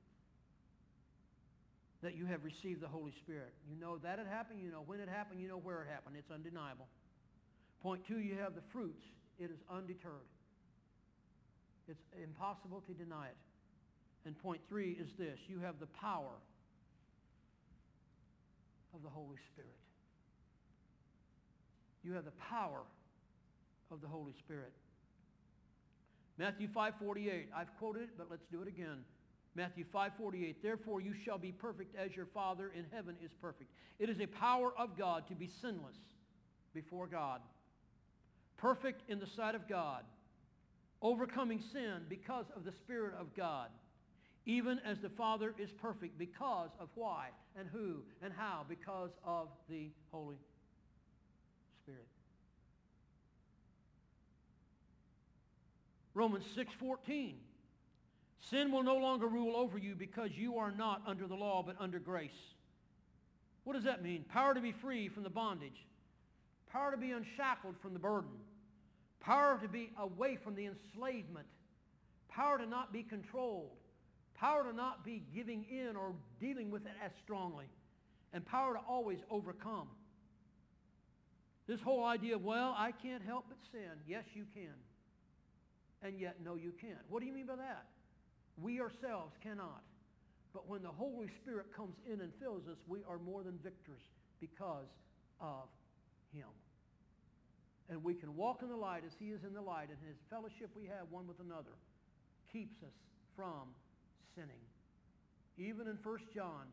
that 2.02 2.16
you 2.16 2.26
have 2.26 2.44
received 2.44 2.80
the 2.80 2.88
Holy 2.88 3.12
Spirit. 3.12 3.52
You 3.68 3.76
know 3.78 3.98
that 3.98 4.18
it 4.18 4.26
happened, 4.26 4.60
you 4.62 4.70
know 4.70 4.82
when 4.84 5.00
it 5.00 5.08
happened, 5.08 5.40
you 5.40 5.48
know 5.48 5.58
where 5.58 5.82
it 5.82 5.88
happened. 5.90 6.16
It's 6.18 6.30
undeniable. 6.30 6.86
Point 7.82 8.06
two, 8.06 8.18
you 8.18 8.36
have 8.36 8.54
the 8.54 8.62
fruits. 8.72 9.04
It 9.38 9.50
is 9.50 9.58
undeterred. 9.70 10.30
It's 11.88 12.02
impossible 12.22 12.82
to 12.86 12.92
deny 12.92 13.26
it. 13.26 13.36
And 14.24 14.36
point 14.38 14.60
three 14.68 14.96
is 14.98 15.08
this. 15.18 15.38
You 15.46 15.60
have 15.60 15.78
the 15.78 15.86
power 15.86 16.32
of 18.94 19.02
the 19.02 19.08
Holy 19.08 19.36
Spirit. 19.52 19.76
You 22.02 22.12
have 22.14 22.24
the 22.24 22.38
power 22.50 22.82
of 23.90 24.00
the 24.00 24.08
Holy 24.08 24.32
Spirit. 24.38 24.72
Matthew 26.38 26.68
5.48. 26.68 27.46
I've 27.54 27.74
quoted 27.78 28.02
it, 28.02 28.08
but 28.18 28.28
let's 28.30 28.46
do 28.50 28.62
it 28.62 28.68
again. 28.68 29.04
Matthew 29.54 29.84
5.48. 29.94 30.56
Therefore 30.62 31.00
you 31.00 31.14
shall 31.24 31.38
be 31.38 31.52
perfect 31.52 31.96
as 31.96 32.14
your 32.14 32.26
Father 32.26 32.70
in 32.76 32.84
heaven 32.92 33.16
is 33.24 33.30
perfect. 33.40 33.70
It 33.98 34.10
is 34.10 34.20
a 34.20 34.26
power 34.26 34.72
of 34.78 34.98
God 34.98 35.26
to 35.28 35.34
be 35.34 35.48
sinless 35.60 35.96
before 36.74 37.06
God. 37.06 37.40
Perfect 38.58 39.02
in 39.08 39.18
the 39.18 39.26
sight 39.26 39.54
of 39.54 39.68
God. 39.68 40.04
Overcoming 41.00 41.62
sin 41.72 42.02
because 42.08 42.46
of 42.54 42.64
the 42.64 42.72
Spirit 42.72 43.14
of 43.18 43.34
God 43.34 43.68
even 44.46 44.80
as 44.84 44.98
the 45.00 45.08
Father 45.10 45.54
is 45.58 45.70
perfect 45.72 46.16
because 46.16 46.70
of 46.78 46.88
why 46.94 47.28
and 47.58 47.68
who 47.72 47.96
and 48.22 48.32
how, 48.32 48.64
because 48.68 49.10
of 49.24 49.48
the 49.68 49.90
Holy 50.12 50.38
Spirit. 51.82 52.06
Romans 56.16 56.44
6:14 56.56 57.36
Sin 58.40 58.72
will 58.72 58.82
no 58.82 58.96
longer 58.96 59.26
rule 59.26 59.56
over 59.56 59.78
you 59.78 59.94
because 59.94 60.30
you 60.36 60.58
are 60.58 60.70
not 60.70 61.02
under 61.06 61.26
the 61.26 61.34
law 61.34 61.62
but 61.62 61.76
under 61.78 61.98
grace. 61.98 62.54
What 63.64 63.74
does 63.74 63.84
that 63.84 64.02
mean? 64.02 64.24
Power 64.24 64.54
to 64.54 64.60
be 64.60 64.72
free 64.72 65.08
from 65.08 65.22
the 65.22 65.30
bondage. 65.30 65.86
Power 66.70 66.90
to 66.90 66.96
be 66.96 67.12
unshackled 67.12 67.76
from 67.78 67.92
the 67.92 67.98
burden. 67.98 68.30
Power 69.20 69.58
to 69.60 69.68
be 69.68 69.90
away 69.98 70.36
from 70.36 70.54
the 70.54 70.66
enslavement. 70.66 71.46
Power 72.28 72.58
to 72.58 72.66
not 72.66 72.92
be 72.92 73.02
controlled 73.02 73.76
Power 74.38 74.64
to 74.64 74.72
not 74.76 75.04
be 75.04 75.22
giving 75.34 75.64
in 75.70 75.96
or 75.96 76.12
dealing 76.40 76.70
with 76.70 76.84
it 76.84 76.92
as 77.02 77.10
strongly. 77.22 77.66
And 78.32 78.44
power 78.44 78.74
to 78.74 78.80
always 78.80 79.18
overcome. 79.30 79.88
This 81.66 81.80
whole 81.80 82.04
idea 82.04 82.36
of, 82.36 82.44
well, 82.44 82.74
I 82.76 82.92
can't 82.92 83.22
help 83.24 83.46
but 83.48 83.58
sin. 83.72 83.90
Yes, 84.06 84.24
you 84.34 84.44
can. 84.54 84.74
And 86.06 86.20
yet, 86.20 86.36
no, 86.44 86.54
you 86.54 86.72
can't. 86.80 87.02
What 87.10 87.18
do 87.18 87.26
you 87.26 87.32
mean 87.32 87.46
by 87.46 87.56
that? 87.56 87.86
We 88.62 88.80
ourselves 88.80 89.34
cannot. 89.42 89.82
But 90.54 90.68
when 90.68 90.82
the 90.82 90.94
Holy 90.94 91.26
Spirit 91.42 91.66
comes 91.76 91.96
in 92.06 92.20
and 92.20 92.30
fills 92.40 92.62
us, 92.70 92.78
we 92.86 93.00
are 93.08 93.18
more 93.18 93.42
than 93.42 93.58
victors 93.58 94.00
because 94.40 94.86
of 95.40 95.66
him. 96.32 96.46
And 97.90 98.04
we 98.04 98.14
can 98.14 98.36
walk 98.36 98.62
in 98.62 98.68
the 98.68 98.76
light 98.76 99.02
as 99.04 99.12
he 99.18 99.26
is 99.26 99.42
in 99.44 99.52
the 99.52 99.60
light, 99.60 99.88
and 99.90 99.98
his 100.06 100.16
fellowship 100.30 100.70
we 100.76 100.86
have 100.86 101.10
one 101.10 101.26
with 101.26 101.40
another 101.40 101.74
keeps 102.52 102.82
us 102.84 102.94
from 103.34 103.74
sinning. 104.36 104.62
Even 105.58 105.88
in 105.88 105.98
1 106.02 106.18
John, 106.32 106.70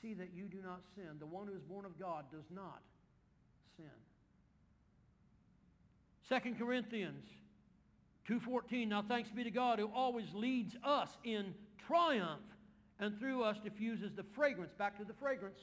see 0.00 0.12
that 0.14 0.30
you 0.34 0.44
do 0.44 0.58
not 0.62 0.80
sin. 0.96 1.18
The 1.20 1.26
one 1.26 1.46
who 1.46 1.54
is 1.54 1.62
born 1.62 1.84
of 1.84 1.98
God 2.00 2.24
does 2.32 2.50
not 2.50 2.82
sin. 3.76 3.86
2 6.28 6.54
Corinthians 6.58 7.28
2.14, 8.28 8.88
Now 8.88 9.02
thanks 9.02 9.30
be 9.30 9.44
to 9.44 9.50
God 9.50 9.78
who 9.78 9.90
always 9.94 10.32
leads 10.32 10.76
us 10.84 11.10
in 11.24 11.54
triumph 11.86 12.42
and 13.00 13.18
through 13.18 13.42
us 13.42 13.58
diffuses 13.58 14.12
the 14.14 14.22
fragrance, 14.22 14.72
back 14.78 14.96
to 14.98 15.04
the 15.04 15.14
fragrance, 15.14 15.58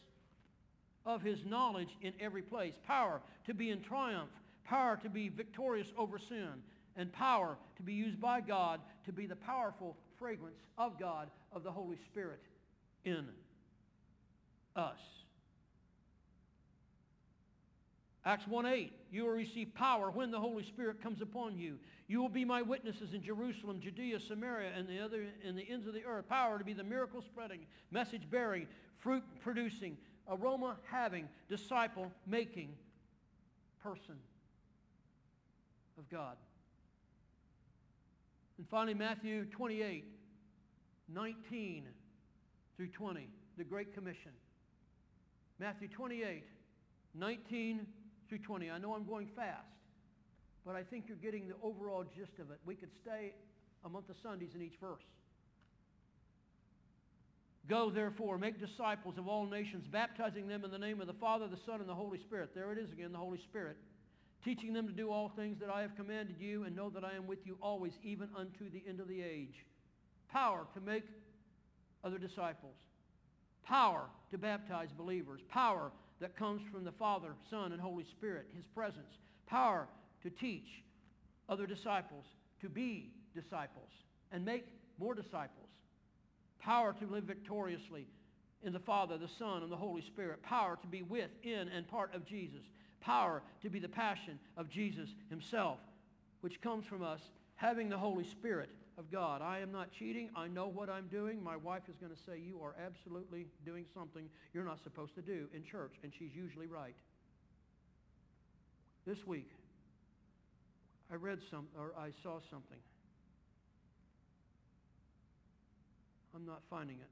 of 1.05 1.21
his 1.21 1.45
knowledge 1.45 1.97
in 2.01 2.13
every 2.19 2.41
place. 2.41 2.73
Power 2.85 3.21
to 3.45 3.53
be 3.53 3.69
in 3.69 3.81
triumph, 3.81 4.29
power 4.65 4.99
to 5.01 5.09
be 5.09 5.29
victorious 5.29 5.93
over 5.97 6.19
sin, 6.19 6.49
and 6.97 7.11
power 7.13 7.57
to 7.77 7.83
be 7.83 7.93
used 7.93 8.19
by 8.19 8.41
God 8.41 8.81
to 9.05 9.13
be 9.13 9.25
the 9.25 9.35
powerful 9.35 9.95
fragrance 10.17 10.59
of 10.77 10.99
God, 10.99 11.29
of 11.53 11.63
the 11.63 11.71
Holy 11.71 11.97
Spirit 12.05 12.41
in 13.05 13.25
us. 14.75 14.99
Acts 18.25 18.45
1.8, 18.45 18.91
you 19.11 19.23
will 19.23 19.31
receive 19.31 19.73
power 19.73 20.11
when 20.11 20.29
the 20.29 20.39
Holy 20.39 20.63
Spirit 20.63 21.01
comes 21.01 21.21
upon 21.21 21.57
you. 21.57 21.79
You 22.09 22.19
will 22.19 22.27
be 22.27 22.43
my 22.43 22.63
witnesses 22.63 23.13
in 23.13 23.21
Jerusalem, 23.21 23.79
Judea, 23.79 24.19
Samaria, 24.19 24.71
and 24.75 24.87
the 24.89 24.99
other 24.99 25.27
and 25.45 25.55
the 25.55 25.69
ends 25.69 25.85
of 25.85 25.93
the 25.93 26.03
earth. 26.03 26.27
Power 26.27 26.57
to 26.57 26.65
be 26.65 26.73
the 26.73 26.83
miracle 26.83 27.21
spreading, 27.21 27.59
message 27.91 28.27
bearing, 28.27 28.67
fruit 28.97 29.23
producing, 29.41 29.95
aroma 30.27 30.77
having, 30.91 31.29
disciple 31.47 32.11
making 32.25 32.73
person 33.83 34.15
of 35.99 36.09
God. 36.09 36.35
And 38.57 38.67
finally, 38.67 38.95
Matthew 38.95 39.45
28, 39.45 40.03
19 41.13 41.85
through 42.75 42.87
20, 42.87 43.29
the 43.55 43.63
Great 43.63 43.93
Commission. 43.93 44.31
Matthew 45.59 45.87
28, 45.89 46.43
19 47.13 47.85
through 48.27 48.37
20. 48.39 48.71
I 48.71 48.79
know 48.79 48.95
I'm 48.95 49.05
going 49.05 49.27
fast, 49.27 49.78
but 50.65 50.75
I 50.75 50.83
think 50.83 51.05
you're 51.07 51.17
getting 51.17 51.47
the 51.47 51.55
overall 51.63 52.03
gist 52.03 52.39
of 52.39 52.51
it. 52.51 52.59
We 52.65 52.75
could 52.75 52.91
stay 53.01 53.33
a 53.85 53.89
month 53.89 54.09
of 54.09 54.15
Sundays 54.21 54.51
in 54.55 54.61
each 54.61 54.77
verse. 54.79 55.03
Go, 57.67 57.91
therefore, 57.91 58.37
make 58.37 58.59
disciples 58.59 59.17
of 59.17 59.27
all 59.27 59.45
nations, 59.45 59.85
baptizing 59.91 60.47
them 60.47 60.65
in 60.65 60.71
the 60.71 60.79
name 60.79 61.01
of 61.01 61.07
the 61.07 61.13
Father, 61.13 61.47
the 61.47 61.59
Son, 61.65 61.79
and 61.79 61.87
the 61.87 61.93
Holy 61.93 62.17
Spirit. 62.17 62.49
There 62.55 62.71
it 62.71 62.79
is 62.79 62.91
again, 62.91 63.11
the 63.11 63.19
Holy 63.19 63.37
Spirit. 63.37 63.77
Teaching 64.43 64.73
them 64.73 64.87
to 64.87 64.93
do 64.93 65.11
all 65.11 65.31
things 65.35 65.59
that 65.59 65.69
I 65.69 65.81
have 65.81 65.95
commanded 65.95 66.37
you, 66.39 66.63
and 66.63 66.75
know 66.75 66.89
that 66.89 67.03
I 67.03 67.13
am 67.15 67.27
with 67.27 67.39
you 67.45 67.57
always, 67.61 67.93
even 68.03 68.29
unto 68.35 68.69
the 68.71 68.81
end 68.87 68.99
of 68.99 69.07
the 69.07 69.21
age. 69.21 69.65
Power 70.31 70.65
to 70.73 70.81
make 70.81 71.03
other 72.03 72.17
disciples. 72.17 72.75
Power 73.63 74.05
to 74.31 74.37
baptize 74.37 74.89
believers. 74.97 75.41
Power 75.49 75.91
that 76.21 76.35
comes 76.35 76.61
from 76.71 76.83
the 76.83 76.91
Father, 76.93 77.33
Son, 77.51 77.71
and 77.71 77.79
Holy 77.79 78.05
Spirit, 78.05 78.47
his 78.55 78.65
presence. 78.73 79.19
Power 79.45 79.87
to 80.23 80.29
teach 80.29 80.83
other 81.47 81.65
disciples, 81.65 82.25
to 82.61 82.69
be 82.69 83.11
disciples, 83.33 83.89
and 84.31 84.45
make 84.45 84.65
more 84.99 85.13
disciples. 85.13 85.69
Power 86.59 86.93
to 86.93 87.05
live 87.05 87.23
victoriously 87.23 88.07
in 88.61 88.73
the 88.73 88.79
Father, 88.79 89.17
the 89.17 89.27
Son, 89.27 89.63
and 89.63 89.71
the 89.71 89.77
Holy 89.77 90.01
Spirit. 90.01 90.43
Power 90.43 90.77
to 90.81 90.87
be 90.87 91.01
with, 91.01 91.29
in, 91.43 91.69
and 91.69 91.87
part 91.87 92.13
of 92.13 92.25
Jesus. 92.25 92.61
Power 92.99 93.41
to 93.61 93.69
be 93.69 93.79
the 93.79 93.87
passion 93.87 94.37
of 94.57 94.69
Jesus 94.69 95.09
himself, 95.29 95.79
which 96.41 96.61
comes 96.61 96.85
from 96.85 97.01
us 97.01 97.21
having 97.55 97.89
the 97.89 97.97
Holy 97.97 98.25
Spirit 98.25 98.69
of 98.97 99.09
God. 99.09 99.41
I 99.41 99.59
am 99.59 99.71
not 99.71 99.91
cheating. 99.91 100.29
I 100.35 100.47
know 100.47 100.67
what 100.67 100.89
I'm 100.89 101.07
doing. 101.07 101.41
My 101.41 101.55
wife 101.55 101.83
is 101.89 101.95
going 101.95 102.13
to 102.13 102.21
say, 102.25 102.37
you 102.45 102.59
are 102.61 102.75
absolutely 102.85 103.47
doing 103.65 103.85
something 103.93 104.29
you're 104.53 104.65
not 104.65 104.83
supposed 104.83 105.15
to 105.15 105.21
do 105.21 105.47
in 105.53 105.63
church, 105.63 105.93
and 106.03 106.11
she's 106.17 106.35
usually 106.35 106.67
right. 106.67 106.95
This 109.07 109.25
week, 109.25 109.49
I 111.11 111.15
read 111.15 111.39
some, 111.49 111.67
or 111.77 111.93
I 111.97 112.09
saw 112.21 112.39
something. 112.51 112.77
I'm 116.35 116.45
not 116.45 116.61
finding 116.69 116.97
it. 116.97 117.09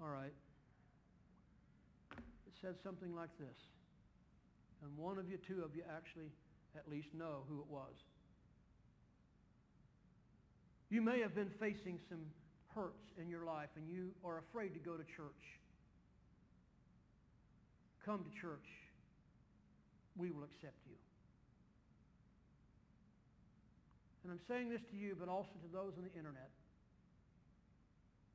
All 0.00 0.08
right. 0.08 0.32
It 2.12 2.52
said 2.60 2.74
something 2.84 3.14
like 3.14 3.30
this. 3.38 3.56
And 4.82 4.96
one 4.98 5.18
of 5.18 5.30
you, 5.30 5.38
two 5.38 5.62
of 5.64 5.74
you 5.74 5.82
actually 5.96 6.30
at 6.76 6.90
least 6.90 7.08
know 7.14 7.44
who 7.48 7.60
it 7.60 7.66
was. 7.70 7.94
You 10.90 11.00
may 11.00 11.20
have 11.20 11.34
been 11.34 11.50
facing 11.58 11.98
some 12.08 12.20
hurts 12.74 13.04
in 13.20 13.30
your 13.30 13.44
life 13.44 13.70
and 13.76 13.88
you 13.88 14.10
are 14.24 14.38
afraid 14.38 14.74
to 14.74 14.80
go 14.80 14.96
to 14.96 15.04
church. 15.16 15.44
Come 18.04 18.24
to 18.24 18.40
church. 18.40 18.68
We 20.16 20.30
will 20.30 20.44
accept 20.44 20.76
you. 20.86 20.96
And 24.24 24.32
I'm 24.32 24.40
saying 24.48 24.70
this 24.70 24.80
to 24.90 24.96
you, 24.96 25.16
but 25.18 25.28
also 25.28 25.52
to 25.62 25.68
those 25.72 25.92
on 25.96 26.04
the 26.04 26.18
internet, 26.18 26.50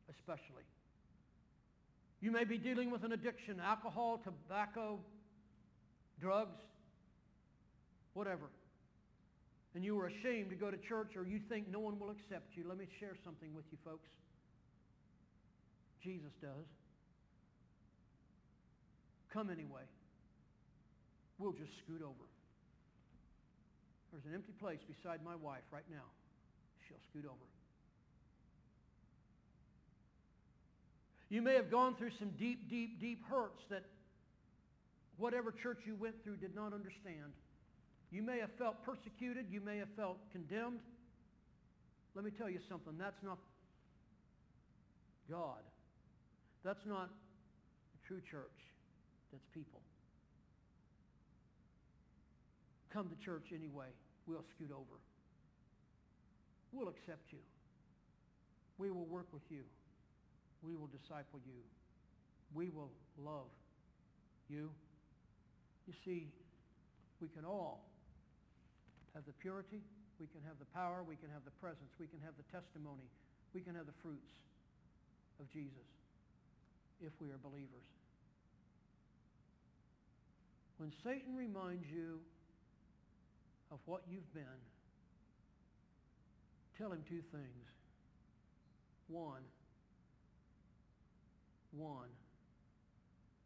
especially. 0.09 0.63
You 2.21 2.31
may 2.31 2.43
be 2.43 2.57
dealing 2.57 2.91
with 2.91 3.03
an 3.03 3.11
addiction, 3.11 3.59
alcohol, 3.59 4.21
tobacco, 4.23 4.99
drugs, 6.21 6.61
whatever 8.13 8.49
and 9.75 9.83
you 9.83 9.99
are 9.99 10.07
ashamed 10.07 10.49
to 10.49 10.55
go 10.55 10.71
to 10.71 10.77
church 10.77 11.15
or 11.15 11.25
you 11.25 11.39
think 11.47 11.69
no 11.71 11.79
one 11.79 11.99
will 11.99 12.09
accept 12.09 12.55
you, 12.55 12.65
let 12.67 12.77
me 12.77 12.87
share 12.99 13.15
something 13.23 13.53
with 13.53 13.65
you 13.71 13.77
folks. 13.83 14.09
Jesus 16.03 16.31
does. 16.41 16.65
Come 19.31 19.49
anyway. 19.49 19.83
We'll 21.37 21.53
just 21.53 21.71
scoot 21.83 22.01
over. 22.01 22.25
There's 24.11 24.25
an 24.25 24.33
empty 24.33 24.53
place 24.59 24.79
beside 24.87 25.23
my 25.23 25.35
wife 25.35 25.63
right 25.71 25.87
now. 25.89 26.05
She'll 26.87 27.01
scoot 27.09 27.25
over. 27.25 27.45
You 31.29 31.43
may 31.43 31.53
have 31.53 31.69
gone 31.69 31.95
through 31.95 32.11
some 32.17 32.31
deep, 32.39 32.69
deep, 32.69 32.99
deep 32.99 33.23
hurts 33.29 33.61
that 33.69 33.83
whatever 35.17 35.51
church 35.51 35.81
you 35.85 35.95
went 35.95 36.15
through 36.23 36.37
did 36.37 36.55
not 36.55 36.73
understand. 36.73 37.33
You 38.11 38.23
may 38.23 38.39
have 38.39 38.49
felt 38.57 38.83
persecuted. 38.83 39.45
You 39.51 39.61
may 39.61 39.77
have 39.77 39.89
felt 39.95 40.17
condemned. 40.31 40.79
Let 42.15 42.25
me 42.25 42.31
tell 42.31 42.49
you 42.49 42.59
something. 42.67 42.93
That's 42.97 43.21
not 43.21 43.37
God. 45.29 45.61
That's 46.63 46.85
not 46.87 47.09
the 47.09 48.07
true 48.07 48.21
church. 48.31 48.57
That's 49.31 49.45
people. 49.53 49.81
Come 52.99 53.07
to 53.07 53.23
church 53.23 53.55
anyway. 53.55 53.87
We'll 54.27 54.43
scoot 54.51 54.75
over. 54.75 54.99
We'll 56.75 56.91
accept 56.91 57.31
you. 57.31 57.39
We 58.75 58.91
will 58.91 59.07
work 59.07 59.31
with 59.31 59.47
you. 59.47 59.63
We 60.59 60.75
will 60.75 60.91
disciple 60.91 61.39
you. 61.47 61.63
We 62.51 62.67
will 62.67 62.91
love 63.15 63.47
you. 64.49 64.67
You 65.87 65.93
see, 66.03 66.27
we 67.21 67.29
can 67.29 67.45
all 67.45 67.87
have 69.15 69.23
the 69.23 69.31
purity, 69.39 69.79
we 70.19 70.27
can 70.27 70.43
have 70.43 70.59
the 70.59 70.67
power, 70.75 70.99
we 70.99 71.15
can 71.15 71.31
have 71.31 71.47
the 71.47 71.55
presence, 71.63 71.95
we 72.03 72.07
can 72.07 72.19
have 72.19 72.35
the 72.35 72.51
testimony, 72.51 73.07
we 73.55 73.61
can 73.61 73.75
have 73.75 73.85
the 73.85 73.95
fruits 74.03 74.35
of 75.39 75.47
Jesus 75.55 75.87
if 76.99 77.15
we 77.21 77.31
are 77.31 77.39
believers. 77.39 77.87
When 80.75 80.91
Satan 81.01 81.39
reminds 81.39 81.87
you 81.87 82.19
of 83.71 83.79
what 83.85 84.01
you've 84.09 84.33
been, 84.33 84.61
tell 86.77 86.91
him 86.91 87.03
two 87.07 87.21
things. 87.31 87.65
One, 89.07 89.41
one, 91.71 92.09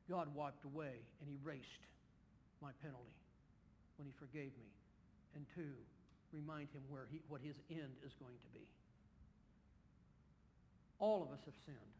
God 0.10 0.28
wiped 0.36 0.66
away 0.66 1.00
and 1.22 1.30
erased 1.30 1.84
my 2.62 2.72
penalty 2.82 3.18
when 3.98 4.08
he 4.08 4.14
forgave 4.20 4.52
me 4.60 4.70
and 5.36 5.46
two, 5.56 5.74
remind 6.32 6.70
him 6.74 6.82
where 6.90 7.08
he, 7.12 7.20
what 7.28 7.42
his 7.42 7.56
end 7.70 7.94
is 8.06 8.14
going 8.22 8.38
to 8.38 8.50
be. 8.54 8.66
All 11.00 11.24
of 11.24 11.34
us 11.34 11.42
have 11.46 11.58
sinned. 11.66 11.96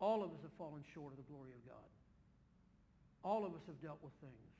All 0.00 0.22
of 0.22 0.30
us 0.30 0.42
have 0.42 0.52
fallen 0.58 0.82
short 0.94 1.12
of 1.14 1.18
the 1.18 1.28
glory 1.30 1.50
of 1.54 1.62
God. 1.66 1.90
All 3.24 3.46
of 3.46 3.54
us 3.54 3.62
have 3.66 3.80
dealt 3.82 3.98
with 4.02 4.14
things. 4.20 4.57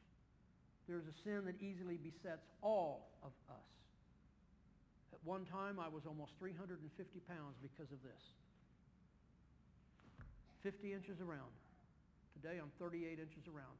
There's 0.88 1.04
a 1.04 1.16
sin 1.22 1.44
that 1.44 1.60
easily 1.60 2.00
besets 2.00 2.48
all 2.62 3.12
of 3.22 3.32
us. 3.52 3.68
At 5.12 5.20
one 5.22 5.44
time, 5.44 5.76
I 5.76 5.88
was 5.88 6.08
almost 6.08 6.32
350 6.40 6.80
pounds 7.28 7.60
because 7.60 7.92
of 7.92 8.00
this. 8.00 8.22
50 10.64 10.94
inches 10.94 11.20
around. 11.20 11.52
Today, 12.40 12.56
I'm 12.56 12.72
38 12.80 13.20
inches 13.20 13.44
around. 13.52 13.76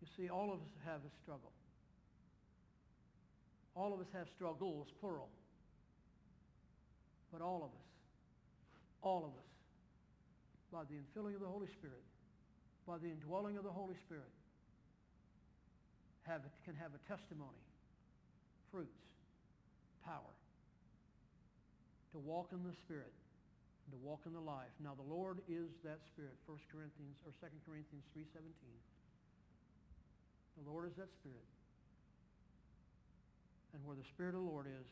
You 0.00 0.08
see, 0.16 0.30
all 0.30 0.54
of 0.54 0.62
us 0.62 0.74
have 0.86 1.00
a 1.02 1.12
struggle. 1.22 1.50
All 3.74 3.92
of 3.92 4.00
us 4.00 4.08
have 4.14 4.28
struggles, 4.36 4.86
plural. 5.00 5.28
But 7.32 7.42
all 7.42 7.58
of 7.58 7.70
us, 7.74 7.90
all 9.02 9.24
of 9.24 9.34
us, 9.34 9.50
by 10.72 10.82
the 10.86 10.94
infilling 10.94 11.34
of 11.34 11.40
the 11.40 11.48
Holy 11.48 11.68
Spirit, 11.78 12.02
by 12.86 12.98
the 12.98 13.08
indwelling 13.08 13.56
of 13.56 13.64
the 13.64 13.70
Holy 13.70 13.96
Spirit, 14.06 14.30
have, 16.26 16.42
can 16.64 16.74
have 16.76 16.92
a 16.94 17.02
testimony, 17.08 17.64
fruits, 18.70 19.02
power, 20.04 20.34
to 22.12 22.18
walk 22.18 22.50
in 22.52 22.62
the 22.62 22.74
Spirit, 22.84 23.12
to 23.90 23.98
walk 24.02 24.20
in 24.26 24.32
the 24.32 24.42
life. 24.42 24.70
Now 24.82 24.94
the 24.94 25.06
Lord 25.06 25.42
is 25.48 25.70
that 25.82 25.98
Spirit, 26.14 26.34
1 26.46 26.58
Corinthians 26.70 27.18
or 27.26 27.32
2 27.42 27.46
Corinthians 27.66 28.06
3.17. 28.14 28.46
The 30.62 30.70
Lord 30.70 30.86
is 30.86 30.94
that 30.98 31.10
Spirit. 31.18 31.46
And 33.74 33.82
where 33.86 33.96
the 33.96 34.06
Spirit 34.14 34.34
of 34.34 34.42
the 34.42 34.50
Lord 34.50 34.66
is, 34.66 34.88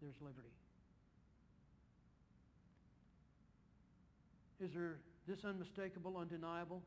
there's 0.00 0.16
liberty. 0.20 0.52
Is 4.60 4.72
there 4.72 5.00
this 5.26 5.44
unmistakable, 5.44 6.16
undeniable 6.16 6.82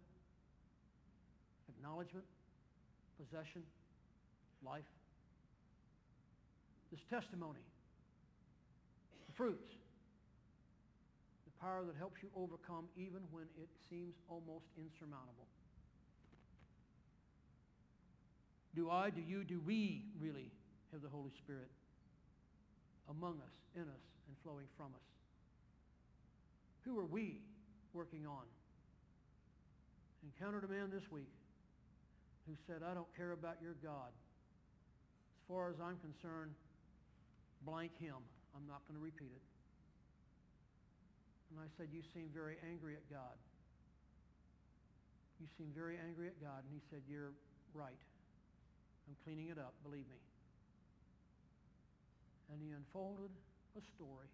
acknowledgement, 1.70 2.26
possession, 3.18 3.64
life? 4.66 4.84
This 6.92 7.02
testimony, 7.10 7.64
the 9.28 9.34
fruits, 9.34 9.74
the 11.46 11.52
power 11.60 11.84
that 11.86 11.96
helps 11.98 12.22
you 12.22 12.30
overcome 12.36 12.86
even 12.96 13.22
when 13.32 13.46
it 13.58 13.70
seems 13.90 14.14
almost 14.30 14.66
insurmountable. 14.78 15.48
Do 18.76 18.90
I, 18.90 19.10
do 19.10 19.22
you, 19.22 19.44
do 19.44 19.62
we 19.66 20.06
really 20.20 20.52
have 20.92 21.02
the 21.02 21.10
Holy 21.10 21.32
Spirit 21.44 21.70
among 23.10 23.34
us, 23.38 23.54
in 23.76 23.84
us, 23.84 24.06
and 24.28 24.36
flowing 24.44 24.66
from 24.78 24.88
us? 24.88 25.08
Who 26.86 27.00
are 27.00 27.06
we 27.06 27.40
working 27.94 28.26
on? 28.26 28.44
Encountered 30.24 30.64
a 30.64 30.72
man 30.72 30.90
this 30.92 31.10
week 31.12 31.32
who 32.48 32.54
said, 32.68 32.82
I 32.84 32.94
don't 32.94 33.10
care 33.16 33.32
about 33.32 33.58
your 33.62 33.76
God. 33.84 34.12
As 34.12 35.44
far 35.48 35.70
as 35.70 35.76
I'm 35.80 35.98
concerned, 36.00 36.52
blank 37.66 37.92
him. 38.00 38.20
I'm 38.56 38.68
not 38.68 38.82
going 38.88 39.00
to 39.00 39.04
repeat 39.04 39.32
it. 39.32 39.46
And 41.52 41.62
I 41.62 41.70
said, 41.78 41.94
you 41.94 42.02
seem 42.14 42.30
very 42.34 42.58
angry 42.66 42.96
at 42.96 43.06
God. 43.10 43.38
You 45.40 45.48
seem 45.58 45.70
very 45.76 46.00
angry 46.02 46.28
at 46.28 46.40
God. 46.42 46.64
And 46.66 46.72
he 46.74 46.82
said, 46.90 47.06
you're 47.06 47.36
right. 47.74 48.02
I'm 49.08 49.16
cleaning 49.24 49.50
it 49.52 49.60
up, 49.60 49.74
believe 49.84 50.08
me. 50.08 50.22
And 52.52 52.62
he 52.62 52.72
unfolded 52.72 53.30
a 53.78 53.82
story. 53.96 54.32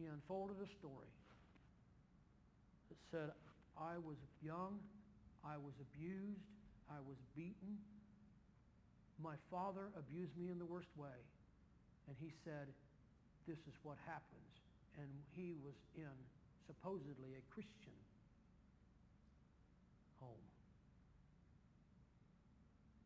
He 0.00 0.08
unfolded 0.08 0.56
a 0.64 0.70
story 0.80 1.12
that 2.88 2.96
said, 3.12 3.28
I 3.76 4.00
was 4.00 4.16
young, 4.40 4.80
I 5.44 5.60
was 5.60 5.76
abused, 5.76 6.48
I 6.88 7.04
was 7.04 7.20
beaten. 7.36 7.76
My 9.20 9.36
father 9.52 9.92
abused 9.92 10.32
me 10.40 10.48
in 10.48 10.56
the 10.56 10.64
worst 10.64 10.88
way. 10.96 11.20
And 12.08 12.16
he 12.16 12.32
said, 12.48 12.72
this 13.44 13.60
is 13.68 13.76
what 13.84 14.00
happens. 14.08 14.52
And 14.96 15.08
he 15.36 15.52
was 15.60 15.76
in 15.92 16.16
supposedly 16.64 17.36
a 17.36 17.44
Christian 17.52 18.00
home. 20.16 20.48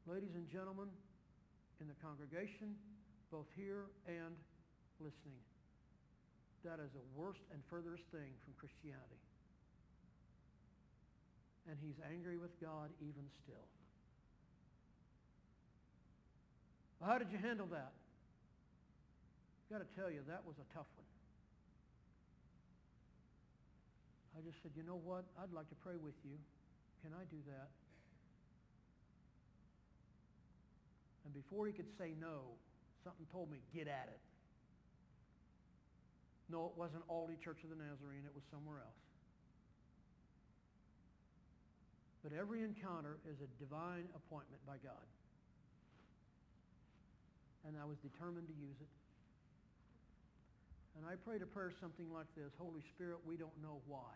Ladies 0.07 0.39
and 0.39 0.47
gentlemen, 0.47 0.95
in 1.81 1.89
the 1.91 1.99
congregation, 1.99 2.79
both 3.33 3.51
here 3.59 3.91
and 4.07 4.39
listening, 5.03 5.43
that 6.65 6.81
is 6.81 6.91
the 6.97 7.05
worst 7.13 7.45
and 7.53 7.61
furthest 7.69 8.03
thing 8.09 8.33
from 8.43 8.57
Christianity. 8.57 9.21
And 11.69 11.77
he's 11.81 11.97
angry 12.11 12.37
with 12.37 12.53
God 12.61 12.91
even 13.01 13.25
still. 13.45 13.69
Well, 17.01 17.13
how 17.13 17.19
did 17.21 17.33
you 17.33 17.39
handle 17.39 17.69
that? 17.73 17.93
I've 19.65 19.71
got 19.79 19.85
to 19.85 19.91
tell 19.97 20.11
you, 20.11 20.21
that 20.29 20.45
was 20.45 20.57
a 20.57 20.69
tough 20.77 20.89
one. 20.97 21.09
I 24.37 24.43
just 24.45 24.61
said, 24.63 24.73
you 24.77 24.83
know 24.83 25.01
what? 25.05 25.25
I'd 25.41 25.53
like 25.53 25.69
to 25.69 25.79
pray 25.85 25.97
with 25.97 26.17
you. 26.25 26.37
Can 27.03 27.13
I 27.13 27.25
do 27.31 27.41
that? 27.49 27.69
And 31.25 31.33
before 31.33 31.67
he 31.67 31.73
could 31.73 31.89
say 31.97 32.13
no, 32.21 32.57
something 33.05 33.25
told 33.33 33.51
me, 33.51 33.59
get 33.73 33.89
at 33.89 34.09
it. 34.13 34.21
No, 36.51 36.67
it 36.67 36.77
wasn't 36.77 37.07
Aldi 37.09 37.41
Church 37.41 37.65
of 37.65 37.71
the 37.71 37.77
Nazarene. 37.77 38.25
It 38.25 38.35
was 38.35 38.45
somewhere 38.51 38.85
else. 38.85 39.05
But 42.25 42.33
every 42.33 42.65
encounter 42.65 43.21
is 43.29 43.37
a 43.45 43.49
divine 43.61 44.09
appointment 44.17 44.65
by 44.65 44.81
God. 44.81 45.05
And 47.69 47.77
I 47.77 47.85
was 47.85 47.97
determined 48.01 48.49
to 48.49 48.57
use 48.57 48.77
it. 48.81 48.93
And 50.97 51.05
I 51.05 51.17
prayed 51.21 51.43
a 51.43 51.49
prayer 51.49 51.73
something 51.81 52.09
like 52.13 52.29
this, 52.37 52.53
Holy 52.57 52.81
Spirit, 52.95 53.19
we 53.27 53.37
don't 53.37 53.57
know 53.61 53.81
why. 53.89 54.15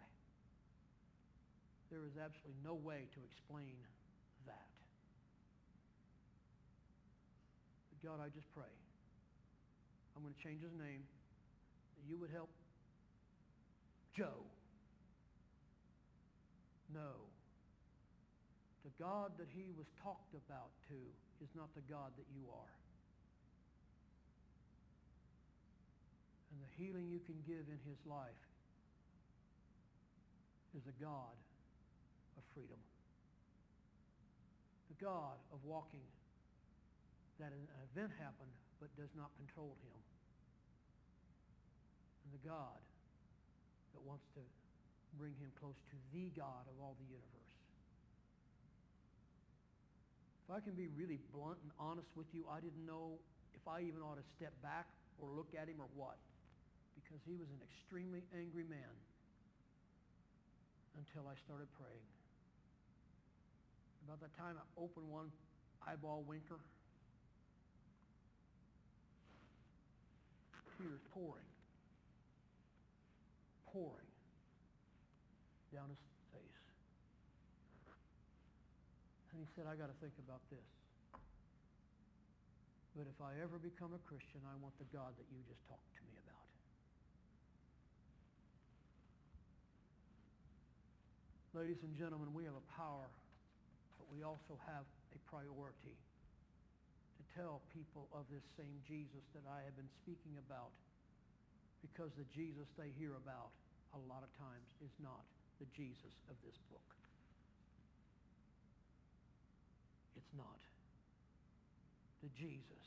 There 1.91 2.05
is 2.05 2.17
absolutely 2.21 2.61
no 2.65 2.77
way 2.77 3.09
to 3.13 3.21
explain 3.25 3.77
that. 4.47 4.69
But 7.93 7.99
God, 8.05 8.25
I 8.25 8.29
just 8.33 8.49
pray. 8.55 8.73
I'm 10.17 10.23
going 10.23 10.35
to 10.35 10.43
change 10.45 10.63
his 10.63 10.73
name. 10.77 11.03
You 12.07 12.19
would 12.19 12.31
help 12.31 12.51
Joe 14.15 14.47
No. 16.95 17.29
the 18.85 18.91
God 18.99 19.33
that 19.39 19.49
he 19.53 19.71
was 19.77 19.87
talked 20.03 20.33
about 20.33 20.73
to 20.89 20.99
is 21.45 21.51
not 21.55 21.69
the 21.75 21.85
God 21.85 22.11
that 22.17 22.27
you 22.33 22.49
are. 22.49 22.75
And 26.51 26.59
the 26.65 26.73
healing 26.81 27.07
you 27.13 27.21
can 27.21 27.37
give 27.47 27.69
in 27.69 27.79
his 27.85 28.01
life 28.09 28.43
is 30.75 30.83
a 30.89 30.97
God 30.97 31.37
of 32.37 32.43
freedom. 32.55 32.81
The 34.89 35.05
God 35.05 35.37
of 35.53 35.61
walking 35.65 36.03
that 37.39 37.53
an 37.53 37.69
event 37.93 38.11
happened 38.19 38.51
but 38.81 38.89
does 38.97 39.13
not 39.15 39.31
control 39.37 39.77
him. 39.85 40.18
And 42.29 42.37
the 42.37 42.45
God 42.45 42.77
that 43.97 44.05
wants 44.05 44.29
to 44.37 44.45
bring 45.17 45.33
him 45.41 45.49
close 45.57 45.81
to 45.89 45.97
the 46.13 46.29
God 46.37 46.69
of 46.69 46.77
all 46.77 46.93
the 47.01 47.09
universe. 47.09 47.53
If 50.45 50.53
I 50.53 50.61
can 50.61 50.77
be 50.77 50.93
really 50.93 51.17
blunt 51.33 51.57
and 51.65 51.73
honest 51.81 52.13
with 52.13 52.29
you, 52.37 52.45
I 52.53 52.61
didn't 52.61 52.85
know 52.85 53.17
if 53.57 53.65
I 53.65 53.81
even 53.81 54.05
ought 54.05 54.21
to 54.21 54.29
step 54.37 54.53
back 54.61 54.93
or 55.17 55.33
look 55.33 55.57
at 55.57 55.73
him 55.73 55.81
or 55.81 55.89
what. 55.97 56.21
Because 57.01 57.25
he 57.25 57.33
was 57.33 57.49
an 57.49 57.65
extremely 57.65 58.21
angry 58.37 58.69
man 58.69 58.93
until 61.01 61.25
I 61.25 61.37
started 61.49 61.73
praying. 61.81 62.09
About 64.05 64.21
the 64.21 64.29
time 64.37 64.61
I 64.61 64.65
opened 64.77 65.09
one 65.09 65.33
eyeball 65.81 66.29
winker, 66.29 66.61
tears 70.77 71.01
pouring, 71.13 71.49
pouring 73.79 74.11
down 75.71 75.87
his 75.87 76.03
face. 76.35 76.63
And 79.31 79.39
he 79.39 79.47
said, 79.55 79.71
I 79.71 79.79
got 79.79 79.87
to 79.87 79.99
think 80.03 80.19
about 80.19 80.43
this. 80.51 80.67
But 82.99 83.07
if 83.07 83.15
I 83.23 83.39
ever 83.39 83.63
become 83.63 83.95
a 83.95 84.03
Christian, 84.03 84.43
I 84.43 84.59
want 84.59 84.75
the 84.83 84.91
God 84.91 85.15
that 85.15 85.27
you 85.31 85.39
just 85.47 85.63
talked 85.71 85.95
to 85.95 86.03
me 86.11 86.19
about. 86.27 86.51
Ladies 91.55 91.79
and 91.87 91.95
gentlemen, 91.95 92.35
we 92.35 92.43
have 92.51 92.59
a 92.59 92.67
power, 92.75 93.07
but 94.03 94.11
we 94.11 94.27
also 94.27 94.59
have 94.67 94.83
a 95.15 95.21
priority 95.31 95.95
to 95.95 97.23
tell 97.39 97.63
people 97.71 98.11
of 98.11 98.27
this 98.35 98.43
same 98.59 98.83
Jesus 98.91 99.23
that 99.39 99.47
I 99.47 99.63
have 99.63 99.79
been 99.79 99.91
speaking 100.03 100.35
about 100.43 100.75
because 101.83 102.11
the 102.19 102.27
Jesus 102.35 102.67
they 102.75 102.91
hear 102.99 103.15
about 103.15 103.55
a 103.95 104.01
lot 104.09 104.23
of 104.23 104.31
times 104.37 104.69
is 104.85 104.93
not 105.01 105.25
the 105.61 105.67
Jesus 105.75 106.15
of 106.29 106.37
this 106.45 106.57
book. 106.71 106.89
It's 110.17 110.33
not 110.37 110.61
the 112.23 112.31
Jesus 112.35 112.87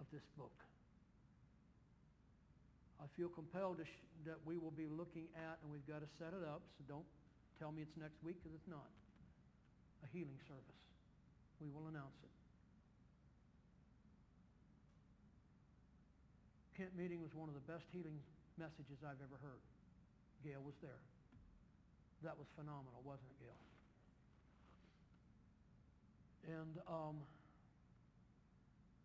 of 0.00 0.06
this 0.12 0.24
book. 0.36 0.54
I 2.96 3.04
feel 3.14 3.28
compelled 3.28 3.78
sh- 3.84 4.04
that 4.24 4.40
we 4.48 4.56
will 4.56 4.72
be 4.72 4.88
looking 4.88 5.28
at, 5.36 5.60
and 5.62 5.68
we've 5.70 5.86
got 5.86 6.00
to 6.00 6.10
set 6.18 6.32
it 6.32 6.42
up, 6.42 6.64
so 6.76 6.84
don't 6.88 7.06
tell 7.60 7.70
me 7.70 7.84
it's 7.84 7.96
next 8.00 8.18
week 8.24 8.40
because 8.40 8.56
it's 8.56 8.68
not, 8.68 8.88
a 10.04 10.08
healing 10.12 10.40
service 10.48 10.76
we 11.60 11.68
will 11.72 11.88
announce 11.88 12.16
it. 12.20 12.32
Kent 16.76 16.92
meeting 16.92 17.24
was 17.24 17.32
one 17.32 17.48
of 17.48 17.56
the 17.56 17.64
best 17.64 17.88
healing 17.92 18.20
messages 18.56 19.00
I've 19.04 19.20
ever 19.20 19.38
heard. 19.40 19.62
Gail 20.44 20.60
was 20.64 20.76
there. 20.80 21.00
That 22.24 22.36
was 22.36 22.48
phenomenal, 22.56 23.00
wasn't 23.04 23.28
it, 23.36 23.38
Gail? 23.44 23.60
And 26.46 26.74
um, 26.88 27.16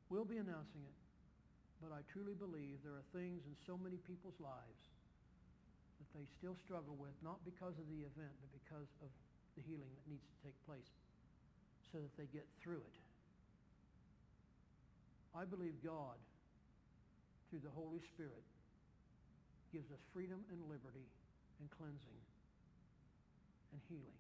we'll 0.10 0.28
be 0.28 0.38
announcing 0.38 0.84
it. 0.84 0.98
But 1.82 1.92
I 1.92 2.06
truly 2.14 2.38
believe 2.38 2.80
there 2.86 2.94
are 2.94 3.10
things 3.10 3.42
in 3.50 3.58
so 3.66 3.74
many 3.74 3.98
people's 4.06 4.38
lives 4.38 4.84
that 5.98 6.10
they 6.14 6.26
still 6.38 6.54
struggle 6.62 6.94
with, 6.94 7.14
not 7.26 7.42
because 7.42 7.74
of 7.82 7.90
the 7.90 8.06
event, 8.06 8.34
but 8.38 8.52
because 8.54 8.90
of 9.02 9.10
the 9.58 9.66
healing 9.66 9.90
that 9.90 10.06
needs 10.06 10.22
to 10.22 10.38
take 10.46 10.56
place 10.70 10.94
so 11.90 12.00
that 12.00 12.14
they 12.16 12.30
get 12.30 12.46
through 12.62 12.86
it. 12.86 12.98
I 15.34 15.44
believe 15.48 15.74
God, 15.84 16.20
through 17.50 17.64
the 17.66 17.74
Holy 17.74 18.00
Spirit, 18.14 18.46
gives 19.72 19.92
us 19.92 20.00
freedom 20.14 20.44
and 20.52 20.60
liberty 20.68 21.08
and 21.60 21.72
cleansing 21.72 22.22
and 23.72 23.80
healing 23.88 24.20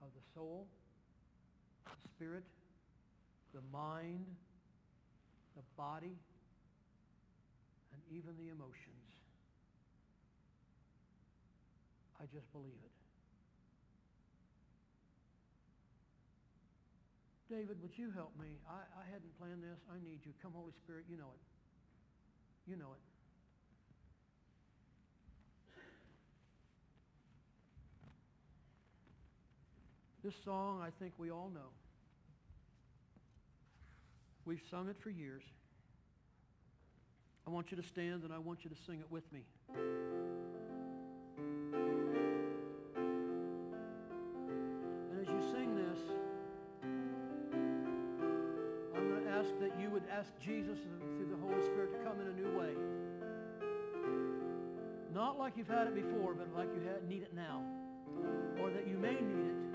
of 0.00 0.08
the 0.16 0.24
soul, 0.34 0.66
the 1.84 2.08
spirit, 2.16 2.44
the 3.54 3.60
mind, 3.72 4.24
the 5.56 5.62
body, 5.76 6.16
and 7.92 8.00
even 8.10 8.32
the 8.36 8.48
emotions. 8.48 9.06
I 12.20 12.24
just 12.32 12.50
believe 12.52 12.80
it. 12.80 12.96
David, 17.48 17.80
would 17.80 17.94
you 17.96 18.10
help 18.10 18.32
me? 18.40 18.58
I, 18.66 18.82
I 18.98 19.04
hadn't 19.06 19.30
planned 19.38 19.62
this. 19.62 19.78
I 19.86 20.02
need 20.02 20.18
you. 20.26 20.32
Come, 20.42 20.52
Holy 20.52 20.74
Spirit, 20.82 21.04
you 21.08 21.16
know 21.16 21.30
it. 21.30 21.44
You 22.66 22.76
know 22.76 22.90
it. 22.96 23.15
This 30.26 30.34
song, 30.44 30.82
I 30.84 30.90
think 30.98 31.12
we 31.18 31.30
all 31.30 31.52
know. 31.54 31.70
We've 34.44 34.60
sung 34.72 34.88
it 34.88 34.96
for 34.98 35.08
years. 35.08 35.44
I 37.46 37.50
want 37.50 37.70
you 37.70 37.76
to 37.76 37.82
stand 37.84 38.24
and 38.24 38.32
I 38.32 38.38
want 38.38 38.64
you 38.64 38.70
to 38.70 38.76
sing 38.88 38.98
it 38.98 39.06
with 39.08 39.22
me. 39.32 39.44
And 45.12 45.20
as 45.20 45.28
you 45.28 45.40
sing 45.52 45.76
this, 45.76 46.00
I'm 48.96 49.08
going 49.08 49.22
to 49.22 49.30
ask 49.30 49.50
that 49.60 49.80
you 49.80 49.90
would 49.90 50.08
ask 50.10 50.32
Jesus 50.44 50.80
through 51.16 51.28
the 51.30 51.36
Holy 51.36 51.62
Spirit 51.62 51.92
to 51.92 51.98
come 51.98 52.20
in 52.20 52.26
a 52.26 52.32
new 52.32 52.58
way. 52.58 52.74
Not 55.14 55.38
like 55.38 55.52
you've 55.56 55.68
had 55.68 55.86
it 55.86 55.94
before, 55.94 56.34
but 56.34 56.52
like 56.52 56.66
you 56.74 56.82
need 57.08 57.22
it 57.22 57.32
now. 57.32 57.62
Or 58.60 58.70
that 58.70 58.88
you 58.88 58.98
may 58.98 59.12
need 59.12 59.50
it 59.50 59.65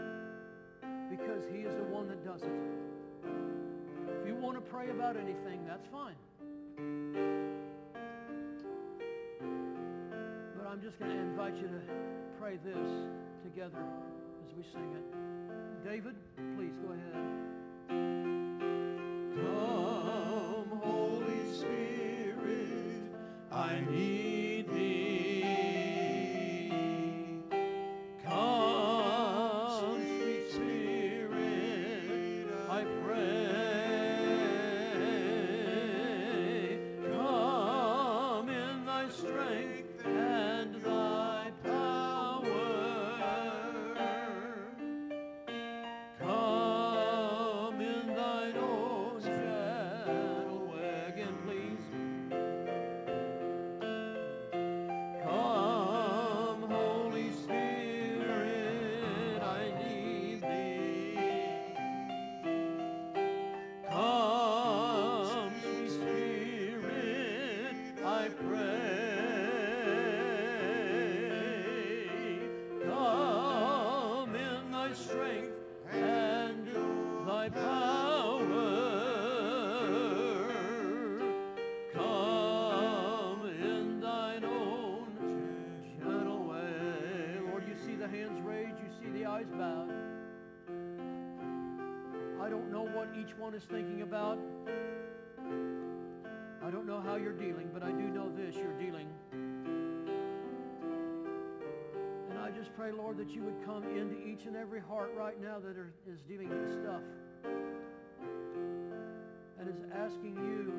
because 1.11 1.43
he 1.51 1.59
is 1.59 1.75
the 1.75 1.83
one 1.83 2.07
that 2.07 2.23
does 2.23 2.41
it. 2.41 2.49
If 4.21 4.27
you 4.27 4.33
want 4.35 4.55
to 4.55 4.61
pray 4.61 4.89
about 4.89 5.17
anything, 5.17 5.59
that's 5.67 5.85
fine. 5.91 6.15
But 10.55 10.67
I'm 10.67 10.81
just 10.81 10.97
going 10.99 11.11
to 11.11 11.17
invite 11.17 11.57
you 11.57 11.67
to 11.67 11.81
pray 12.39 12.57
this 12.63 12.87
together 13.43 13.83
as 14.47 14.55
we 14.55 14.63
sing 14.71 14.95
it. 14.95 15.03
David, 15.83 16.15
please 16.55 16.77
go 16.79 16.93
ahead. 16.93 17.13
Come, 19.35 19.70
each 93.21 93.37
one 93.37 93.53
is 93.53 93.63
thinking 93.69 94.01
about. 94.01 94.39
I 96.63 96.71
don't 96.71 96.87
know 96.87 97.01
how 97.01 97.15
you're 97.15 97.33
dealing, 97.33 97.69
but 97.73 97.83
I 97.83 97.91
do 97.91 98.03
know 98.09 98.31
this, 98.35 98.55
you're 98.55 98.79
dealing. 98.79 99.07
And 102.29 102.39
I 102.39 102.49
just 102.51 102.73
pray, 102.75 102.91
Lord, 102.91 103.17
that 103.17 103.29
you 103.29 103.43
would 103.43 103.63
come 103.65 103.83
into 103.83 104.15
each 104.17 104.45
and 104.45 104.55
every 104.55 104.79
heart 104.79 105.11
right 105.15 105.39
now 105.39 105.59
that 105.59 105.77
are, 105.77 105.93
is 106.07 106.21
dealing 106.27 106.49
with 106.49 106.81
stuff 106.81 107.01
and 109.59 109.69
is 109.69 109.83
asking 109.93 110.35
you 110.35 110.73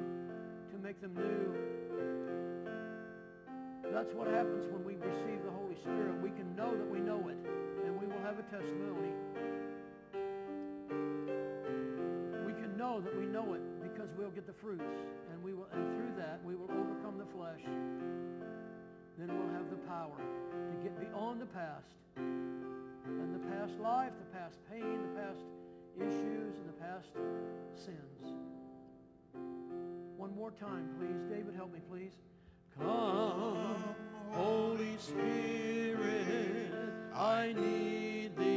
to 0.72 0.78
make 0.82 1.01
them 1.01 1.14
new. 1.14 1.55
That's 3.93 4.12
what 4.14 4.26
happens 4.26 4.66
when 4.72 4.84
we 4.84 4.95
receive 4.97 5.45
the 5.45 5.51
Holy 5.51 5.76
Spirit. 5.76 6.20
We 6.22 6.30
can 6.30 6.57
know 6.57 6.76
that 6.76 6.90
we 6.90 6.99
know 6.99 7.28
it, 7.28 7.36
and 7.84 8.01
we 8.01 8.07
will 8.07 8.22
have 8.24 8.38
a 8.38 8.43
testimony. 8.45 9.12
Know 12.93 13.01
that 13.01 13.18
we 13.18 13.24
know 13.24 13.55
it 13.55 13.62
because 13.82 14.11
we'll 14.18 14.30
get 14.30 14.47
the 14.47 14.53
fruits, 14.53 15.01
and 15.32 15.43
we 15.43 15.55
will, 15.55 15.66
and 15.72 15.97
through 15.97 16.12
that 16.18 16.40
we 16.45 16.55
will 16.55 16.70
overcome 16.70 17.16
the 17.16 17.24
flesh. 17.24 17.62
Then 19.16 19.28
we'll 19.28 19.55
have 19.55 19.70
the 19.70 19.78
power 19.88 20.18
to 20.18 20.76
get 20.82 21.01
beyond 21.01 21.40
the 21.40 21.47
past 21.47 21.86
and 22.16 23.34
the 23.34 23.38
past 23.49 23.72
life, 23.80 24.12
the 24.18 24.36
past 24.36 24.59
pain, 24.70 25.01
the 25.03 25.20
past 25.20 25.40
issues, 25.97 26.59
and 26.59 26.68
the 26.68 26.74
past 26.74 27.09
sins. 27.74 28.36
One 30.18 30.34
more 30.36 30.51
time, 30.51 30.90
please. 30.99 31.22
David, 31.30 31.55
help 31.55 31.72
me, 31.72 31.80
please. 31.90 32.12
Come, 32.78 33.95
Holy 34.32 34.97
Spirit, 34.99 36.72
I 37.14 37.55
need 37.55 38.36
thee. 38.36 38.51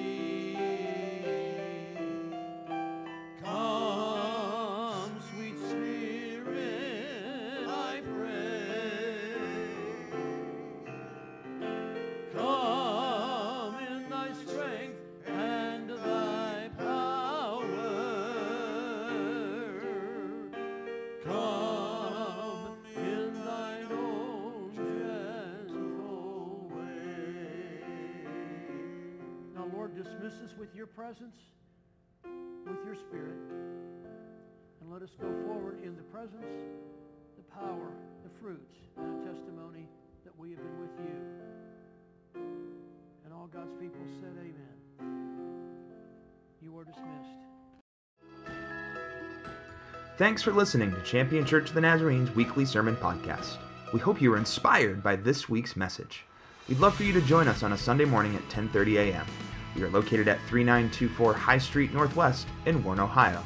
Your 30.76 30.88
presence, 30.88 31.36
with 32.23 32.84
your 32.86 32.95
spirit, 32.95 33.38
and 34.82 34.91
let 34.91 35.01
us 35.01 35.09
go 35.21 35.32
forward 35.45 35.82
in 35.84 35.95
the 35.95 36.03
presence, 36.03 36.43
the 37.38 37.43
power, 37.53 37.91
the 38.23 38.30
fruits, 38.41 38.76
and 38.97 39.21
a 39.21 39.26
testimony 39.26 39.88
that 40.26 40.38
we 40.38 40.51
have 40.51 40.59
been 40.59 40.80
with 40.82 40.91
you. 40.99 42.41
And 43.23 43.34
all 43.34 43.47
God's 43.47 43.71
people 43.80 44.01
said 44.19 44.34
amen. 44.38 44.76
You 46.61 46.78
are 46.78 46.84
dismissed. 46.84 47.39
Thanks 50.17 50.41
for 50.41 50.51
listening 50.51 50.91
to 50.91 51.01
Champion 51.03 51.45
Church 51.45 51.69
of 51.69 51.76
the 51.76 51.82
Nazarene's 51.82 52.36
weekly 52.36 52.65
sermon 52.65 52.97
podcast. 52.97 53.57
We 53.93 54.01
hope 54.01 54.21
you 54.21 54.32
were 54.32 54.38
inspired 54.38 55.01
by 55.01 55.15
this 55.15 55.47
week's 55.47 55.78
message. 55.78 56.26
We'd 56.67 56.80
love 56.80 56.95
for 56.95 57.03
you 57.03 57.13
to 57.13 57.21
join 57.21 57.47
us 57.47 57.63
on 57.63 57.71
a 57.71 57.78
Sunday 57.78 58.05
morning 58.05 58.36
at 58.36 58.49
10:30 58.49 58.97
a.m. 58.97 59.26
We 59.76 59.84
are 59.84 59.89
located 59.89 60.28
at 60.28 60.39
3924 60.47 61.34
High 61.34 61.57
Street 61.57 61.93
Northwest 61.93 62.47
in 62.65 62.84
Warren, 62.84 62.99
Ohio. 62.99 63.43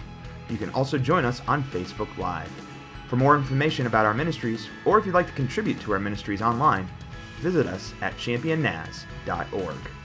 You 0.49 0.57
can 0.57 0.69
also 0.71 0.97
join 0.97 1.25
us 1.25 1.41
on 1.47 1.63
Facebook 1.63 2.15
Live. 2.17 2.51
For 3.07 3.15
more 3.15 3.35
information 3.35 3.87
about 3.87 4.05
our 4.05 4.13
ministries, 4.13 4.67
or 4.85 4.99
if 4.99 5.05
you'd 5.05 5.15
like 5.15 5.27
to 5.27 5.33
contribute 5.33 5.79
to 5.81 5.93
our 5.93 5.99
ministries 5.99 6.41
online, 6.41 6.87
visit 7.39 7.65
us 7.65 7.93
at 8.01 8.15
championnaz.org. 8.17 9.98